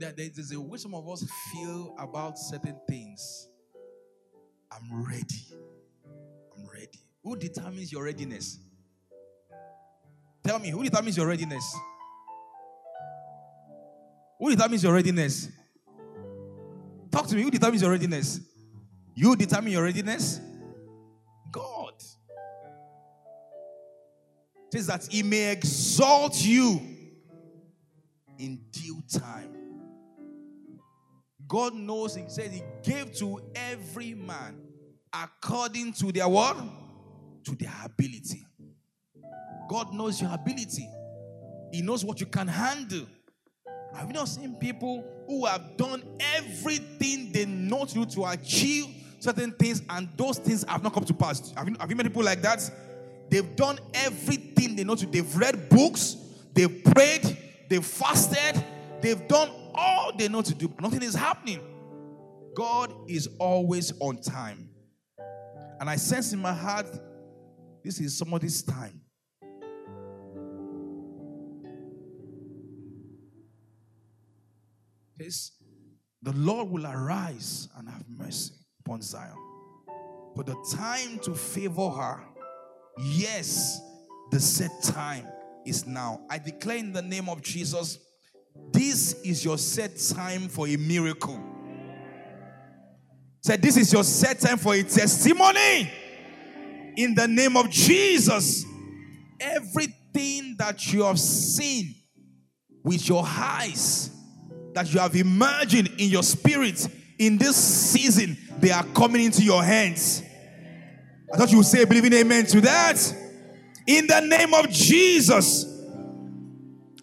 That 0.00 0.16
there's 0.16 0.52
a 0.52 0.60
way 0.60 0.78
some 0.78 0.94
of 0.94 1.08
us 1.08 1.24
feel 1.52 1.94
about 1.98 2.38
certain 2.38 2.76
things. 2.88 3.48
I'm 4.72 5.04
ready. 5.04 5.46
I'm 6.56 6.66
ready. 6.66 7.00
Who 7.22 7.36
determines 7.36 7.92
your 7.92 8.04
readiness? 8.04 8.58
Tell 10.42 10.58
me, 10.58 10.70
who 10.70 10.82
determines 10.82 11.16
your 11.16 11.26
readiness? 11.26 11.76
Who 14.38 14.50
determines 14.50 14.82
your 14.82 14.94
readiness? 14.94 15.48
Talk 17.10 17.26
to 17.26 17.36
me. 17.36 17.42
Who 17.42 17.50
determines 17.50 17.82
your 17.82 17.90
readiness? 17.90 18.40
You 19.14 19.36
determine 19.36 19.72
your 19.72 19.84
readiness? 19.84 20.40
God. 21.52 21.92
It 24.66 24.72
says 24.72 24.86
that 24.86 25.06
He 25.10 25.22
may 25.22 25.52
exalt 25.52 26.42
you 26.42 26.80
in 28.38 28.60
due 28.72 29.02
time. 29.12 29.59
God 31.50 31.74
knows, 31.74 32.14
He 32.14 32.22
said 32.28 32.52
He 32.52 32.62
gave 32.82 33.12
to 33.16 33.40
every 33.56 34.14
man 34.14 34.56
according 35.12 35.92
to 35.94 36.12
their 36.12 36.28
what? 36.28 36.56
To 37.44 37.56
their 37.56 37.72
ability. 37.84 38.46
God 39.68 39.92
knows 39.92 40.20
your 40.20 40.32
ability. 40.32 40.88
He 41.72 41.82
knows 41.82 42.04
what 42.04 42.20
you 42.20 42.26
can 42.26 42.46
handle. 42.46 43.06
Have 43.94 44.06
you 44.06 44.14
not 44.14 44.28
seen 44.28 44.54
people 44.54 45.04
who 45.26 45.44
have 45.46 45.76
done 45.76 46.04
everything 46.36 47.32
they 47.32 47.46
know 47.46 47.84
to 47.84 47.94
do 47.94 48.06
to 48.06 48.26
achieve 48.26 48.86
certain 49.18 49.50
things 49.50 49.82
and 49.90 50.08
those 50.16 50.38
things 50.38 50.64
have 50.68 50.84
not 50.84 50.94
come 50.94 51.04
to 51.04 51.14
pass? 51.14 51.52
Have 51.56 51.68
you, 51.68 51.74
have 51.80 51.90
you 51.90 51.96
met 51.96 52.06
people 52.06 52.22
like 52.22 52.42
that? 52.42 52.70
They've 53.28 53.56
done 53.56 53.80
everything 53.94 54.76
they 54.76 54.84
know 54.84 54.94
to. 54.94 55.06
They've 55.06 55.36
read 55.36 55.68
books, 55.68 56.16
they've 56.54 56.84
prayed, 56.84 57.36
they've 57.68 57.84
fasted, 57.84 58.64
they've 59.00 59.26
done 59.26 59.50
all 59.74 60.12
they 60.16 60.28
know 60.28 60.42
to 60.42 60.54
do. 60.54 60.72
Nothing 60.80 61.02
is 61.02 61.14
happening. 61.14 61.60
God 62.54 62.92
is 63.08 63.28
always 63.38 63.92
on 64.00 64.20
time. 64.20 64.68
And 65.80 65.88
I 65.88 65.96
sense 65.96 66.32
in 66.32 66.40
my 66.40 66.52
heart, 66.52 66.86
this 67.82 68.00
is 68.00 68.16
somebody's 68.16 68.62
time. 68.62 69.00
Says, 75.20 75.52
the 76.22 76.32
Lord 76.32 76.70
will 76.70 76.86
arise 76.86 77.68
and 77.76 77.88
have 77.88 78.04
mercy 78.08 78.54
upon 78.80 79.02
Zion. 79.02 79.36
For 80.34 80.44
the 80.44 80.56
time 80.76 81.18
to 81.20 81.34
favor 81.34 81.88
her, 81.90 82.20
yes, 82.98 83.80
the 84.30 84.40
set 84.40 84.70
time 84.82 85.26
is 85.66 85.86
now. 85.86 86.20
I 86.30 86.38
declare 86.38 86.78
in 86.78 86.92
the 86.92 87.02
name 87.02 87.28
of 87.28 87.42
Jesus, 87.42 87.98
this 88.72 89.14
is 89.22 89.44
your 89.44 89.58
set 89.58 89.98
time 90.14 90.48
for 90.48 90.68
a 90.68 90.76
miracle. 90.76 91.38
Say, 93.42 93.56
this 93.56 93.76
is 93.76 93.92
your 93.92 94.04
set 94.04 94.40
time 94.40 94.58
for 94.58 94.74
a 94.74 94.82
testimony. 94.82 95.90
In 96.96 97.14
the 97.14 97.26
name 97.26 97.56
of 97.56 97.70
Jesus, 97.70 98.64
everything 99.38 100.56
that 100.58 100.92
you 100.92 101.04
have 101.04 101.18
seen 101.18 101.94
with 102.82 103.08
your 103.08 103.24
eyes 103.26 104.10
that 104.74 104.92
you 104.92 105.00
have 105.00 105.16
imagined 105.16 105.88
in 105.98 106.10
your 106.10 106.22
spirit 106.22 106.86
in 107.18 107.38
this 107.38 107.56
season, 107.56 108.36
they 108.58 108.70
are 108.70 108.84
coming 108.94 109.24
into 109.24 109.42
your 109.42 109.62
hands. 109.62 110.22
I 111.32 111.36
thought 111.36 111.50
you 111.50 111.58
would 111.58 111.66
say, 111.66 111.84
believing 111.84 112.12
amen 112.12 112.46
to 112.46 112.60
that. 112.62 113.14
In 113.86 114.06
the 114.06 114.20
name 114.20 114.54
of 114.54 114.68
Jesus, 114.70 115.66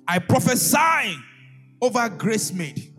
I 0.07 0.19
prophesy 0.19 1.17
over 1.81 2.09
Gracemade. 2.09 2.91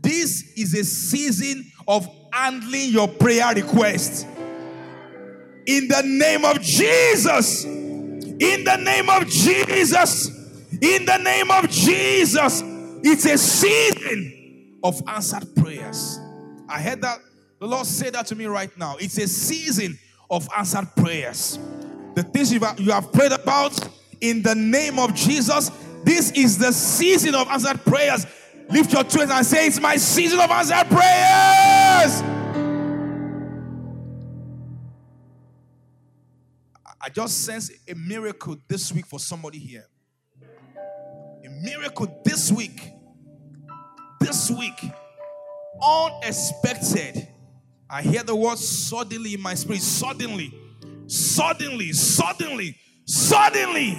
This 0.00 0.52
is 0.56 0.74
a 0.74 0.84
season 0.84 1.64
of 1.86 2.08
handling 2.32 2.90
your 2.90 3.08
prayer 3.08 3.54
request. 3.54 4.26
In 5.66 5.88
the 5.88 6.02
name 6.04 6.44
of 6.44 6.60
Jesus. 6.60 7.64
In 7.64 8.64
the 8.64 8.76
name 8.76 9.08
of 9.08 9.26
Jesus. 9.26 10.28
In 10.72 11.06
the 11.06 11.18
name 11.18 11.50
of 11.50 11.70
Jesus. 11.70 12.62
It's 13.02 13.24
a 13.26 13.38
season 13.38 14.78
of 14.82 15.00
answered 15.06 15.54
prayers. 15.56 16.18
I 16.68 16.80
heard 16.80 17.00
that 17.02 17.18
the 17.60 17.66
Lord 17.66 17.86
said 17.86 18.14
that 18.14 18.26
to 18.26 18.34
me 18.34 18.46
right 18.46 18.76
now. 18.76 18.96
It's 18.98 19.16
a 19.18 19.28
season 19.28 19.98
of 20.30 20.48
answered 20.56 20.88
prayers. 20.96 21.58
The 22.14 22.22
things 22.22 22.52
you 22.52 22.60
have 22.90 23.12
prayed 23.12 23.32
about 23.32 23.78
in 24.20 24.42
the 24.42 24.54
name 24.54 24.98
of 24.98 25.14
Jesus, 25.14 25.70
this 26.04 26.30
is 26.32 26.58
the 26.58 26.72
season 26.72 27.34
of 27.34 27.48
answered 27.48 27.84
prayers. 27.84 28.26
Lift 28.70 28.92
your 28.92 29.04
hands 29.04 29.30
and 29.30 29.46
say, 29.46 29.66
It's 29.66 29.80
my 29.80 29.96
season 29.96 30.40
of 30.40 30.50
answered 30.50 30.88
prayers. 30.88 32.22
I 37.00 37.08
just 37.10 37.44
sense 37.44 37.70
a 37.88 37.94
miracle 37.94 38.56
this 38.66 38.92
week 38.92 39.06
for 39.06 39.18
somebody 39.18 39.58
here. 39.58 39.86
A 41.44 41.50
miracle 41.62 42.22
this 42.24 42.50
week 42.50 42.94
this 44.24 44.50
week, 44.50 44.90
unexpected, 45.82 47.28
I 47.90 48.02
hear 48.02 48.22
the 48.22 48.34
word 48.34 48.58
suddenly 48.58 49.34
in 49.34 49.40
my 49.42 49.54
spirit. 49.54 49.82
Suddenly, 49.82 50.52
suddenly, 51.06 51.92
suddenly, 51.92 52.76
suddenly, 53.04 53.98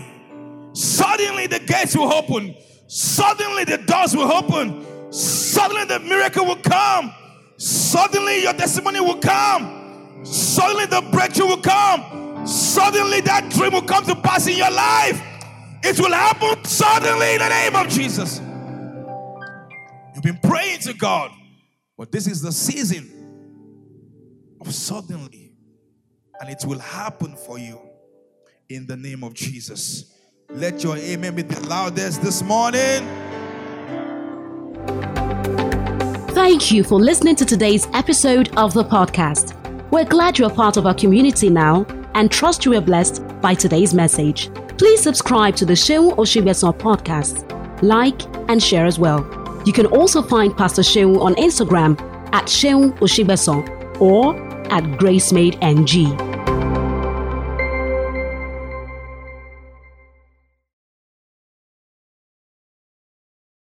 suddenly 0.76 1.48
the 1.48 1.60
gates 1.60 1.96
will 1.96 2.14
open. 2.14 2.56
Suddenly 2.88 3.64
the 3.64 3.78
doors 3.80 4.16
will 4.16 4.32
open. 4.32 5.12
Suddenly 5.12 5.86
the 5.86 6.00
miracle 6.00 6.46
will 6.46 6.58
come. 6.58 7.14
Suddenly 7.58 8.44
your 8.44 8.54
testimony 8.54 9.00
will 9.00 9.18
come. 9.18 10.22
Suddenly 10.24 10.86
the 10.88 11.02
breakthrough 11.12 11.48
will 11.48 11.62
come. 11.62 12.46
Suddenly 12.46 13.22
that 13.22 13.50
dream 13.50 13.74
will 13.74 13.82
come 13.82 14.06
to 14.06 14.16
pass 14.16 14.48
in 14.48 14.58
your 14.58 14.72
life. 14.72 15.22
It 15.84 16.00
will 16.00 16.12
happen 16.12 16.64
suddenly 16.66 17.34
in 17.34 17.40
the 17.40 17.50
name 17.50 17.76
of 17.76 17.88
Jesus. 17.90 18.40
You've 20.14 20.24
been 20.24 20.40
praying 20.40 20.80
to 20.82 20.94
God, 20.94 21.32
but 21.98 22.12
this 22.12 22.28
is 22.28 22.42
the 22.42 22.52
season 22.52 23.12
of 24.62 24.74
suddenly, 24.74 25.54
and 26.40 26.50
it 26.50 26.64
will 26.66 26.80
happen 26.80 27.36
for 27.36 27.60
you 27.60 27.80
in 28.70 28.88
the 28.88 28.98
name 28.98 29.24
of 29.24 29.34
Jesus. 29.34 30.15
Let 30.50 30.84
your 30.84 30.96
amen 30.98 31.36
be 31.36 31.42
the 31.42 31.60
loudest 31.68 32.22
this 32.22 32.42
morning. 32.44 33.04
Thank 36.34 36.72
you 36.72 36.84
for 36.84 37.00
listening 37.00 37.36
to 37.38 37.46
today's 37.46 37.88
episode 37.94 38.56
of 38.56 38.74
the 38.74 38.84
podcast. 38.84 39.54
We're 39.92 40.06
glad 40.06 40.38
you're 40.38 40.50
part 40.50 40.78
of 40.78 40.86
our 40.86 40.94
community 40.94 41.50
now 41.50 41.86
and 42.14 42.32
trust 42.32 42.64
you 42.64 42.72
were 42.72 42.82
blessed 42.82 43.24
by 43.42 43.54
today's 43.54 43.94
message. 43.94 44.50
Please 44.78 45.02
subscribe 45.02 45.56
to 45.56 45.66
the 45.66 45.74
Seun 45.74 46.16
Osigbesan 46.16 46.78
podcast, 46.78 47.52
like, 47.82 48.22
and 48.50 48.62
share 48.62 48.86
as 48.86 49.00
well. 49.00 49.20
You 49.66 49.74
can 49.74 49.88
also 49.88 50.22
find 50.22 50.56
Pastor 50.56 50.84
Seun 50.84 51.20
on 51.20 51.34
Instagram 51.36 52.00
at 52.34 52.46
Seun 52.46 52.98
Osigbesan 53.00 54.00
or 54.00 54.36
at 54.72 54.84
GraceMadeNG. 55.00 56.35